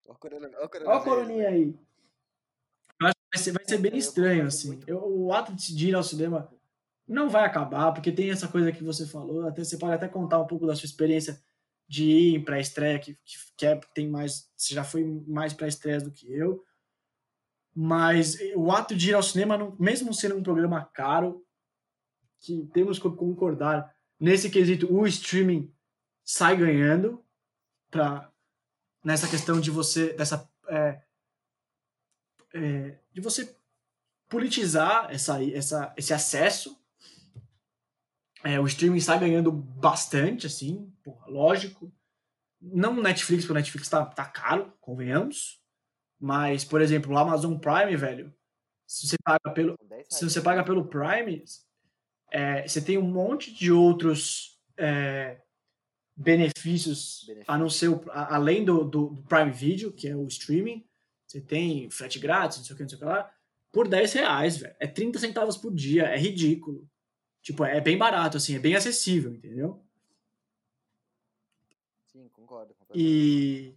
Olha 0.05 0.15
o 0.15 0.17
corona- 0.19 0.57
o 0.97 1.03
coroninha 1.03 1.49
aí. 1.49 1.75
Vai 3.33 3.43
ser, 3.43 3.51
vai 3.51 3.63
ser 3.65 3.77
bem 3.77 3.91
Eu 3.91 3.97
estranho, 3.97 4.45
assim. 4.45 4.79
Eu- 4.87 5.03
o 5.05 5.33
ato 5.33 5.53
de 5.53 5.89
ir 5.89 5.95
ao 5.95 6.03
cinema 6.03 6.51
não 7.07 7.29
vai 7.29 7.43
acabar, 7.45 7.91
porque 7.91 8.11
tem 8.11 8.29
essa 8.31 8.47
coisa 8.47 8.71
que 8.71 8.83
você 8.83 9.05
falou. 9.05 9.47
Até, 9.47 9.63
você 9.63 9.77
pode 9.77 9.93
até 9.93 10.07
contar 10.07 10.39
um 10.39 10.47
pouco 10.47 10.65
da 10.67 10.75
sua 10.75 10.85
experiência 10.85 11.41
de 11.87 12.03
ir 12.05 12.35
em 12.35 12.43
pré-estreia, 12.43 12.99
que, 12.99 13.13
que, 13.15 13.35
que 13.57 13.65
é, 13.65 13.75
tem 13.93 14.07
mais. 14.09 14.49
Você 14.55 14.73
já 14.73 14.83
foi 14.83 15.03
mais 15.27 15.53
pré-estreias 15.53 16.03
do 16.03 16.11
que 16.11 16.31
eu. 16.31 16.63
Mas 17.73 18.37
o 18.55 18.71
ato 18.71 18.95
de 18.95 19.09
ir 19.11 19.13
ao 19.13 19.23
cinema, 19.23 19.57
não- 19.57 19.75
mesmo 19.79 20.13
sendo 20.13 20.35
um 20.35 20.43
programa 20.43 20.83
caro, 20.85 21.45
que 22.41 22.67
temos 22.73 22.97
que 22.99 23.09
concordar, 23.09 23.93
nesse 24.19 24.49
quesito, 24.49 24.91
o 24.91 25.05
streaming 25.07 25.73
sai 26.23 26.55
ganhando 26.57 27.23
pra, 27.89 28.31
nessa 29.03 29.27
questão 29.27 29.59
de 29.59 29.71
você, 29.71 30.13
dessa. 30.13 30.49
é, 30.67 31.01
é, 32.53 32.98
de 33.19 33.23
você 33.23 33.55
politizar 34.29 35.07
essa, 35.11 35.43
essa, 35.43 35.93
esse 35.97 36.13
acesso. 36.13 36.77
É, 38.43 38.59
o 38.59 38.65
streaming 38.67 38.97
está 38.97 39.17
ganhando 39.17 39.51
bastante, 39.51 40.47
assim, 40.47 40.91
porra, 41.03 41.27
lógico. 41.27 41.91
Não 42.61 42.93
Netflix, 42.95 43.43
porque 43.43 43.53
o 43.53 43.55
Netflix 43.55 43.89
tá, 43.89 44.05
tá 44.05 44.25
caro, 44.25 44.73
convenhamos. 44.79 45.61
Mas, 46.19 46.63
por 46.65 46.81
exemplo, 46.81 47.13
o 47.13 47.17
Amazon 47.17 47.57
Prime, 47.57 47.95
velho, 47.95 48.33
se 48.87 49.07
você 49.07 49.15
paga 49.23 49.53
pelo, 49.53 49.77
Com 49.77 49.87
10 49.87 50.07
se 50.09 50.23
você 50.29 50.41
paga 50.41 50.63
pelo 50.63 50.85
Prime, 50.87 51.43
é, 52.31 52.67
você 52.67 52.81
tem 52.81 52.97
um 52.97 53.09
monte 53.09 53.53
de 53.53 53.71
outros 53.71 54.57
é, 54.77 55.41
benefícios, 56.15 57.23
Benefícios. 57.25 57.45
a 57.47 57.57
não 57.57 57.69
ser 57.69 57.89
o- 57.89 58.03
a- 58.11 58.35
além 58.35 58.63
do, 58.65 58.83
do, 58.83 59.07
do 59.09 59.23
Prime 59.23 59.51
Video, 59.51 59.91
que 59.93 60.07
é 60.07 60.15
o 60.15 60.27
streaming. 60.27 60.85
Você 61.29 61.39
tem 61.39 61.87
frete 61.91 62.17
grátis, 62.17 62.57
não 62.57 62.65
sei 62.65 62.73
o 62.73 62.77
que, 62.77 62.81
não 62.83 62.89
sei 62.89 62.97
o 62.97 62.99
que 63.01 63.05
lá, 63.05 63.31
por 63.71 63.87
10 63.87 64.11
reais, 64.13 64.57
velho. 64.57 64.75
É 64.79 64.87
30 64.87 65.19
centavos 65.19 65.55
por 65.55 65.71
dia, 65.71 66.05
é 66.05 66.17
ridículo. 66.17 66.89
Tipo, 67.43 67.63
é 67.63 67.79
bem 67.79 67.99
barato, 67.99 68.37
assim, 68.37 68.55
é 68.55 68.59
bem 68.59 68.75
acessível, 68.75 69.31
entendeu? 69.31 69.85
Sim, 72.07 72.27
concordo. 72.29 72.75
E, 72.95 73.75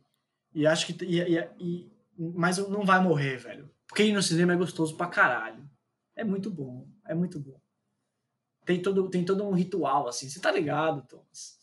e 0.55 0.67
acho 0.67 0.87
que. 0.87 1.05
E, 1.05 1.21
e- 1.21 1.51
e- 1.61 1.93
mas 2.17 2.57
não 2.57 2.87
vai 2.87 3.03
morrer, 3.03 3.37
velho. 3.37 3.71
Porque 3.87 4.05
ir 4.05 4.13
no 4.15 4.23
cinema 4.23 4.55
é 4.55 4.57
gostoso 4.57 4.97
pra 4.97 5.09
caralho. 5.09 5.69
É 6.17 6.25
muito 6.25 6.51
bom. 6.51 6.89
É 7.07 7.15
muito 7.15 7.39
bom. 7.39 7.61
Tem 8.65 8.81
todo, 8.81 9.11
tem 9.11 9.25
todo 9.25 9.45
um 9.45 9.53
ritual, 9.53 10.09
assim. 10.09 10.29
Você 10.29 10.41
tá 10.41 10.51
ligado, 10.51 11.07
Thomas? 11.07 11.61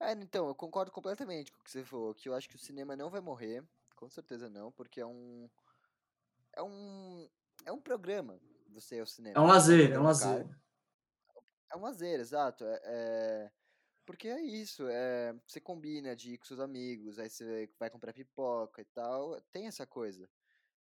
É, 0.00 0.12
então, 0.12 0.46
eu 0.48 0.54
concordo 0.54 0.90
completamente 0.92 1.50
com 1.52 1.60
o 1.60 1.64
que 1.64 1.70
você 1.70 1.84
falou, 1.84 2.14
que 2.14 2.28
eu 2.28 2.34
acho 2.34 2.48
que 2.48 2.56
o 2.56 2.58
cinema 2.58 2.94
não 2.96 3.10
vai 3.10 3.20
morrer, 3.20 3.64
com 3.98 4.08
certeza 4.08 4.48
não, 4.48 4.70
porque 4.70 5.00
é 5.00 5.06
um 5.06 5.50
é 6.54 6.62
um 6.62 7.28
é 7.66 7.72
um 7.72 7.80
programa 7.80 8.40
você 8.68 8.96
ir 8.96 9.00
ao 9.00 9.06
cinema. 9.06 9.36
É 9.36 9.40
um 9.40 9.46
lazer, 9.46 9.80
é 9.80 9.98
um 9.98 10.04
programa 10.04 10.08
lazer. 10.08 10.58
É 11.70 11.76
um 11.76 11.80
lazer, 11.80 12.20
exato. 12.20 12.64
É, 12.64 12.80
é- 12.84 13.52
Porque 14.06 14.28
é 14.28 14.40
isso, 14.40 14.86
é... 14.88 15.34
você 15.46 15.60
combina 15.60 16.14
de 16.16 16.34
ir 16.34 16.38
com 16.38 16.46
seus 16.46 16.60
amigos, 16.60 17.18
aí 17.18 17.28
você 17.28 17.68
vai 17.78 17.90
comprar 17.90 18.12
pipoca 18.12 18.80
e 18.80 18.84
tal, 18.86 19.40
tem 19.52 19.66
essa 19.66 19.86
coisa. 19.86 20.30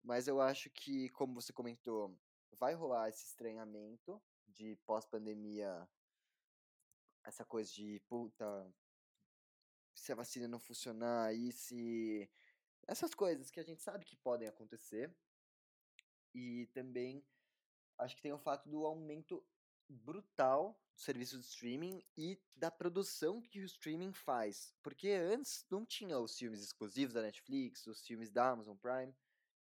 Mas 0.03 0.28
eu 0.28 0.39
acho 0.41 0.70
que, 0.70 1.10
como 1.10 1.34
você 1.41 1.51
comentou, 1.51 2.16
vai 2.60 2.74
rolar 2.74 3.10
esse 3.10 3.26
estranhamento 3.26 4.22
de 4.47 4.76
pós-pandemia, 4.86 5.88
essa 7.26 7.43
coisa 7.43 7.72
de, 7.72 7.99
puta, 8.08 8.45
se 9.95 10.12
a 10.12 10.16
vacina 10.16 10.47
não 10.47 10.60
funcionar, 10.60 11.34
e 11.34 11.51
se. 11.51 12.30
Essas 12.88 13.13
coisas 13.13 13.51
que 13.51 13.59
a 13.59 13.63
gente 13.63 13.83
sabe 13.83 14.05
que 14.05 14.15
podem 14.15 14.47
acontecer. 14.47 15.13
E 16.33 16.67
também 16.67 17.25
acho 17.97 18.15
que 18.15 18.21
tem 18.21 18.31
o 18.31 18.38
fato 18.38 18.69
do 18.69 18.85
aumento 18.85 19.43
brutal 19.89 20.79
do 20.93 21.01
serviço 21.01 21.39
de 21.39 21.45
streaming 21.45 22.03
e 22.17 22.39
da 22.55 22.69
produção 22.69 23.41
que 23.41 23.59
o 23.59 23.65
streaming 23.65 24.13
faz. 24.13 24.73
Porque 24.81 25.09
antes 25.09 25.65
não 25.69 25.85
tinha 25.85 26.17
os 26.19 26.38
filmes 26.38 26.61
exclusivos 26.61 27.13
da 27.13 27.21
Netflix, 27.21 27.85
os 27.88 28.05
filmes 28.05 28.31
da 28.31 28.49
Amazon 28.49 28.77
Prime. 28.77 29.13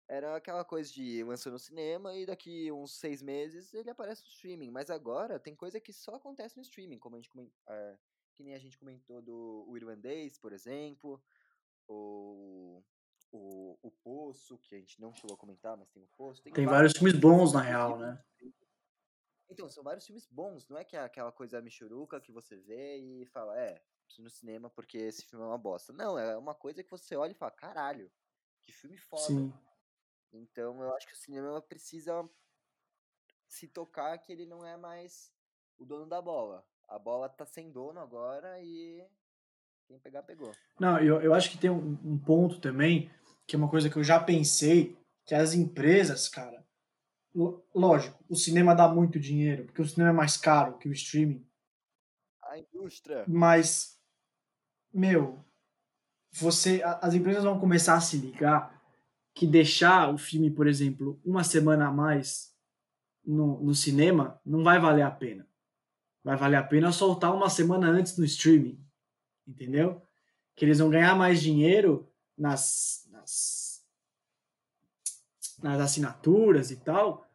Era 0.08 0.36
aquela 0.36 0.66
coisa 0.66 0.92
de 0.92 1.24
lançou 1.24 1.52
no 1.52 1.60
cinema 1.60 2.16
e 2.16 2.26
daqui 2.26 2.72
uns 2.72 2.94
seis 3.00 3.22
meses 3.22 3.74
ele 3.74 3.90
aparece 3.90 4.24
no 4.24 4.30
streaming. 4.30 4.70
Mas 4.70 4.90
agora 4.90 5.40
tem 5.40 5.56
coisa 5.56 5.80
que 5.80 5.94
só 5.94 6.16
acontece 6.16 6.58
no 6.58 6.64
streaming, 6.64 7.00
como 7.00 7.16
a 7.16 7.20
gente 7.20 7.32
é, 7.70 7.98
que 8.36 8.44
nem 8.44 8.54
a 8.54 8.60
gente 8.60 8.78
comentou 8.78 9.22
do 9.22 9.72
Irlandês, 9.76 10.38
por 10.38 10.52
exemplo, 10.52 11.24
o, 11.88 12.84
o, 13.32 13.78
o 13.82 13.92
Poço, 14.04 14.58
que 14.58 14.76
a 14.76 14.80
gente 14.80 15.00
não 15.00 15.14
chegou 15.14 15.36
a 15.36 15.38
comentar, 15.38 15.78
mas 15.78 15.90
tem 15.90 16.04
o 16.04 16.10
Poço. 16.18 16.42
Tem 16.44 16.66
vários 16.66 16.94
filmes 16.94 17.18
bons, 17.18 17.54
na 17.54 17.62
real, 17.62 17.98
né? 17.98 18.22
então, 19.50 19.70
são 19.70 19.84
vários 19.84 20.06
filmes 20.06 20.26
bons, 20.28 20.68
não 20.70 20.78
é 20.78 20.84
que 20.84 20.96
é 20.96 21.02
aquela 21.02 21.32
coisa 21.32 21.62
michuruca 21.62 22.22
que 22.22 22.32
você 22.32 22.56
vê 22.58 22.98
e 22.98 23.26
fala, 23.26 23.60
é, 23.60 23.82
preciso 24.06 24.24
no 24.24 24.30
cinema 24.30 24.70
porque 24.70 24.98
esse 24.98 25.26
filme 25.26 25.46
é 25.46 25.48
uma 25.48 25.58
bosta. 25.58 25.94
Não, 25.94 26.18
é 26.18 26.38
uma 26.38 26.54
coisa 26.54 26.84
que 26.84 26.92
você 26.92 27.16
olha 27.16 27.32
e 27.32 27.36
fala, 27.36 27.52
caralho, 27.52 28.12
que 28.62 28.72
filme 28.72 28.98
foda. 28.98 29.24
Sim. 29.24 29.54
Então 30.34 30.82
eu 30.82 30.96
acho 30.96 31.08
que 31.08 31.14
o 31.14 31.18
cinema 31.18 31.62
precisa 31.62 32.28
se 33.48 33.68
tocar 33.68 34.18
que 34.18 34.32
ele 34.32 34.46
não 34.46 34.66
é 34.66 34.78
mais 34.78 35.34
o 35.78 35.86
dono 35.86 36.06
da 36.06 36.22
bola. 36.22 36.66
A 36.88 37.00
bola 37.00 37.30
tá 37.30 37.46
sem 37.46 37.72
dono 37.72 38.00
agora 38.00 38.62
e 38.62 39.06
quem 39.86 40.00
pegar, 40.00 40.24
pegou. 40.24 40.54
Não, 40.80 41.00
eu, 41.00 41.22
eu 41.22 41.34
acho 41.34 41.50
que 41.50 41.58
tem 41.58 41.70
um, 41.70 41.98
um 42.04 42.18
ponto 42.18 42.60
também, 42.62 43.12
que 43.52 43.56
é 43.58 43.60
uma 43.60 43.68
coisa 43.68 43.90
que 43.90 43.98
eu 43.98 44.04
já 44.04 44.18
pensei, 44.18 44.98
que 45.26 45.36
as 45.36 45.54
empresas, 45.54 46.30
cara, 46.30 46.66
lógico, 47.76 48.24
o 48.30 48.34
cinema 48.34 48.74
dá 48.74 48.88
muito 48.88 49.20
dinheiro, 49.20 49.66
porque 49.66 49.82
o 49.82 49.86
cinema 49.86 50.12
é 50.12 50.14
mais 50.14 50.38
caro 50.38 50.78
que 50.78 50.88
o 50.88 50.94
streaming, 50.94 51.46
A 52.44 52.58
indústria. 52.58 53.26
mas, 53.28 54.00
meu, 54.94 55.44
você, 56.32 56.82
as 57.02 57.14
empresas 57.14 57.44
vão 57.44 57.60
começar 57.60 57.96
a 57.96 58.00
se 58.00 58.16
ligar 58.16 58.82
que 59.36 59.46
deixar 59.46 60.14
o 60.14 60.18
filme, 60.18 60.50
por 60.50 60.66
exemplo, 60.66 61.20
uma 61.22 61.44
semana 61.44 61.90
a 61.90 61.92
mais 61.92 62.56
no, 63.22 63.62
no 63.62 63.76
cinema 63.76 64.40
não 64.46 64.64
vai 64.64 64.80
valer 64.80 65.04
a 65.04 65.12
pena. 65.12 65.46
Vai 66.24 66.38
valer 66.38 66.56
a 66.56 66.64
pena 66.64 66.94
soltar 66.94 67.36
uma 67.36 67.50
semana 67.50 67.90
antes 67.90 68.18
no 68.18 68.24
streaming, 68.24 68.82
entendeu? 69.46 70.02
Que 70.56 70.64
eles 70.64 70.80
vão 70.80 70.90
ganhar 70.90 71.18
mais 71.18 71.42
dinheiro 71.42 72.10
nas, 72.38 73.01
nas, 73.22 73.84
nas 75.62 75.80
assinaturas 75.80 76.72
e 76.72 76.78
tal, 76.78 77.26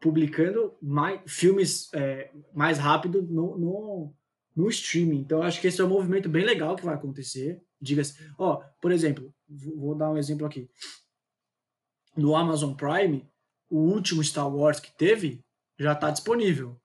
publicando 0.00 0.76
mais, 0.82 1.20
filmes 1.26 1.92
é, 1.94 2.32
mais 2.52 2.78
rápido 2.78 3.22
no, 3.22 3.58
no, 3.58 4.14
no 4.56 4.68
streaming. 4.68 5.20
Então, 5.20 5.42
acho 5.42 5.60
que 5.60 5.66
esse 5.66 5.80
é 5.80 5.84
um 5.84 5.88
movimento 5.88 6.28
bem 6.28 6.44
legal 6.44 6.76
que 6.76 6.84
vai 6.84 6.94
acontecer. 6.94 7.62
Diga-se, 7.80 8.14
ó, 8.38 8.62
por 8.80 8.90
exemplo, 8.92 9.32
vou 9.76 9.94
dar 9.94 10.10
um 10.10 10.18
exemplo 10.18 10.46
aqui. 10.46 10.68
No 12.16 12.34
Amazon 12.36 12.74
Prime, 12.74 13.28
o 13.68 13.78
último 13.78 14.22
Star 14.22 14.48
Wars 14.48 14.80
que 14.80 14.96
teve 14.96 15.40
já 15.78 15.92
está 15.92 16.10
disponível. 16.10 16.80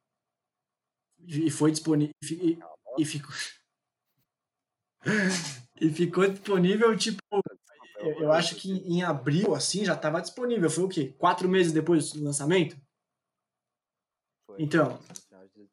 E 1.19 1.49
foi 1.51 1.71
disponível. 1.71 2.13
E, 2.23 2.57
e 2.97 3.05
ficou. 3.05 3.31
e 5.79 5.89
ficou 5.89 6.27
disponível, 6.27 6.95
tipo. 6.97 7.19
Eu, 7.99 8.23
eu 8.23 8.31
acho 8.31 8.55
que 8.55 8.71
em 8.71 9.03
abril, 9.03 9.53
assim, 9.53 9.83
já 9.83 9.93
estava 9.93 10.21
disponível. 10.21 10.69
Foi 10.69 10.83
o 10.83 10.89
quê? 10.89 11.13
Quatro 11.17 11.47
meses 11.49 11.71
depois 11.71 12.11
do 12.13 12.23
lançamento? 12.23 12.77
Então, 14.57 14.99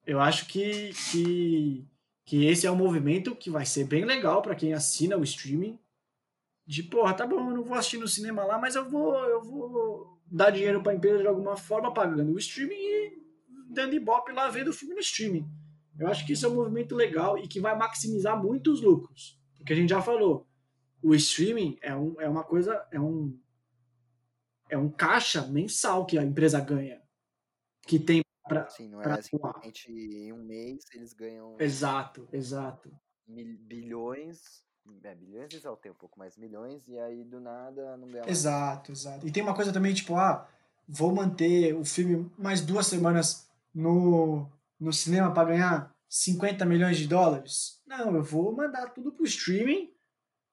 eu 0.07 0.21
acho 0.21 0.47
que, 0.47 0.93
que, 1.11 1.87
que 2.25 2.47
esse 2.47 2.67
é 2.67 2.71
um 2.71 2.77
movimento 2.77 3.35
que 3.35 3.51
vai 3.51 3.67
ser 3.67 3.85
bem 3.85 4.05
legal 4.05 4.43
para 4.43 4.55
quem 4.55 4.73
assina 4.73 5.17
o 5.17 5.25
streaming. 5.25 5.79
De, 6.67 6.83
porra, 6.83 7.15
tá 7.15 7.27
bom, 7.27 7.51
eu 7.51 7.57
não 7.57 7.65
vou 7.65 7.77
assistir 7.77 7.99
no 7.99 8.09
cinema 8.09 8.45
lá, 8.45 8.59
mas 8.59 8.75
eu 8.75 8.89
vou, 8.89 9.15
eu 9.15 9.43
vou 9.43 10.21
dar 10.27 10.51
dinheiro 10.51 10.83
para 10.83 10.93
a 10.93 10.95
empresa 10.95 11.19
de 11.19 11.27
alguma 11.27 11.57
forma, 11.57 11.95
pagando 11.95 12.33
o 12.33 12.39
streaming 12.39 12.75
e 12.75 13.19
dando 13.71 13.95
ibope 13.95 14.33
lá 14.33 14.49
vendo 14.49 14.69
o 14.69 14.73
filme 14.73 14.95
no 14.95 15.01
streaming. 15.01 15.49
Eu 15.99 16.09
acho 16.09 16.27
que 16.27 16.33
isso 16.33 16.45
é 16.45 16.49
um 16.49 16.55
movimento 16.55 16.95
legal 16.95 17.39
e 17.39 17.49
que 17.49 17.61
vai 17.61 17.77
maximizar 17.77 18.41
muito 18.41 18.73
os 18.73 18.83
lucros. 18.83 19.41
Porque 19.57 19.73
a 19.73 19.77
gente 19.77 19.91
já 19.91 20.03
falou, 20.03 20.47
o 21.03 21.15
streaming 21.15 21.79
é, 21.83 21.95
um, 21.95 22.21
é 22.21 22.29
uma 22.29 22.45
coisa, 22.45 22.87
é 22.91 23.01
um, 23.01 23.39
é 24.69 24.77
um 24.77 24.91
caixa 24.91 25.47
mensal 25.47 26.07
que 26.07 26.19
a 26.19 26.25
empresa 26.25 26.61
ganha. 26.61 27.01
Que 27.87 27.99
tem 27.99 28.23
para. 28.49 28.69
Sim, 28.69 28.89
não 28.89 29.01
é 29.03 29.23
simplesmente 29.23 29.91
em 29.91 30.33
um 30.33 30.43
mês 30.43 30.85
eles 30.93 31.13
ganham. 31.13 31.57
Exato, 31.59 32.29
exato. 32.33 32.91
Mil, 33.27 33.57
bilhões. 33.59 34.65
É, 35.03 35.15
bilhões 35.15 35.53
exaltei 35.53 35.91
um 35.91 35.97
pouco 35.97 36.17
mais 36.17 36.37
milhões, 36.37 36.87
e 36.87 36.97
aí 36.99 37.25
do 37.25 37.41
nada 37.41 37.97
não 37.97 38.07
ganha 38.07 38.23
mais. 38.23 38.39
Exato, 38.39 38.93
exato. 38.93 39.27
E 39.27 39.33
tem 39.33 39.43
uma 39.43 39.55
coisa 39.55 39.73
também, 39.73 39.93
tipo, 39.93 40.15
ah, 40.15 40.49
vou 40.87 41.13
manter 41.13 41.75
o 41.75 41.85
filme 41.85 42.31
mais 42.39 42.61
duas 42.61 42.87
semanas 42.87 43.51
no, 43.75 44.49
no 44.79 44.93
cinema 44.93 45.35
para 45.35 45.49
ganhar 45.49 45.97
50 46.09 46.65
milhões 46.65 46.99
de 46.99 47.09
dólares? 47.09 47.83
Não, 47.85 48.15
eu 48.15 48.23
vou 48.23 48.55
mandar 48.55 48.91
tudo 48.91 49.13
pro 49.13 49.25
streaming 49.25 49.93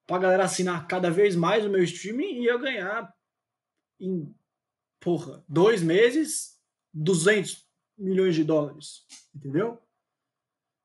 pra 0.05 0.19
galera 0.19 0.43
assinar 0.43 0.87
cada 0.87 1.09
vez 1.09 1.35
mais 1.35 1.65
o 1.65 1.69
meu 1.69 1.83
streaming 1.83 2.41
e 2.41 2.45
eu 2.45 2.59
ganhar 2.59 3.13
em, 3.99 4.33
porra, 4.99 5.43
dois 5.47 5.81
meses 5.81 6.59
200 6.93 7.67
milhões 7.97 8.35
de 8.35 8.43
dólares. 8.43 9.05
Entendeu? 9.33 9.81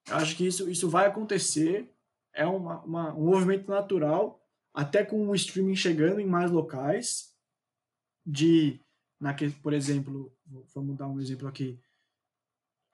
Eu 0.08 0.16
acho 0.16 0.36
que 0.36 0.46
isso, 0.46 0.70
isso 0.70 0.88
vai 0.88 1.06
acontecer. 1.06 1.92
É 2.32 2.46
uma, 2.46 2.80
uma, 2.82 3.14
um 3.14 3.26
movimento 3.26 3.68
natural, 3.68 4.42
até 4.72 5.04
com 5.04 5.28
o 5.28 5.34
streaming 5.34 5.74
chegando 5.74 6.20
em 6.20 6.26
mais 6.26 6.50
locais. 6.50 7.34
De, 8.24 8.80
naquele, 9.18 9.52
por 9.52 9.72
exemplo, 9.72 10.32
vamos 10.74 10.96
dar 10.96 11.08
um 11.08 11.18
exemplo 11.18 11.48
aqui 11.48 11.80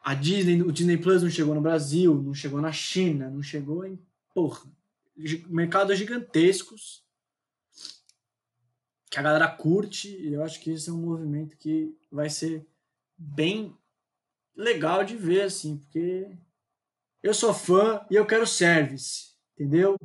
a 0.05 0.12
Disney, 0.12 0.61
o 0.61 0.70
Disney 0.70 0.99
Plus 0.99 1.22
não 1.22 1.31
chegou 1.31 1.55
no 1.55 1.62
Brasil, 1.62 2.14
não 2.22 2.35
chegou 2.35 2.61
na 2.61 2.70
China, 2.70 3.31
não 3.31 3.43
chegou 3.43 3.87
em 3.87 3.99
porra, 4.35 4.70
mercados 5.48 5.98
gigantescos 5.98 7.04
que 9.10 9.18
a 9.18 9.22
galera 9.22 9.48
curte 9.48 10.08
e 10.08 10.34
eu 10.34 10.42
acho 10.42 10.60
que 10.60 10.72
esse 10.72 10.90
é 10.90 10.92
um 10.92 10.98
movimento 10.98 11.56
que 11.56 11.96
vai 12.10 12.28
ser 12.28 12.66
bem 13.16 13.76
legal 14.56 15.04
de 15.04 15.16
ver 15.16 15.42
assim, 15.42 15.78
porque 15.78 16.36
eu 17.22 17.32
sou 17.32 17.54
fã 17.54 18.04
e 18.10 18.16
eu 18.16 18.26
quero 18.26 18.46
service, 18.46 19.34
entendeu? 19.54 19.96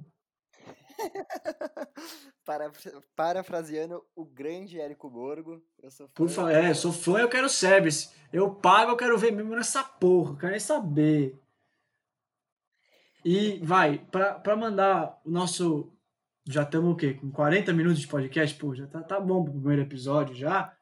Para, 2.45 2.72
parafraseando 3.16 4.03
o 4.16 4.26
grande 4.26 4.80
Érico 4.80 5.10
Borgo, 5.10 5.64
eu 5.84 5.91
sou 5.91 6.07
fã. 6.07 6.14
Por 6.16 6.30
favor, 6.30 6.51
é, 6.51 6.74
sou 6.74 6.91
fã, 6.91 7.20
eu 7.20 7.30
quero 7.30 7.47
service. 7.47 8.10
Eu 8.34 8.55
pago, 8.55 8.91
eu 8.91 8.97
quero 8.97 9.18
ver 9.18 9.32
mesmo 9.32 9.55
nessa 9.55 9.84
porra, 9.84 10.36
quero 10.36 10.51
nem 10.51 10.60
saber. 10.60 11.39
E 13.24 13.60
vai, 13.60 14.00
para 14.12 14.56
mandar 14.56 15.22
o 15.26 15.30
nosso. 15.30 15.92
Já 16.48 16.64
estamos 16.64 16.94
o 16.94 16.96
quê? 16.96 17.14
Com 17.14 17.30
40 17.30 17.74
minutos 17.74 18.00
de 18.00 18.08
podcast? 18.08 18.58
Pô, 18.58 18.74
já 18.74 18.88
tá, 18.88 19.04
tá 19.04 19.20
bom 19.20 19.44
pro 19.44 19.54
primeiro 19.54 19.82
episódio 19.82 20.36
já. 20.36 20.76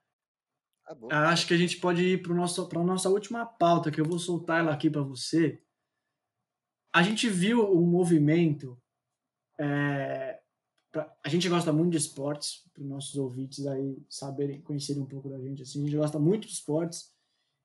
Tá 0.86 0.96
bom, 0.96 1.10
Acho 1.12 1.48
que 1.48 1.54
a 1.54 1.58
gente 1.58 1.78
pode 1.78 2.04
ir 2.04 2.22
para 2.22 2.32
a 2.32 2.84
nossa 2.84 3.10
última 3.10 3.46
pauta, 3.46 3.92
que 3.92 4.00
eu 4.00 4.06
vou 4.06 4.20
soltar 4.20 4.60
ela 4.60 4.74
aqui 4.74 4.90
para 4.90 5.02
você. 5.02 5.62
A 6.94 7.04
gente 7.04 7.28
viu 7.30 7.70
um 7.76 7.86
movimento 7.86 8.80
é, 9.60 10.40
a 11.24 11.30
gente 11.30 11.50
gosta 11.50 11.74
muito 11.74 11.92
de 11.92 11.98
esportes, 11.98 12.64
para 12.74 12.82
os 12.82 12.90
nossos 12.90 13.16
ouvintes 13.16 13.66
aí 13.66 13.98
saberem, 14.10 14.62
conhecerem 14.62 15.02
um 15.02 15.06
pouco 15.06 15.30
da 15.30 15.40
gente. 15.40 15.62
Assim, 15.62 15.82
a 15.82 15.86
gente 15.86 15.98
gosta 15.98 16.20
muito 16.20 16.48
de 16.48 16.54
esportes. 16.54 17.12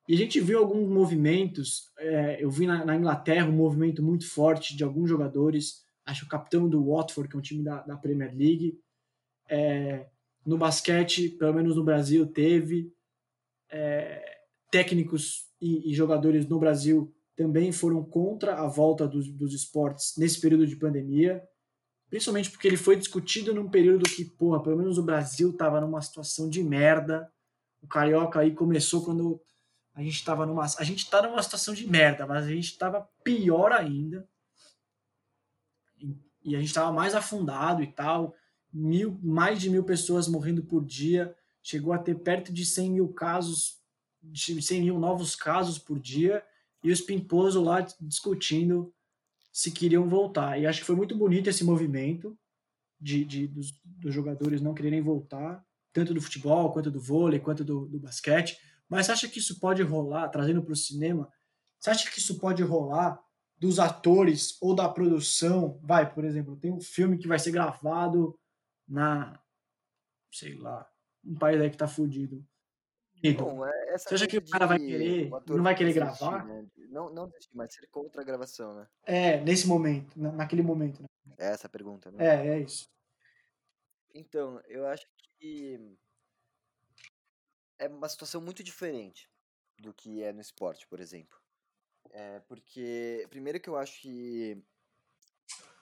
E 0.09 0.15
a 0.15 0.17
gente 0.17 0.41
viu 0.41 0.59
alguns 0.59 0.89
movimentos. 0.89 1.91
É, 1.99 2.43
eu 2.43 2.51
vi 2.51 2.67
na, 2.67 2.85
na, 2.85 2.97
Inglaterra 2.97 3.49
um 3.49 3.53
movimento 3.57 4.03
muito 4.03 4.29
forte 4.29 4.77
de 4.77 4.83
alguns 4.83 5.09
jogadores. 5.09 5.85
Acho 6.05 6.25
o 6.25 6.29
capitão 6.29 6.69
do 6.69 6.85
Watford, 6.85 7.29
que 7.29 7.37
é 7.37 7.39
um 7.39 7.43
time 7.43 7.63
da, 7.63 7.83
da 7.83 7.97
Premier 7.97 8.35
League. 8.35 8.79
É, 9.49 10.07
no 10.45 10.59
basquete, 10.59 11.29
pelo 11.29 11.55
menos 11.55 11.77
no 11.77 11.85
Brasil, 11.85 12.27
teve. 12.27 12.93
É, 13.71 14.41
técnicos 14.71 15.47
e, 15.61 15.91
e, 15.91 15.95
jogadores 15.95 16.47
no 16.47 16.59
Brasil 16.59 17.15
também 17.35 17.73
foram 17.73 18.05
contra 18.05 18.57
a 18.57 18.67
volta 18.67 19.07
dos, 19.07 19.31
dos 19.31 19.55
esportes 19.55 20.15
nesse 20.19 20.41
período 20.41 20.67
de 20.67 20.77
pandemia 20.77 21.43
principalmente 22.13 22.51
porque 22.51 22.69
ele 22.69 22.77
foi 22.77 22.95
discutido 22.95 23.55
num 23.55 23.71
período 23.71 24.05
que, 24.05 24.23
porra, 24.23 24.63
pelo 24.63 24.77
menos 24.77 24.99
o 24.99 25.03
Brasil 25.03 25.49
estava 25.49 25.81
numa 25.81 26.03
situação 26.03 26.47
de 26.47 26.63
merda. 26.63 27.27
O 27.81 27.87
Carioca 27.87 28.41
aí 28.41 28.55
começou 28.55 29.03
quando 29.03 29.41
a 29.95 30.03
gente 30.03 30.15
estava 30.15 30.47
numa. 30.47 30.65
A 30.65 30.85
gente 30.85 31.05
está 31.05 31.23
numa 31.23 31.43
situação 31.43 31.75
de 31.75 31.87
merda, 31.87 32.27
mas 32.27 32.45
a 32.45 32.49
gente 32.49 32.65
estava 32.65 33.09
pior 33.23 33.73
ainda. 33.73 34.27
E 36.45 36.57
a 36.57 36.59
gente 36.59 36.69
estava 36.69 36.93
mais 36.93 37.15
afundado 37.15 37.83
e 37.83 37.87
tal. 37.87 38.35
Mil, 38.73 39.19
mais 39.23 39.61
de 39.61 39.69
mil 39.69 39.85
pessoas 39.85 40.27
morrendo 40.27 40.63
por 40.63 40.85
dia. 40.85 41.37
Chegou 41.63 41.93
a 41.93 41.99
ter 41.99 42.17
perto 42.17 42.53
de 42.53 42.65
100 42.65 42.91
mil 42.91 43.09
casos, 43.13 43.81
de 44.21 44.61
100 44.61 44.83
mil 44.83 44.99
novos 44.99 45.37
casos 45.37 45.79
por 45.79 46.01
dia. 46.01 46.43
E 46.83 46.91
os 46.91 47.01
pimposos 47.01 47.63
lá 47.63 47.81
discutindo 48.01 48.93
se 49.53 49.71
queriam 49.71 50.09
voltar. 50.09 50.59
E 50.59 50.67
acho 50.67 50.81
que 50.81 50.87
foi 50.87 50.97
muito 50.97 51.15
bonito 51.15 51.49
esse 51.49 51.63
movimento 51.63 52.37
de, 52.99 53.25
de 53.25 53.47
dos, 53.47 53.73
dos, 53.85 54.15
jogadores 54.15 54.63
não 54.63 54.75
quererem 54.75 55.03
voltar, 55.03 55.65
tanto 55.93 56.15
do 56.15 56.23
futebol, 56.23 56.73
quanto 56.73 56.91
do 56.91 56.99
vôlei, 56.99 57.39
quanto 57.39 57.63
do, 57.63 57.87
do 57.87 58.01
basquete. 58.01 58.59
Mas 58.93 59.07
você 59.07 59.13
acha 59.13 59.29
que 59.29 59.39
isso 59.39 59.59
pode 59.59 59.83
rolar, 59.83 60.29
trazendo 60.29 60.63
para 60.63 60.75
o 60.75 60.77
cinema? 60.77 61.33
Você 61.79 61.89
acha 61.89 62.11
que 62.11 62.19
isso 62.19 62.39
pode 62.39 62.63
rolar 62.63 63.19
dos 63.57 63.79
atores 63.79 64.59
ou 64.61 64.75
da 64.75 64.87
produção? 64.87 65.81
Vai, 65.83 66.13
por 66.13 66.27
exemplo, 66.27 66.59
tem 66.59 66.71
um 66.71 66.81
filme 66.81 67.17
que 67.17 67.27
vai 67.27 67.39
ser 67.39 67.53
gravado 67.53 68.39
na, 68.87 69.43
sei 70.31 70.57
lá, 70.59 70.87
um 71.25 71.35
país 71.35 71.59
aí 71.59 71.71
que 71.71 71.77
tá 71.79 71.89
fudido. 71.89 72.47
Bom, 73.39 73.65
é, 73.65 73.97
você 73.97 74.15
acha 74.15 74.27
que 74.27 74.37
o 74.37 74.51
cara 74.51 74.67
vai 74.67 74.79
querer, 74.79 75.31
não 75.49 75.63
vai 75.63 75.75
querer 75.75 75.95
gravar? 75.95 76.45
Né? 76.45 76.67
Não, 76.91 77.09
não 77.11 77.29
desistir, 77.29 77.57
mas 77.57 77.73
ser 77.73 77.87
contra 77.87 78.21
a 78.21 78.25
gravação, 78.25 78.75
né? 78.75 78.87
É, 79.05 79.41
nesse 79.41 79.67
momento, 79.67 80.21
naquele 80.21 80.63
momento. 80.63 81.01
Né? 81.01 81.09
É 81.39 81.47
essa 81.47 81.67
a 81.67 81.71
pergunta, 81.71 82.11
né? 82.11 82.27
É, 82.27 82.49
é 82.49 82.61
isso. 82.61 82.91
Então, 84.13 84.61
eu 84.67 84.87
acho 84.87 85.07
que 85.39 85.97
é 87.83 87.89
uma 87.89 88.09
situação 88.09 88.41
muito 88.41 88.63
diferente 88.63 89.29
do 89.79 89.93
que 89.93 90.23
é 90.23 90.33
no 90.33 90.41
esporte, 90.41 90.87
por 90.87 91.01
exemplo. 91.01 91.37
É 92.11 92.39
porque, 92.41 93.27
primeiro 93.29 93.59
que 93.59 93.69
eu 93.69 93.77
acho 93.77 94.01
que, 94.01 94.63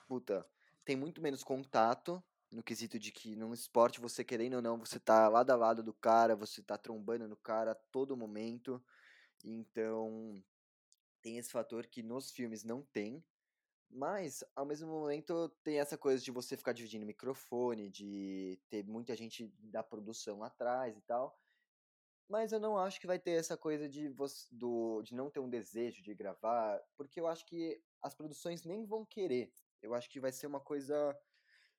puta, 0.08 0.48
tem 0.82 0.96
muito 0.96 1.20
menos 1.20 1.44
contato 1.44 2.22
no 2.50 2.62
quesito 2.62 2.98
de 2.98 3.12
que 3.12 3.36
num 3.36 3.52
esporte 3.52 4.00
você 4.00 4.24
querendo 4.24 4.54
ou 4.54 4.62
não, 4.62 4.78
você 4.78 4.98
tá 4.98 5.28
lado 5.28 5.50
a 5.50 5.56
lado 5.56 5.82
do 5.82 5.92
cara, 5.92 6.34
você 6.34 6.62
tá 6.62 6.78
trombando 6.78 7.28
no 7.28 7.36
cara 7.36 7.72
a 7.72 7.74
todo 7.92 8.16
momento. 8.16 8.82
Então, 9.44 10.42
tem 11.20 11.36
esse 11.36 11.50
fator 11.50 11.86
que 11.86 12.02
nos 12.02 12.30
filmes 12.30 12.64
não 12.64 12.82
tem. 12.82 13.22
Mas, 13.90 14.42
ao 14.56 14.64
mesmo 14.64 14.88
momento, 14.88 15.48
tem 15.62 15.80
essa 15.80 15.98
coisa 15.98 16.22
de 16.22 16.30
você 16.30 16.56
ficar 16.56 16.72
dividindo 16.72 17.04
microfone, 17.04 17.90
de 17.90 18.58
ter 18.70 18.84
muita 18.84 19.14
gente 19.14 19.48
da 19.58 19.82
produção 19.82 20.42
atrás 20.42 20.96
e 20.96 21.00
tal. 21.02 21.38
Mas 22.30 22.52
eu 22.52 22.60
não 22.60 22.78
acho 22.78 23.00
que 23.00 23.08
vai 23.08 23.18
ter 23.18 23.32
essa 23.32 23.56
coisa 23.56 23.88
de, 23.88 24.08
você, 24.08 24.46
do, 24.52 25.02
de 25.02 25.16
não 25.16 25.28
ter 25.28 25.40
um 25.40 25.50
desejo 25.50 26.00
de 26.00 26.14
gravar, 26.14 26.80
porque 26.96 27.20
eu 27.20 27.26
acho 27.26 27.44
que 27.44 27.82
as 28.00 28.14
produções 28.14 28.62
nem 28.62 28.86
vão 28.86 29.04
querer. 29.04 29.52
Eu 29.82 29.94
acho 29.94 30.08
que 30.08 30.20
vai 30.20 30.30
ser 30.30 30.46
uma 30.46 30.60
coisa 30.60 31.18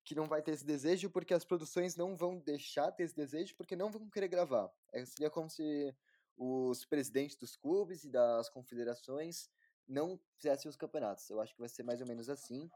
que 0.04 0.14
não 0.14 0.26
vai 0.26 0.42
ter 0.42 0.52
esse 0.52 0.66
desejo 0.66 1.10
porque 1.10 1.34
as 1.34 1.46
produções 1.46 1.96
não 1.96 2.18
vão 2.18 2.38
deixar 2.38 2.92
ter 2.92 3.04
esse 3.04 3.16
desejo 3.16 3.56
porque 3.56 3.78
não 3.78 3.90
vão 3.90 4.10
querer 4.10 4.28
gravar. 4.28 4.70
É, 4.92 5.06
seria 5.06 5.30
como 5.30 5.50
se 5.50 5.96
os 6.36 6.84
presidentes 6.84 7.38
dos 7.38 7.56
clubes 7.56 8.04
e 8.04 8.10
das 8.10 8.50
confederações 8.50 9.50
não 9.88 10.20
fizesse 10.36 10.68
os 10.68 10.76
campeonatos. 10.76 11.30
Eu 11.30 11.40
acho 11.40 11.54
que 11.54 11.62
vai 11.62 11.70
ser 11.70 11.84
mais 11.84 12.02
ou 12.02 12.08
menos 12.08 12.30
assim. 12.30 12.70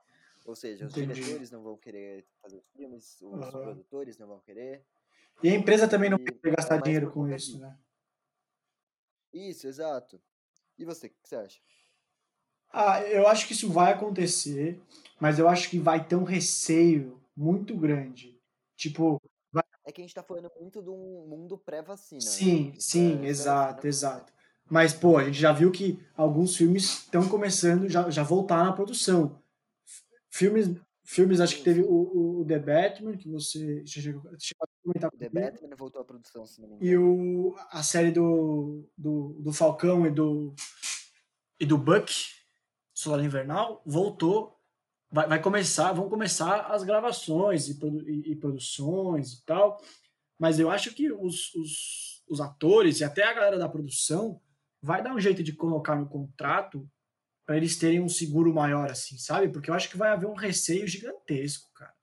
Ou 0.46 0.56
seja, 0.56 0.86
os 0.86 0.96
Entendi. 0.96 1.14
diretores 1.14 1.52
não 1.52 1.62
vão 1.62 1.76
querer 1.76 2.26
fazer 2.42 2.56
os 2.56 2.70
filmes, 2.70 3.20
os 3.22 3.46
uhum. 3.46 3.52
produtores 3.52 4.18
não 4.18 4.28
vão 4.28 4.40
querer. 4.40 4.86
E 5.44 5.50
a 5.50 5.56
empresa 5.56 5.88
também 5.88 6.10
não 6.10 6.18
quer 6.18 6.52
gastar 6.52 6.82
dinheiro 6.82 7.12
com 7.12 7.28
isso, 7.30 7.60
né? 7.60 7.78
Isso, 9.34 9.68
exato. 9.68 10.22
E 10.78 10.86
você, 10.86 11.08
o 11.08 11.10
que 11.10 11.16
você 11.24 11.36
acha? 11.36 11.60
Ah, 12.72 13.02
eu 13.04 13.28
acho 13.28 13.48
que 13.48 13.54
isso 13.54 13.72
vai 13.72 13.94
acontecer, 13.94 14.82
mas 15.20 15.40
eu 15.40 15.48
acho 15.48 15.70
que 15.70 15.80
vai 15.80 16.06
ter 16.06 16.16
um 16.16 16.24
receio 16.24 17.22
muito 17.36 17.76
grande. 17.76 18.38
Tipo. 18.76 19.22
Vai... 19.52 19.64
É 19.86 19.92
que 19.92 20.02
a 20.02 20.04
gente 20.04 20.14
tá 20.14 20.24
falando 20.24 20.52
muito 20.60 20.82
de 20.82 20.90
um 20.90 21.26
mundo 21.28 21.58
pré-vacina. 21.58 22.22
Sim, 22.22 22.72
né? 22.72 22.76
sim, 22.80 23.18
pré 23.18 23.28
exato, 23.28 23.88
exato. 23.88 24.34
Mas, 24.70 24.94
pô, 24.94 25.18
a 25.18 25.24
gente 25.24 25.40
já 25.40 25.52
viu 25.52 25.72
que 25.72 26.04
alguns 26.18 26.56
filmes 26.58 26.84
estão 27.04 27.30
começando, 27.30 27.88
já, 27.88 28.10
já 28.10 28.24
voltar 28.24 28.64
na 28.64 28.74
produção. 28.74 29.40
Filmes, 30.30 30.70
filmes 31.04 31.40
acho 31.40 31.58
que 31.58 31.64
teve 31.64 31.82
o, 31.82 32.42
o 32.42 32.46
The 32.46 32.60
Batman, 32.60 33.16
que 33.16 33.30
você 33.30 33.86
chegou 33.86 34.30
a 34.32 34.38
comentar. 34.86 35.10
O 35.14 35.18
The 35.18 35.30
Batman 35.30 35.76
voltou 35.76 36.02
à 36.02 36.06
produção, 36.06 36.46
se 36.46 36.62
não 36.62 36.70
me 36.70 36.76
engano. 36.76 36.92
E 36.92 36.98
o, 36.98 37.56
a 37.72 37.84
série 37.84 38.12
do, 38.12 38.88
do, 38.98 39.38
do 39.42 39.52
Falcão 39.52 40.06
e 40.06 40.12
do, 40.12 40.54
e 41.60 41.66
do 41.66 41.78
Buck, 41.78 42.14
Solar 42.94 43.24
Invernal, 43.24 43.82
voltou. 43.86 44.56
Vai, 45.12 45.28
vai 45.28 45.42
começar, 45.42 45.94
vão 45.94 46.10
começar 46.10 46.68
as 46.72 46.84
gravações 46.84 47.68
e, 47.68 47.80
e, 48.08 48.32
e 48.32 48.36
produções 48.36 49.34
e 49.34 49.46
tal. 49.46 49.80
Mas 50.40 50.60
eu 50.60 50.70
acho 50.70 50.94
que 50.94 51.12
os, 51.12 51.54
os, 51.56 52.24
os 52.30 52.42
atores 52.42 53.00
e 53.00 53.04
até 53.04 53.24
a 53.24 53.34
galera 53.34 53.58
da 53.58 53.70
produção 53.70 54.42
vai 54.82 55.02
dar 55.02 55.14
um 55.14 55.20
jeito 55.20 55.42
de 55.42 55.54
colocar 55.54 55.96
no 55.96 56.08
contrato 56.08 56.88
para 57.46 57.58
eles 57.58 57.78
terem 57.78 58.02
um 58.02 58.10
seguro 58.10 58.54
maior, 58.54 58.90
assim, 58.90 59.18
sabe? 59.18 59.50
Porque 59.50 59.70
eu 59.70 59.74
acho 59.74 59.90
que 59.90 59.98
vai 59.98 60.10
haver 60.10 60.28
um 60.28 60.34
receio 60.34 60.88
gigantesco, 60.88 61.72
cara. 61.74 61.94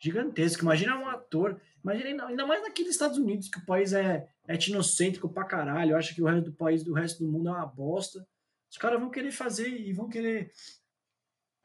Gigantesco. 0.00 0.62
Imagina 0.62 0.98
um 0.98 1.08
ator, 1.08 1.60
imagina 1.84 2.26
ainda 2.26 2.46
mais 2.46 2.62
naqueles 2.62 2.92
Estados 2.92 3.18
Unidos, 3.18 3.48
que 3.48 3.58
o 3.58 3.66
país 3.66 3.92
é 3.92 4.28
etnocêntrico 4.48 5.28
pra 5.28 5.44
caralho, 5.44 5.96
acha 5.96 6.14
que 6.14 6.22
o 6.22 6.26
resto 6.26 6.50
do 6.50 6.56
país, 6.56 6.82
do 6.82 6.94
resto 6.94 7.22
do 7.22 7.30
mundo 7.30 7.48
é 7.48 7.52
uma 7.52 7.66
bosta. 7.66 8.26
Os 8.70 8.78
caras 8.78 8.98
vão 8.98 9.10
querer 9.10 9.30
fazer 9.30 9.68
e 9.68 9.92
vão 9.92 10.08
querer 10.08 10.50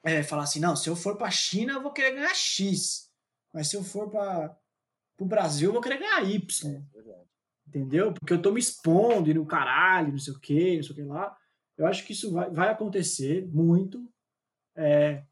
é, 0.04 0.22
falar 0.22 0.44
assim: 0.44 0.60
não, 0.60 0.76
se 0.76 0.88
eu 0.88 0.94
for 0.94 1.16
pra 1.16 1.30
China, 1.30 1.72
eu 1.72 1.82
vou 1.82 1.92
querer 1.92 2.12
ganhar 2.12 2.34
X. 2.34 3.10
Mas 3.52 3.68
se 3.68 3.76
eu 3.76 3.82
for 3.82 4.08
para 4.10 4.56
o 5.18 5.24
Brasil, 5.24 5.70
eu 5.70 5.72
vou 5.72 5.82
querer 5.82 5.98
ganhar 5.98 6.22
Y. 6.22 6.86
É 6.94 7.20
Entendeu? 7.66 8.12
Porque 8.12 8.32
eu 8.32 8.42
tô 8.42 8.52
me 8.52 8.60
expondo 8.60 9.30
e 9.30 9.34
no 9.34 9.46
caralho, 9.46 10.12
não 10.12 10.18
sei 10.18 10.32
o 10.32 10.40
que, 10.40 10.76
não 10.76 10.82
sei 10.82 10.92
o 10.92 10.94
que 10.94 11.02
lá. 11.02 11.36
Eu 11.76 11.86
acho 11.86 12.04
que 12.04 12.12
isso 12.12 12.32
vai, 12.32 12.50
vai 12.50 12.68
acontecer 12.68 13.46
muito. 13.48 14.08
É, 14.76 15.24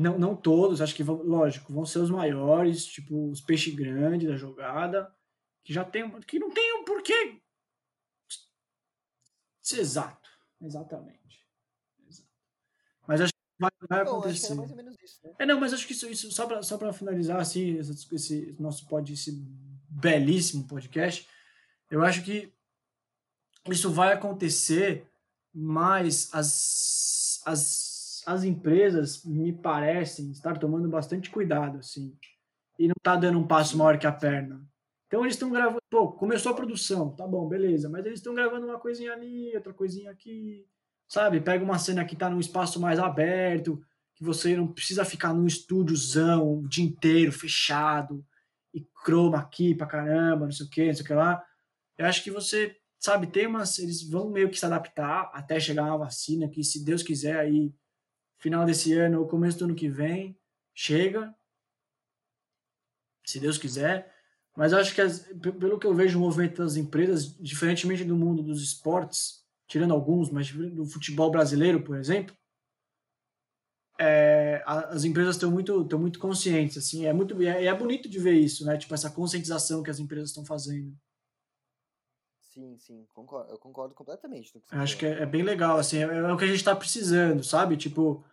não, 0.00 0.18
não 0.18 0.36
todos, 0.36 0.80
acho 0.80 0.94
que, 0.94 1.02
vão, 1.02 1.22
lógico, 1.22 1.72
vão 1.72 1.84
ser 1.84 1.98
os 1.98 2.10
maiores, 2.10 2.84
tipo 2.86 3.30
os 3.30 3.40
peixes 3.40 3.74
grandes 3.74 4.28
da 4.28 4.36
jogada, 4.36 5.12
que 5.64 5.72
já 5.72 5.84
tem, 5.84 6.08
que 6.22 6.38
não 6.38 6.50
tem 6.50 6.72
um 6.78 6.84
porquê 6.84 7.40
exato. 9.76 10.28
Exatamente. 10.60 11.46
Exato. 12.06 12.28
Mas 13.06 13.20
acho 13.20 13.32
que 13.32 13.38
vai, 13.60 13.70
vai 13.88 14.04
Bom, 14.04 14.18
acontecer. 14.18 14.52
É 14.52 14.66
menos 14.74 14.96
isso, 15.02 15.20
né? 15.24 15.34
É, 15.38 15.46
não, 15.46 15.60
mas 15.60 15.72
acho 15.72 15.86
que 15.86 15.92
isso, 15.92 16.08
isso 16.08 16.30
só 16.32 16.46
para 16.46 16.62
só 16.62 16.78
pra 16.78 16.92
finalizar, 16.92 17.40
assim, 17.40 17.76
esse, 17.78 18.14
esse 18.14 18.56
nosso 18.58 18.86
pod, 18.86 19.12
esse 19.12 19.32
belíssimo 19.88 20.66
podcast, 20.66 21.28
eu 21.90 22.02
acho 22.02 22.22
que 22.22 22.52
isso 23.66 23.90
vai 23.90 24.12
acontecer, 24.12 25.06
mas 25.52 26.32
as, 26.32 27.42
as, 27.44 27.87
as 28.26 28.44
empresas 28.44 29.24
me 29.24 29.52
parecem 29.52 30.30
estar 30.30 30.58
tomando 30.58 30.88
bastante 30.88 31.30
cuidado, 31.30 31.78
assim, 31.78 32.16
e 32.78 32.88
não 32.88 32.94
tá 33.02 33.16
dando 33.16 33.38
um 33.38 33.46
passo 33.46 33.76
maior 33.76 33.98
que 33.98 34.06
a 34.06 34.12
perna. 34.12 34.64
Então 35.06 35.22
eles 35.22 35.34
estão 35.34 35.50
gravando, 35.50 35.80
pô, 35.90 36.12
começou 36.12 36.52
a 36.52 36.54
produção, 36.54 37.14
tá 37.14 37.26
bom, 37.26 37.48
beleza, 37.48 37.88
mas 37.88 38.04
eles 38.04 38.18
estão 38.18 38.34
gravando 38.34 38.66
uma 38.66 38.78
coisinha 38.78 39.12
ali, 39.12 39.54
outra 39.54 39.72
coisinha 39.72 40.10
aqui, 40.10 40.66
sabe? 41.08 41.40
Pega 41.40 41.64
uma 41.64 41.78
cena 41.78 42.04
que 42.04 42.14
tá 42.14 42.28
num 42.28 42.40
espaço 42.40 42.78
mais 42.78 42.98
aberto, 42.98 43.82
que 44.14 44.22
você 44.22 44.56
não 44.56 44.66
precisa 44.66 45.04
ficar 45.04 45.32
num 45.32 45.46
estúdiozão 45.46 46.58
o 46.58 46.68
dia 46.68 46.84
inteiro, 46.84 47.32
fechado, 47.32 48.24
e 48.74 48.86
croma 49.04 49.38
aqui 49.38 49.74
pra 49.74 49.86
caramba, 49.86 50.44
não 50.44 50.52
sei 50.52 50.66
o 50.66 50.70
que, 50.70 50.86
não 50.86 50.94
sei 50.94 51.04
o 51.04 51.06
que 51.06 51.14
lá. 51.14 51.42
Eu 51.96 52.06
acho 52.06 52.22
que 52.22 52.30
você, 52.30 52.76
sabe, 52.98 53.26
tem 53.26 53.46
umas, 53.46 53.78
eles 53.78 54.02
vão 54.02 54.30
meio 54.30 54.50
que 54.50 54.58
se 54.58 54.66
adaptar 54.66 55.30
até 55.32 55.58
chegar 55.58 55.84
uma 55.84 55.98
vacina 55.98 56.48
que, 56.48 56.62
se 56.62 56.84
Deus 56.84 57.02
quiser, 57.02 57.38
aí, 57.38 57.72
final 58.38 58.64
desse 58.64 58.92
ano 58.94 59.20
ou 59.20 59.28
começo 59.28 59.58
do 59.58 59.64
ano 59.66 59.74
que 59.74 59.88
vem, 59.88 60.38
chega, 60.74 61.34
se 63.24 63.38
Deus 63.38 63.58
quiser, 63.58 64.14
mas 64.56 64.72
acho 64.72 64.94
que, 64.94 65.00
as, 65.00 65.20
pelo 65.58 65.78
que 65.78 65.86
eu 65.86 65.94
vejo 65.94 66.18
o 66.18 66.20
movimento 66.20 66.62
das 66.62 66.76
empresas, 66.76 67.36
diferentemente 67.38 68.04
do 68.04 68.16
mundo 68.16 68.42
dos 68.42 68.62
esportes, 68.62 69.44
tirando 69.66 69.92
alguns, 69.92 70.30
mas 70.30 70.50
do 70.50 70.84
futebol 70.86 71.30
brasileiro, 71.30 71.82
por 71.82 71.96
exemplo, 71.96 72.34
é, 74.00 74.62
as 74.64 75.04
empresas 75.04 75.34
estão 75.34 75.50
muito, 75.50 75.98
muito 75.98 76.18
conscientes, 76.18 76.78
assim, 76.78 77.06
é 77.06 77.12
muito, 77.12 77.40
é, 77.42 77.66
é 77.66 77.74
bonito 77.74 78.08
de 78.08 78.18
ver 78.18 78.34
isso, 78.34 78.64
né? 78.64 78.76
Tipo 78.76 78.94
essa 78.94 79.10
conscientização 79.10 79.82
que 79.82 79.90
as 79.90 79.98
empresas 79.98 80.30
estão 80.30 80.44
fazendo. 80.44 80.96
Sim, 82.58 82.76
sim, 82.76 83.06
concordo, 83.14 83.52
eu 83.52 83.58
concordo 83.58 83.94
completamente. 83.94 84.52
Acho 84.72 84.98
que 84.98 85.06
é, 85.06 85.22
é, 85.22 85.26
bem 85.26 85.42
legal, 85.42 85.78
assim, 85.78 85.98
é, 85.98 86.02
é, 86.02 86.32
o 86.32 86.36
que 86.36 86.44
a 86.44 86.48
gente 86.48 86.56
está 86.56 86.74
precisando, 86.74 87.44
sabe? 87.44 87.76
Tipo, 87.76 88.24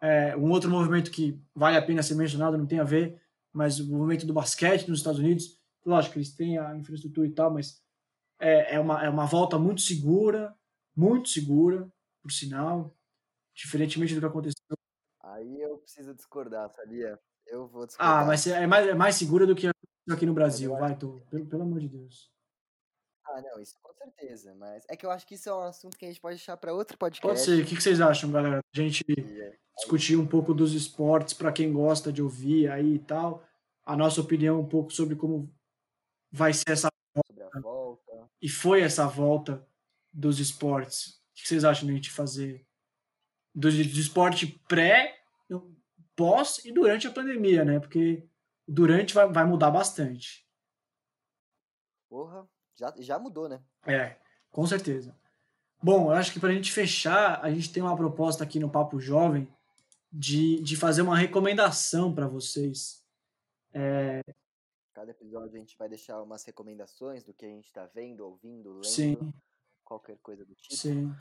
é, 0.00 0.34
um 0.34 0.50
outro 0.50 0.70
movimento 0.70 1.10
que 1.10 1.38
vale 1.54 1.76
a 1.76 1.82
pena 1.82 2.02
ser 2.02 2.14
mencionado, 2.14 2.56
não 2.56 2.66
tem 2.66 2.78
a 2.78 2.84
ver, 2.84 3.20
mas 3.52 3.78
o 3.78 3.86
movimento 3.86 4.26
do 4.26 4.32
basquete 4.32 4.88
nos 4.88 5.00
Estados 5.00 5.20
Unidos 5.20 5.60
lógico, 5.86 6.18
eles 6.18 6.34
têm 6.34 6.58
a 6.58 6.76
infraestrutura 6.76 7.26
e 7.26 7.30
tal, 7.30 7.50
mas 7.50 7.80
é, 8.40 8.74
é, 8.74 8.80
uma, 8.80 9.04
é 9.04 9.08
uma 9.08 9.24
volta 9.24 9.58
muito 9.58 9.80
segura, 9.80 10.54
muito 10.94 11.28
segura, 11.28 11.88
por 12.20 12.32
sinal, 12.32 12.94
diferentemente 13.54 14.14
do 14.14 14.20
que 14.20 14.26
aconteceu. 14.26 14.76
Aí 15.22 15.60
eu 15.60 15.78
preciso 15.78 16.14
discordar, 16.14 16.68
sabia? 16.70 17.18
Eu 17.46 17.68
vou 17.68 17.82
ah, 17.82 17.86
discordar. 17.86 18.22
Ah, 18.22 18.26
mas 18.26 18.46
é 18.46 18.66
mais, 18.66 18.86
é 18.88 18.94
mais 18.94 19.14
segura 19.14 19.46
do 19.46 19.54
que 19.54 19.70
aqui 20.10 20.26
no 20.26 20.34
Brasil, 20.34 20.72
vai, 20.72 20.96
tô, 20.96 21.20
pelo, 21.30 21.46
pelo 21.46 21.62
amor 21.62 21.80
de 21.80 21.88
Deus. 21.88 22.34
Ah, 23.28 23.42
não, 23.42 23.60
isso 23.60 23.76
com 23.82 23.92
certeza, 23.92 24.54
mas 24.54 24.84
é 24.88 24.96
que 24.96 25.04
eu 25.04 25.10
acho 25.10 25.26
que 25.26 25.34
isso 25.34 25.48
é 25.48 25.54
um 25.54 25.62
assunto 25.62 25.96
que 25.96 26.04
a 26.04 26.08
gente 26.08 26.20
pode 26.20 26.36
deixar 26.36 26.56
para 26.56 26.72
outro 26.72 26.96
podcast. 26.96 27.26
Pode 27.26 27.40
ser. 27.40 27.62
O 27.62 27.66
que 27.66 27.80
vocês 27.80 28.00
acham, 28.00 28.30
galera? 28.30 28.60
A 28.74 28.80
gente 28.80 29.04
é, 29.10 29.56
discutir 29.76 30.16
um 30.16 30.26
pouco 30.26 30.54
dos 30.54 30.74
esportes 30.74 31.34
para 31.34 31.52
quem 31.52 31.72
gosta 31.72 32.12
de 32.12 32.22
ouvir 32.22 32.70
aí 32.70 32.94
e 32.94 32.98
tal. 32.98 33.44
A 33.84 33.96
nossa 33.96 34.20
opinião 34.20 34.60
um 34.60 34.68
pouco 34.68 34.92
sobre 34.92 35.16
como 35.16 35.52
vai 36.30 36.52
ser 36.52 36.70
essa 36.70 36.88
volta, 37.14 37.60
volta. 37.60 38.30
E 38.40 38.48
foi 38.48 38.82
essa 38.82 39.06
volta 39.06 39.66
dos 40.12 40.38
esportes. 40.38 41.08
O 41.08 41.34
que 41.34 41.48
vocês 41.48 41.64
acham 41.64 41.86
de 41.86 41.92
a 41.92 41.96
gente 41.96 42.10
fazer 42.10 42.66
do, 43.54 43.70
do 43.70 44.00
esporte 44.00 44.46
pré, 44.68 45.18
pós 46.14 46.64
e 46.64 46.72
durante 46.72 47.06
a 47.06 47.12
pandemia, 47.12 47.64
né? 47.64 47.78
Porque 47.78 48.26
durante 48.66 49.14
vai, 49.14 49.30
vai 49.30 49.44
mudar 49.44 49.70
bastante. 49.70 50.46
Porra, 52.08 52.48
já, 52.76 52.94
já 52.98 53.18
mudou, 53.18 53.48
né? 53.48 53.60
É, 53.86 54.16
com 54.50 54.66
certeza. 54.66 55.16
Bom, 55.82 56.10
eu 56.10 56.16
acho 56.16 56.32
que 56.32 56.40
para 56.40 56.50
a 56.50 56.54
gente 56.54 56.72
fechar, 56.72 57.40
a 57.44 57.50
gente 57.50 57.72
tem 57.72 57.82
uma 57.82 57.96
proposta 57.96 58.42
aqui 58.44 58.58
no 58.58 58.70
Papo 58.70 59.00
Jovem 59.00 59.48
de, 60.12 60.60
de 60.62 60.76
fazer 60.76 61.02
uma 61.02 61.16
recomendação 61.16 62.14
para 62.14 62.26
vocês. 62.26 63.04
É, 63.72 64.22
Cada 64.96 65.10
episódio 65.10 65.54
a 65.54 65.58
gente 65.58 65.76
vai 65.76 65.90
deixar 65.90 66.22
umas 66.22 66.42
recomendações 66.42 67.22
do 67.22 67.34
que 67.34 67.44
a 67.44 67.48
gente 67.48 67.66
está 67.66 67.84
vendo, 67.94 68.24
ouvindo, 68.24 68.72
lendo, 68.76 68.86
Sim. 68.86 69.32
qualquer 69.84 70.16
coisa 70.22 70.42
do 70.42 70.54
tipo. 70.54 70.74
Sim. 70.74 71.14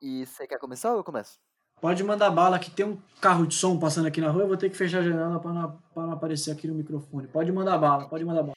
E 0.00 0.24
você 0.24 0.46
quer 0.46 0.58
começar 0.58 0.90
ou 0.90 0.96
eu 0.96 1.04
começo? 1.04 1.38
Pode 1.82 2.02
mandar 2.02 2.30
bala, 2.30 2.58
que 2.58 2.70
tem 2.70 2.86
um 2.86 2.96
carro 3.20 3.46
de 3.46 3.54
som 3.54 3.78
passando 3.78 4.06
aqui 4.06 4.22
na 4.22 4.30
rua, 4.30 4.44
eu 4.44 4.48
vou 4.48 4.56
ter 4.56 4.70
que 4.70 4.76
fechar 4.76 5.00
a 5.00 5.02
janela 5.02 5.38
para 5.38 5.52
não, 5.52 5.82
não 5.94 6.12
aparecer 6.12 6.50
aqui 6.50 6.66
no 6.66 6.74
microfone. 6.74 7.28
Pode 7.28 7.52
mandar 7.52 7.76
bala, 7.76 8.08
pode 8.08 8.24
mandar 8.24 8.42
bala. 8.42 8.56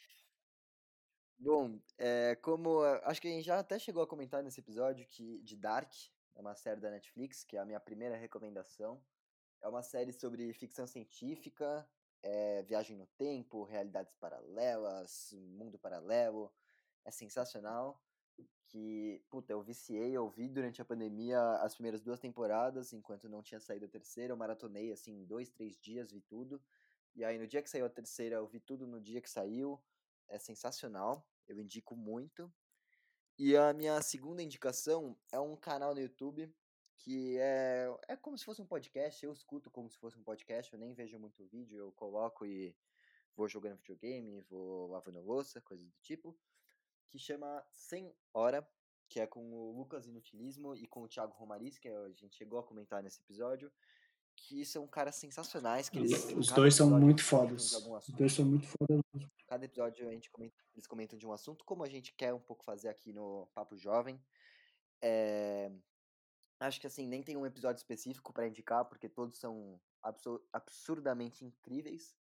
Bom, 1.39 1.79
é, 1.97 2.35
como 2.35 2.81
acho 3.03 3.21
que 3.21 3.27
a 3.27 3.31
gente 3.31 3.45
já 3.45 3.59
até 3.59 3.77
chegou 3.77 4.01
a 4.01 4.07
comentar 4.07 4.41
nesse 4.43 4.59
episódio 4.59 5.05
que 5.05 5.39
de 5.43 5.55
Dark, 5.55 5.93
é 6.35 6.41
uma 6.41 6.55
série 6.55 6.81
da 6.81 6.89
Netflix, 6.89 7.43
que 7.43 7.55
é 7.55 7.59
a 7.59 7.65
minha 7.65 7.79
primeira 7.79 8.15
recomendação. 8.17 9.03
É 9.61 9.67
uma 9.67 9.83
série 9.83 10.13
sobre 10.13 10.53
ficção 10.53 10.88
científica, 10.88 11.88
é, 12.23 12.63
viagem 12.63 12.97
no 12.97 13.07
tempo, 13.07 13.63
realidades 13.63 14.15
paralelas, 14.15 15.33
mundo 15.33 15.79
paralelo. 15.79 16.53
É 17.05 17.11
sensacional. 17.11 18.01
Que, 18.67 19.23
puta, 19.29 19.53
eu 19.53 19.61
viciei, 19.63 20.11
eu 20.13 20.29
vi 20.29 20.49
durante 20.49 20.81
a 20.81 20.85
pandemia 20.85 21.39
as 21.61 21.73
primeiras 21.75 22.01
duas 22.01 22.19
temporadas, 22.19 22.93
enquanto 22.93 23.29
não 23.29 23.41
tinha 23.41 23.59
saído 23.61 23.85
a 23.85 23.89
terceira, 23.89 24.33
eu 24.33 24.38
maratonei, 24.38 24.91
assim, 24.91 25.25
dois, 25.25 25.49
três 25.49 25.77
dias, 25.79 26.11
vi 26.11 26.21
tudo. 26.21 26.61
E 27.15 27.23
aí, 27.25 27.38
no 27.39 27.47
dia 27.47 27.61
que 27.63 27.69
saiu 27.69 27.85
a 27.85 27.89
terceira, 27.89 28.38
eu 28.38 28.47
vi 28.47 28.59
tudo 28.59 28.85
no 28.88 28.99
dia 29.01 29.21
que 29.21 29.29
saiu. 29.29 29.81
É 30.28 30.38
sensacional, 30.38 31.28
eu 31.47 31.59
indico 31.59 31.95
muito. 31.95 32.51
E 33.38 33.55
a 33.55 33.73
minha 33.73 34.01
segunda 34.01 34.41
indicação 34.41 35.17
é 35.32 35.39
um 35.39 35.55
canal 35.55 35.93
no 35.93 36.01
YouTube 36.01 36.53
que 36.97 37.38
é, 37.38 37.88
é 38.07 38.15
como 38.15 38.38
se 38.38 38.43
fosse 38.43 38.61
um 38.61 38.65
podcast, 38.65 39.23
eu 39.23 39.32
escuto 39.32 39.69
como 39.69 39.89
se 39.89 39.97
fosse 39.97 40.17
um 40.17 40.23
podcast, 40.23 40.73
eu 40.73 40.80
nem 40.80 40.93
vejo 40.93 41.19
muito 41.19 41.45
vídeo, 41.45 41.78
eu 41.78 41.91
coloco 41.91 42.45
e 42.45 42.75
vou 43.36 43.47
jogando 43.47 43.78
videogame, 43.78 44.41
vou 44.41 44.88
lavando 44.88 45.21
louça, 45.21 45.61
coisas 45.61 45.86
do 45.86 45.97
tipo, 46.01 46.38
que 47.07 47.19
chama 47.19 47.63
100 47.71 48.13
Hora, 48.34 48.67
que 49.07 49.19
é 49.19 49.28
com 49.28 49.53
o 49.53 49.71
Lucas 49.71 50.07
Inutilismo 50.07 50.75
e 50.75 50.88
com 50.88 51.03
o 51.03 51.07
Thiago 51.07 51.34
Romariz, 51.34 51.78
que 51.78 51.88
a 51.88 52.09
gente 52.09 52.36
chegou 52.36 52.59
a 52.59 52.63
comentar 52.63 53.01
nesse 53.01 53.21
episódio, 53.21 53.71
que 54.38 54.63
são 54.63 54.88
caras 54.88 55.15
sensacionais. 55.15 55.89
Que 55.89 55.97
eles, 55.97 56.31
Os 56.33 56.47
dois 56.47 56.75
são 56.75 56.89
muito 56.89 57.23
fodas. 57.23 57.73
Os 57.73 58.09
dois 58.09 58.31
são 58.31 58.45
muito 58.45 58.67
fodas. 58.67 59.01
Cada 59.47 59.65
episódio 59.65 60.07
a 60.07 60.11
gente 60.11 60.29
comenta, 60.29 60.55
eles 60.73 60.88
comentam 60.88 61.17
de 61.17 61.25
um 61.25 61.33
assunto, 61.33 61.65
como 61.65 61.83
a 61.83 61.89
gente 61.89 62.13
quer 62.13 62.33
um 62.33 62.39
pouco 62.39 62.63
fazer 62.63 62.88
aqui 62.88 63.11
no 63.11 63.47
Papo 63.53 63.75
Jovem. 63.75 64.21
É, 65.01 65.71
acho 66.59 66.79
que 66.79 66.88
assim, 66.88 67.07
nem 67.07 67.23
tem 67.23 67.35
um 67.35 67.45
episódio 67.45 67.79
específico 67.79 68.31
para 68.31 68.47
indicar, 68.47 68.85
porque 68.85 69.09
todos 69.09 69.39
são 69.39 69.79
absurdamente 70.53 71.43
incríveis. 71.43 72.15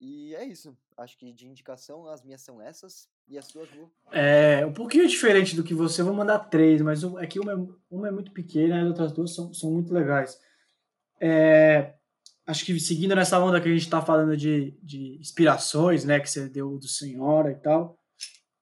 E 0.00 0.34
é 0.34 0.44
isso. 0.44 0.76
Acho 0.96 1.16
que 1.16 1.32
de 1.32 1.46
indicação 1.46 2.06
as 2.06 2.22
minhas 2.22 2.42
são 2.42 2.60
essas. 2.60 3.08
E 3.26 3.38
as 3.38 3.46
suas, 3.46 3.70
Lu? 3.72 3.90
É 4.12 4.66
um 4.66 4.72
pouquinho 4.72 5.08
diferente 5.08 5.56
do 5.56 5.64
que 5.64 5.72
você. 5.72 6.02
Eu 6.02 6.06
vou 6.06 6.14
mandar 6.14 6.40
três, 6.40 6.82
mas 6.82 7.02
é 7.02 7.26
que 7.26 7.40
uma 7.40 7.52
é, 7.52 7.56
uma 7.90 8.08
é 8.08 8.10
muito 8.10 8.32
pequena 8.32 8.76
e 8.76 8.80
as 8.80 8.86
outras 8.88 9.12
duas 9.12 9.34
são, 9.34 9.54
são 9.54 9.70
muito 9.70 9.94
legais. 9.94 10.38
É, 11.26 11.94
acho 12.46 12.66
que 12.66 12.78
seguindo 12.78 13.16
nessa 13.16 13.42
onda 13.42 13.58
que 13.58 13.66
a 13.66 13.72
gente 13.72 13.80
está 13.80 14.02
falando 14.02 14.36
de, 14.36 14.72
de 14.82 15.16
inspirações, 15.18 16.04
né, 16.04 16.20
que 16.20 16.28
você 16.28 16.50
deu 16.50 16.78
do 16.78 16.86
Senhora 16.86 17.50
e 17.50 17.54
tal, 17.54 17.98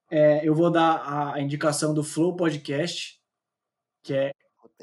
é, 0.08 0.46
eu 0.46 0.54
vou 0.54 0.70
dar 0.70 1.34
a, 1.34 1.40
indicação 1.40 1.92
do 1.92 2.04
Flow 2.04 2.36
Podcast, 2.36 3.20
que 4.04 4.14
é 4.14 4.30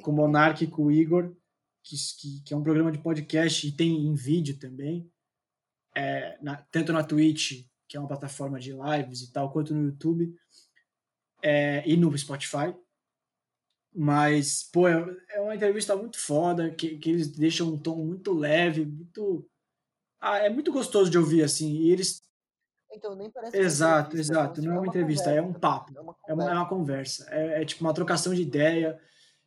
com 0.01 0.11
o 0.11 0.13
Monark 0.13 0.61
e 0.61 0.67
com 0.67 0.88
o 0.88 0.91
Igor, 0.91 1.34
que, 1.82 1.95
que, 2.19 2.43
que, 2.43 2.53
é 2.53 2.57
um 2.57 2.63
programa 2.63 2.91
de 2.91 2.97
podcast 2.97 3.65
e 3.65 3.71
tem 3.71 3.95
em 3.95 4.13
vídeo 4.13 4.59
também, 4.59 5.09
é, 5.95 6.38
na, 6.41 6.57
tanto 6.69 6.91
na 6.91 7.01
Twitch, 7.01 7.65
que 7.88 7.95
é 7.95 7.99
uma 7.99 8.09
plataforma 8.09 8.59
de 8.59 8.73
lives 8.73 9.21
e 9.21 9.32
tal, 9.32 9.53
quanto 9.53 9.73
no 9.73 9.86
YouTube 9.86 10.36
é, 11.41 11.88
e 11.88 11.95
no 11.95 12.15
Spotify. 12.17 12.75
Mas, 13.94 14.70
pô, 14.72 14.88
é, 14.88 15.18
é 15.32 15.42
uma 15.42 15.56
entrevista 15.56 15.96
muito 15.96 16.20
foda, 16.20 16.70
que, 16.70 16.98
que 16.98 17.10
eles 17.10 17.28
deixam 17.28 17.70
um 17.70 17.78
tom 17.78 18.06
muito 18.06 18.34
leve, 18.34 18.86
muito. 18.86 19.46
Ah, 20.22 20.38
é 20.38 20.50
muito 20.50 20.72
gostoso 20.72 21.10
de 21.10 21.18
ouvir, 21.18 21.44
assim. 21.44 21.72
E 21.72 21.92
eles. 21.92 22.22
Então, 22.92 23.16
nem 23.16 23.30
parece 23.30 23.58
Exato, 23.58 24.18
é 24.18 24.20
exato. 24.20 24.62
Não 24.62 24.74
é 24.74 24.80
uma, 24.80 24.88
entrevista, 24.88 25.32
é 25.32 25.42
um 25.42 25.54
papo. 25.54 25.94
É 25.96 26.02
uma 26.02 26.14
conversa. 26.14 26.32
É 26.32 26.34
uma, 26.34 26.52
é 26.52 26.54
uma 26.54 26.70
conversa. 26.70 27.28
É, 27.30 27.62
é, 27.62 27.66
tipo 27.66 27.84
uma 27.84 27.94
trocação 27.94 28.34
de 28.34 28.42
ideia. 28.42 29.00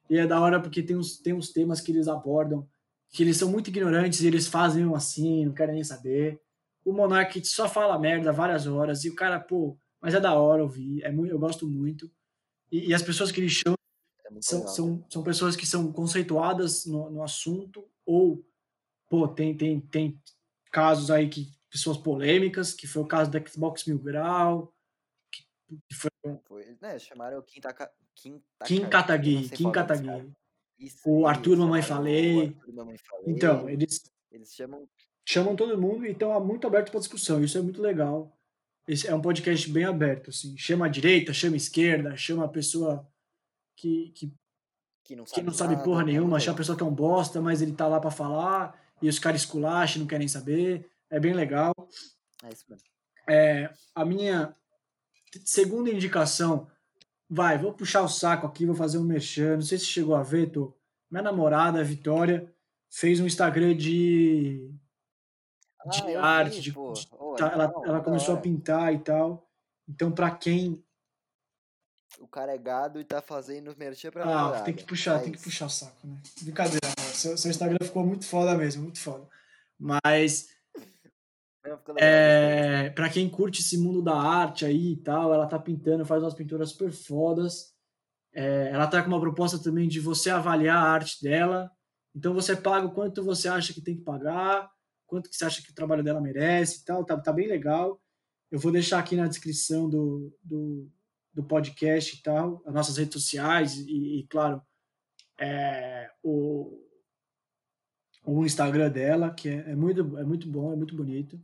E 0.08 0.18
é 0.18 0.26
da 0.26 0.40
hora 0.40 0.60
porque 0.60 0.82
tem 0.82 0.96
uns, 0.96 1.18
tem 1.18 1.32
uns 1.32 1.50
temas 1.50 1.80
que 1.80 1.92
eles 1.92 2.08
abordam 2.08 2.68
que 3.12 3.22
eles 3.22 3.36
são 3.36 3.50
muito 3.50 3.68
ignorantes 3.68 4.22
e 4.22 4.26
eles 4.26 4.48
fazem 4.48 4.90
assim, 4.94 5.44
não 5.44 5.52
querem 5.52 5.74
nem 5.74 5.84
saber. 5.84 6.40
O 6.84 6.92
Monark 6.92 7.44
só 7.44 7.68
fala 7.68 7.98
merda 7.98 8.32
várias 8.32 8.66
horas 8.66 9.04
e 9.04 9.10
o 9.10 9.14
cara, 9.14 9.38
pô, 9.38 9.76
mas 10.00 10.14
é 10.14 10.20
da 10.20 10.34
hora 10.34 10.62
ouvir, 10.62 11.04
é 11.04 11.12
muito, 11.12 11.30
eu 11.30 11.38
gosto 11.38 11.68
muito. 11.68 12.10
E, 12.70 12.88
e 12.88 12.94
as 12.94 13.02
pessoas 13.02 13.30
que 13.30 13.40
eles 13.40 13.52
chamam 13.52 13.76
são, 14.40 14.66
são, 14.66 15.06
são 15.10 15.22
pessoas 15.22 15.56
que 15.56 15.66
são 15.66 15.92
conceituadas 15.92 16.86
no, 16.86 17.10
no 17.10 17.22
assunto 17.22 17.88
ou, 18.06 18.44
pô, 19.08 19.28
tem, 19.28 19.56
tem, 19.56 19.80
tem 19.80 20.20
casos 20.70 21.10
aí 21.10 21.28
que 21.28 21.52
pessoas 21.70 21.96
polêmicas, 21.96 22.74
que 22.74 22.86
foi 22.86 23.02
o 23.02 23.06
caso 23.06 23.30
do 23.30 23.48
Xbox 23.48 23.84
Mil 23.86 23.98
Grau, 23.98 24.74
que, 25.30 25.42
que 25.88 25.94
foi... 25.94 26.10
foi 26.44 26.76
né, 26.80 26.98
chamaram 26.98 27.38
o 27.38 27.42
Kim, 27.42 27.60
Taka, 27.60 27.90
Kim, 28.14 28.42
Kim 28.64 28.88
Kataguiri, 28.88 29.48
Kim 29.48 29.72
Kataguiri. 29.72 30.32
o 31.06 31.26
Arthur 31.26 31.56
Mamãe 31.56 31.82
Falei. 31.82 32.48
Arthur 32.48 32.72
Mamãe 32.74 32.98
Falei. 32.98 33.24
Então, 33.26 33.68
eles, 33.68 34.02
eles 34.30 34.54
chamam... 34.54 34.86
chamam 35.26 35.56
todo 35.56 35.80
mundo 35.80 36.06
e 36.06 36.10
estão 36.10 36.38
muito 36.44 36.66
aberto 36.66 36.90
para 36.90 37.00
discussão, 37.00 37.42
isso 37.42 37.56
é 37.56 37.62
muito 37.62 37.80
legal. 37.80 38.36
Esse 38.86 39.06
é 39.06 39.14
um 39.14 39.22
podcast 39.22 39.70
bem 39.70 39.84
aberto, 39.84 40.30
assim. 40.30 40.56
Chama 40.58 40.86
a 40.86 40.88
direita, 40.88 41.32
chama 41.32 41.54
a 41.54 41.56
esquerda, 41.56 42.16
chama 42.16 42.44
a 42.44 42.48
pessoa 42.48 43.08
que, 43.76 44.10
que, 44.14 44.32
que 45.04 45.16
não 45.16 45.26
sabe, 45.26 45.40
que 45.40 45.46
não 45.46 45.52
sabe 45.52 45.72
nada, 45.74 45.84
porra 45.84 46.04
nenhuma, 46.04 46.36
achar 46.36 46.52
a 46.52 46.56
pessoa 46.56 46.76
que 46.76 46.82
é 46.82 46.86
um 46.86 46.94
bosta, 46.94 47.40
mas 47.40 47.62
ele 47.62 47.72
tá 47.72 47.86
lá 47.86 48.00
para 48.00 48.10
falar, 48.10 48.80
e 49.00 49.08
os 49.08 49.18
caras 49.18 49.42
esculacham, 49.42 50.00
não 50.00 50.06
querem 50.06 50.28
saber. 50.28 50.88
É 51.10 51.18
bem 51.20 51.34
legal. 51.34 51.72
É 52.42 52.48
isso 52.48 52.64
mesmo. 52.68 52.86
É, 53.28 53.72
a 53.94 54.04
minha 54.04 54.56
segunda 55.44 55.90
indicação, 55.90 56.68
vai, 57.28 57.58
vou 57.58 57.72
puxar 57.72 58.02
o 58.02 58.08
saco 58.08 58.46
aqui, 58.46 58.66
vou 58.66 58.74
fazer 58.74 58.98
um 58.98 59.04
merchan. 59.04 59.56
Não 59.56 59.62
sei 59.62 59.78
se 59.78 59.86
chegou 59.86 60.14
a 60.14 60.22
ver, 60.22 60.50
tô. 60.50 60.74
Minha 61.10 61.22
namorada, 61.22 61.80
a 61.80 61.84
Vitória, 61.84 62.52
fez 62.90 63.20
um 63.20 63.26
Instagram 63.26 63.76
de, 63.76 64.70
de 65.90 66.16
ah, 66.16 66.24
arte, 66.24 66.56
vi, 66.56 66.60
de, 66.62 66.70
de 66.70 66.78
oh, 66.78 67.34
tá, 67.34 67.48
ela, 67.48 67.72
ela 67.84 68.00
começou 68.00 68.34
a 68.34 68.40
pintar 68.40 68.94
e 68.94 68.98
tal. 68.98 69.46
Então, 69.88 70.10
para 70.10 70.30
quem 70.30 70.82
o 72.20 72.26
cara 72.26 72.54
é 72.54 72.58
gado 72.58 73.00
e 73.00 73.04
tá 73.04 73.20
fazendo 73.20 73.74
merchan 73.76 74.10
pra 74.10 74.24
Ah, 74.24 74.60
tem 74.62 74.74
que 74.74 74.84
puxar, 74.84 75.20
é 75.20 75.24
tem 75.24 75.32
que 75.32 75.42
puxar 75.42 75.66
o 75.66 75.70
saco, 75.70 76.06
né? 76.06 76.16
Brincadeira, 76.42 76.86
mano. 76.98 77.14
Seu, 77.14 77.36
seu 77.36 77.50
Instagram 77.50 77.78
ficou 77.82 78.04
muito 78.04 78.24
foda 78.26 78.54
mesmo, 78.56 78.82
muito 78.82 79.00
foda. 79.00 79.26
Mas. 79.78 80.48
é, 81.98 82.90
pra 82.90 83.08
quem 83.08 83.28
curte 83.28 83.60
esse 83.60 83.78
mundo 83.78 84.02
da 84.02 84.14
arte 84.14 84.64
aí 84.64 84.92
e 84.92 84.96
tal, 84.96 85.32
ela 85.32 85.46
tá 85.46 85.58
pintando, 85.58 86.04
faz 86.04 86.22
umas 86.22 86.34
pinturas 86.34 86.70
super 86.70 86.92
fodas. 86.92 87.72
É, 88.34 88.70
ela 88.70 88.86
tá 88.86 89.02
com 89.02 89.08
uma 89.08 89.20
proposta 89.20 89.58
também 89.58 89.88
de 89.88 90.00
você 90.00 90.30
avaliar 90.30 90.76
a 90.76 90.90
arte 90.90 91.22
dela. 91.22 91.70
Então 92.14 92.34
você 92.34 92.56
paga 92.56 92.86
o 92.86 92.92
quanto 92.92 93.24
você 93.24 93.48
acha 93.48 93.72
que 93.72 93.80
tem 93.80 93.96
que 93.96 94.02
pagar, 94.02 94.70
quanto 95.06 95.28
que 95.28 95.36
você 95.36 95.44
acha 95.44 95.62
que 95.62 95.70
o 95.70 95.74
trabalho 95.74 96.02
dela 96.02 96.20
merece 96.20 96.80
e 96.80 96.84
tal. 96.84 97.04
Tá, 97.04 97.18
tá 97.18 97.32
bem 97.32 97.48
legal. 97.48 98.00
Eu 98.50 98.58
vou 98.58 98.72
deixar 98.72 98.98
aqui 98.98 99.16
na 99.16 99.26
descrição 99.26 99.88
do, 99.88 100.34
do, 100.42 100.90
do 101.32 101.42
podcast 101.42 102.16
e 102.16 102.22
tal, 102.22 102.62
as 102.66 102.74
nossas 102.74 102.96
redes 102.96 103.14
sociais 103.14 103.76
e, 103.78 104.20
e 104.20 104.26
claro, 104.28 104.62
é, 105.40 106.10
o, 106.22 106.78
o 108.24 108.44
Instagram 108.44 108.90
dela, 108.90 109.32
que 109.32 109.48
é, 109.48 109.70
é, 109.70 109.74
muito, 109.74 110.18
é 110.18 110.24
muito 110.24 110.48
bom, 110.48 110.72
é 110.72 110.76
muito 110.76 110.94
bonito. 110.94 111.40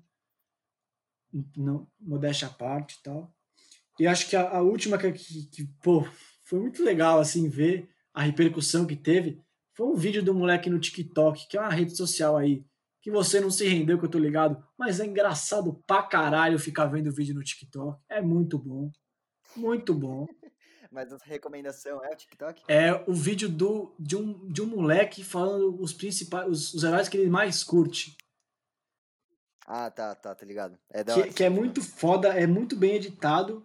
Não, 1.56 1.86
modéstia 2.00 2.48
à 2.48 2.50
parte 2.50 2.96
e 2.96 3.02
tal. 3.02 3.34
E 3.98 4.06
acho 4.06 4.28
que 4.28 4.36
a, 4.36 4.48
a 4.48 4.62
última 4.62 4.96
que, 4.96 5.12
que, 5.12 5.46
que, 5.46 5.64
pô, 5.82 6.06
foi 6.44 6.60
muito 6.60 6.82
legal 6.82 7.18
assim 7.18 7.48
ver 7.48 7.90
a 8.14 8.22
repercussão 8.22 8.86
que 8.86 8.96
teve 8.96 9.42
foi 9.74 9.86
um 9.86 9.94
vídeo 9.94 10.22
do 10.22 10.34
moleque 10.34 10.70
no 10.70 10.78
TikTok, 10.78 11.48
que 11.48 11.56
é 11.56 11.60
uma 11.60 11.70
rede 11.70 11.96
social 11.96 12.36
aí, 12.36 12.64
que 13.00 13.10
você 13.10 13.40
não 13.40 13.50
se 13.50 13.66
rendeu, 13.66 13.98
que 13.98 14.04
eu 14.04 14.10
tô 14.10 14.18
ligado, 14.18 14.62
mas 14.76 15.00
é 15.00 15.06
engraçado 15.06 15.74
pra 15.86 16.02
caralho 16.02 16.58
ficar 16.58 16.86
vendo 16.86 17.12
vídeo 17.12 17.34
no 17.34 17.42
TikTok. 17.42 18.00
É 18.08 18.20
muito 18.20 18.58
bom. 18.58 18.90
Muito 19.58 19.94
bom. 19.94 20.26
Mas 20.90 21.12
a 21.12 21.18
recomendação 21.22 22.02
é 22.02 22.12
o 22.12 22.16
TikTok? 22.16 22.62
É 22.66 22.92
o 23.06 23.12
vídeo 23.12 23.48
do, 23.48 23.94
de, 23.98 24.16
um, 24.16 24.48
de 24.48 24.62
um 24.62 24.66
moleque 24.66 25.22
falando 25.22 25.80
os 25.80 25.92
principais, 25.92 26.48
os, 26.48 26.74
os 26.74 26.84
heróis 26.84 27.08
que 27.08 27.16
ele 27.16 27.28
mais 27.28 27.62
curte. 27.62 28.16
Ah, 29.66 29.90
tá, 29.90 30.14
tá, 30.14 30.34
tá 30.34 30.46
ligado. 30.46 30.78
É 30.90 31.04
que, 31.04 31.34
que 31.34 31.44
é 31.44 31.50
muito 31.50 31.82
foda, 31.82 32.28
é 32.28 32.46
muito 32.46 32.74
bem 32.74 32.94
editado 32.94 33.62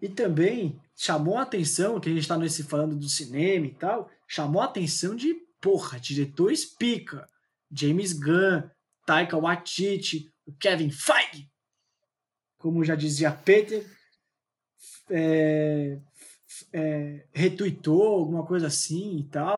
e 0.00 0.08
também 0.08 0.80
chamou 0.96 1.36
a 1.36 1.42
atenção, 1.42 2.00
que 2.00 2.08
a 2.08 2.12
gente 2.14 2.26
tá 2.26 2.38
nesse 2.38 2.62
falando 2.62 2.96
do 2.96 3.08
cinema 3.08 3.66
e 3.66 3.74
tal, 3.74 4.10
chamou 4.26 4.62
a 4.62 4.64
atenção 4.64 5.14
de, 5.14 5.34
porra, 5.60 6.00
diretores 6.00 6.64
pica. 6.64 7.28
James 7.70 8.12
Gunn, 8.12 8.68
Taika 9.06 9.38
Waititi, 9.38 10.30
o 10.46 10.52
Kevin 10.52 10.90
Feige, 10.90 11.50
como 12.58 12.84
já 12.84 12.94
dizia 12.94 13.32
Peter, 13.32 13.84
é, 15.12 15.98
é, 16.72 17.26
retweetou 17.32 18.02
alguma 18.02 18.44
coisa 18.44 18.66
assim 18.66 19.18
e 19.18 19.24
tal. 19.24 19.56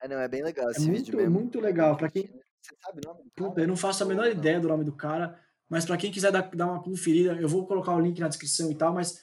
É, 0.00 0.08
não, 0.08 0.18
é 0.18 0.28
bem 0.28 0.42
legal 0.42 0.70
esse 0.70 0.86
é 0.86 0.90
muito, 0.90 1.16
mesmo. 1.16 1.30
muito 1.30 1.60
legal. 1.60 1.96
Para 1.96 2.10
quem... 2.10 2.24
Você 2.60 2.76
sabe 2.82 3.00
o 3.04 3.08
nome 3.08 3.24
do 3.24 3.30
cara? 3.30 3.60
Eu 3.62 3.68
não 3.68 3.76
faço 3.76 4.02
a 4.02 4.06
menor 4.06 4.26
ideia 4.26 4.60
do 4.60 4.68
nome 4.68 4.84
do 4.84 4.92
cara, 4.92 5.38
mas 5.68 5.84
para 5.84 5.96
quem 5.96 6.10
quiser 6.10 6.30
dar, 6.30 6.42
dar 6.54 6.66
uma 6.66 6.82
conferida, 6.82 7.34
eu 7.34 7.48
vou 7.48 7.66
colocar 7.66 7.94
o 7.94 8.00
link 8.00 8.18
na 8.20 8.28
descrição 8.28 8.70
e 8.70 8.74
tal, 8.74 8.94
mas 8.94 9.22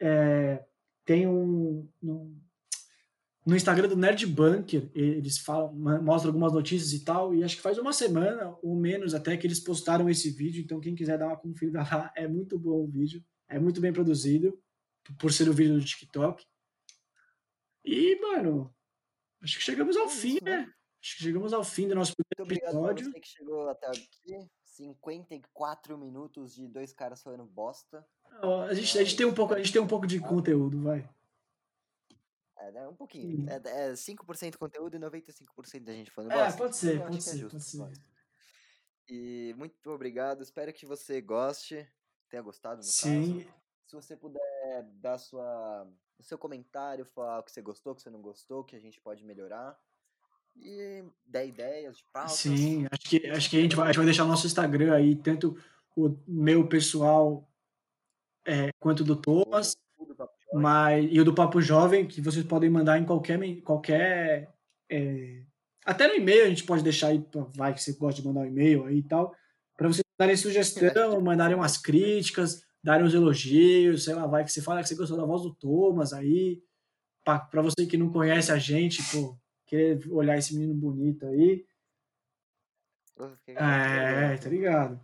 é, 0.00 0.64
tem 1.04 1.26
um, 1.28 1.88
um, 2.02 2.36
no 3.46 3.54
Instagram 3.54 3.88
do 3.88 3.96
Nerd 3.96 4.26
Bunker, 4.26 4.90
eles 4.94 5.38
falam, 5.38 5.72
mostram 6.02 6.30
algumas 6.30 6.52
notícias 6.52 6.92
e 6.92 7.04
tal, 7.04 7.34
e 7.34 7.44
acho 7.44 7.56
que 7.56 7.62
faz 7.62 7.78
uma 7.78 7.92
semana 7.92 8.56
ou 8.62 8.74
menos 8.74 9.14
até 9.14 9.36
que 9.36 9.46
eles 9.46 9.60
postaram 9.60 10.10
esse 10.10 10.30
vídeo, 10.30 10.62
então 10.62 10.80
quem 10.80 10.94
quiser 10.94 11.18
dar 11.18 11.28
uma 11.28 11.36
conferida 11.36 11.80
lá, 11.90 12.12
é 12.16 12.26
muito 12.26 12.58
bom 12.58 12.82
o 12.82 12.88
vídeo, 12.88 13.22
é 13.48 13.60
muito 13.60 13.80
bem 13.80 13.92
produzido 13.92 14.58
por 15.18 15.32
ser 15.32 15.48
o 15.48 15.52
vídeo 15.52 15.78
do 15.78 15.84
TikTok. 15.84 16.44
E, 17.84 18.20
mano, 18.20 18.74
acho 19.42 19.58
que 19.58 19.64
chegamos 19.64 19.96
ao 19.96 20.06
é 20.06 20.08
fim, 20.08 20.34
isso, 20.34 20.44
né? 20.44 20.58
né? 20.58 20.72
Acho 21.02 21.16
que 21.16 21.22
chegamos 21.24 21.52
ao 21.52 21.64
fim 21.64 21.88
do 21.88 21.94
nosso 21.94 22.14
primeiro 22.14 22.46
Muito 22.46 22.52
obrigado 22.52 22.76
episódio. 22.76 23.12
você 23.12 23.20
que 23.20 23.28
chegou 23.28 23.68
até 23.68 23.88
aqui. 23.88 24.48
54 24.64 25.98
minutos 25.98 26.54
de 26.54 26.66
dois 26.66 26.92
caras 26.92 27.22
falando 27.22 27.44
bosta. 27.44 28.06
a, 28.68 28.72
gente, 28.72 28.98
a, 28.98 29.04
gente 29.04 29.16
tem 29.16 29.26
um 29.26 29.34
pouco, 29.34 29.54
a 29.54 29.58
gente 29.58 29.72
tem 29.72 29.82
um 29.82 29.86
pouco 29.86 30.06
de 30.06 30.18
conteúdo, 30.18 30.80
vai. 30.82 31.08
É, 32.56 32.78
é 32.78 32.88
um 32.88 32.94
pouquinho. 32.94 33.46
É, 33.50 33.88
é 33.88 33.92
5% 33.92 34.56
conteúdo 34.56 34.96
e 34.96 35.00
95% 35.00 35.84
da 35.84 35.92
gente 35.92 36.10
falando 36.10 36.32
É, 36.32 36.52
pode 36.52 36.76
ser, 36.76 37.00
pode 37.00 37.18
é 37.18 37.20
ser, 37.20 37.48
pode 37.48 37.64
ser. 37.64 37.92
E 39.08 39.54
muito 39.58 39.90
obrigado. 39.90 40.42
Espero 40.42 40.72
que 40.72 40.86
você 40.86 41.20
goste, 41.20 41.86
tenha 42.30 42.42
gostado. 42.42 42.78
No 42.78 42.84
Sim. 42.84 43.40
Caso. 43.40 43.61
Se 43.92 43.96
você 43.96 44.16
puder 44.16 44.40
dar 45.02 45.18
sua, 45.18 45.86
o 46.18 46.22
seu 46.22 46.38
comentário, 46.38 47.04
falar 47.04 47.40
o 47.40 47.42
que 47.42 47.52
você 47.52 47.60
gostou, 47.60 47.92
o 47.92 47.94
que 47.94 48.00
você 48.00 48.08
não 48.08 48.22
gostou, 48.22 48.64
que 48.64 48.74
a 48.74 48.80
gente 48.80 48.98
pode 48.98 49.22
melhorar. 49.22 49.78
E 50.56 51.04
dar 51.26 51.44
ideias 51.44 51.98
de 51.98 52.04
pautas. 52.10 52.32
Sim, 52.32 52.86
acho 52.90 53.02
que, 53.02 53.28
acho 53.28 53.50
que 53.50 53.58
a, 53.58 53.60
gente 53.60 53.76
vai, 53.76 53.84
a 53.84 53.88
gente 53.88 53.98
vai 53.98 54.06
deixar 54.06 54.24
o 54.24 54.28
nosso 54.28 54.46
Instagram 54.46 54.94
aí, 54.94 55.14
tanto 55.14 55.62
o 55.94 56.16
meu 56.26 56.66
pessoal 56.66 57.46
é, 58.46 58.70
quanto 58.80 59.04
do 59.04 59.14
Thomas. 59.14 59.76
Mas, 60.54 61.06
e 61.12 61.20
o 61.20 61.24
do 61.24 61.34
Papo 61.34 61.60
Jovem, 61.60 62.08
que 62.08 62.22
vocês 62.22 62.46
podem 62.46 62.70
mandar 62.70 62.98
em 62.98 63.04
qualquer. 63.04 63.38
qualquer 63.60 64.54
é, 64.90 65.42
até 65.84 66.08
no 66.08 66.14
e-mail 66.14 66.46
a 66.46 66.48
gente 66.48 66.64
pode 66.64 66.82
deixar 66.82 67.08
aí, 67.08 67.22
vai 67.54 67.74
que 67.74 67.82
você 67.82 67.92
gosta 67.92 68.22
de 68.22 68.26
mandar 68.26 68.40
um 68.40 68.46
e-mail 68.46 68.86
aí 68.86 69.00
e 69.00 69.02
tal, 69.02 69.36
para 69.76 69.88
vocês 69.88 70.04
darem 70.18 70.34
sugestão, 70.38 71.20
mandarem 71.20 71.54
umas 71.54 71.76
críticas, 71.76 72.64
darem 72.82 73.06
uns 73.06 73.14
elogios, 73.14 74.04
sei 74.04 74.14
lá, 74.14 74.26
vai 74.26 74.44
que 74.44 74.52
você 74.52 74.60
fala 74.60 74.82
que 74.82 74.88
você 74.88 74.94
gostou 74.94 75.16
da 75.16 75.24
voz 75.24 75.42
do 75.42 75.54
Thomas 75.54 76.12
aí, 76.12 76.62
para 77.24 77.62
você 77.62 77.86
que 77.86 77.96
não 77.96 78.10
conhece 78.10 78.50
a 78.50 78.58
gente, 78.58 79.02
pô, 79.12 79.38
querer 79.66 80.00
olhar 80.10 80.36
esse 80.36 80.54
menino 80.54 80.74
bonito 80.74 81.26
aí. 81.26 81.64
É, 83.46 84.36
tá 84.36 84.48
ligado? 84.48 85.00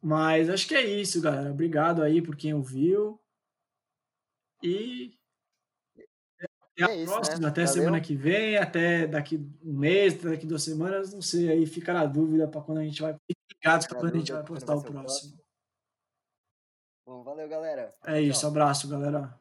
Mas 0.00 0.48
acho 0.48 0.66
que 0.66 0.74
é 0.74 0.84
isso, 0.84 1.20
galera. 1.20 1.50
Obrigado 1.50 2.02
aí 2.02 2.22
por 2.22 2.34
quem 2.34 2.54
ouviu. 2.54 3.20
E 4.62 5.16
até 6.74 6.84
a 6.84 6.90
é 6.90 7.02
isso, 7.02 7.12
próxima, 7.12 7.38
né? 7.38 7.48
até 7.48 7.64
Valeu. 7.64 7.82
semana 7.82 8.00
que 8.00 8.14
vem, 8.16 8.56
até 8.56 9.06
daqui 9.06 9.36
um 9.62 9.72
mês, 9.78 10.14
daqui 10.14 10.46
duas 10.46 10.62
semanas, 10.62 11.12
não 11.12 11.20
sei, 11.20 11.50
aí 11.50 11.66
fica 11.66 11.92
na 11.92 12.06
dúvida 12.06 12.48
para 12.48 12.60
quando 12.62 12.78
a 12.78 12.84
gente 12.84 13.02
vai. 13.02 13.14
Fique 13.14 13.60
para 13.60 13.88
quando 13.88 14.14
a 14.14 14.18
gente 14.18 14.32
vai 14.32 14.42
postar 14.42 14.76
o 14.76 14.82
próximo. 14.82 15.41
Bom, 17.04 17.22
valeu, 17.24 17.48
galera. 17.48 17.92
É 18.06 18.20
isso, 18.20 18.46
abraço, 18.46 18.88
galera. 18.88 19.34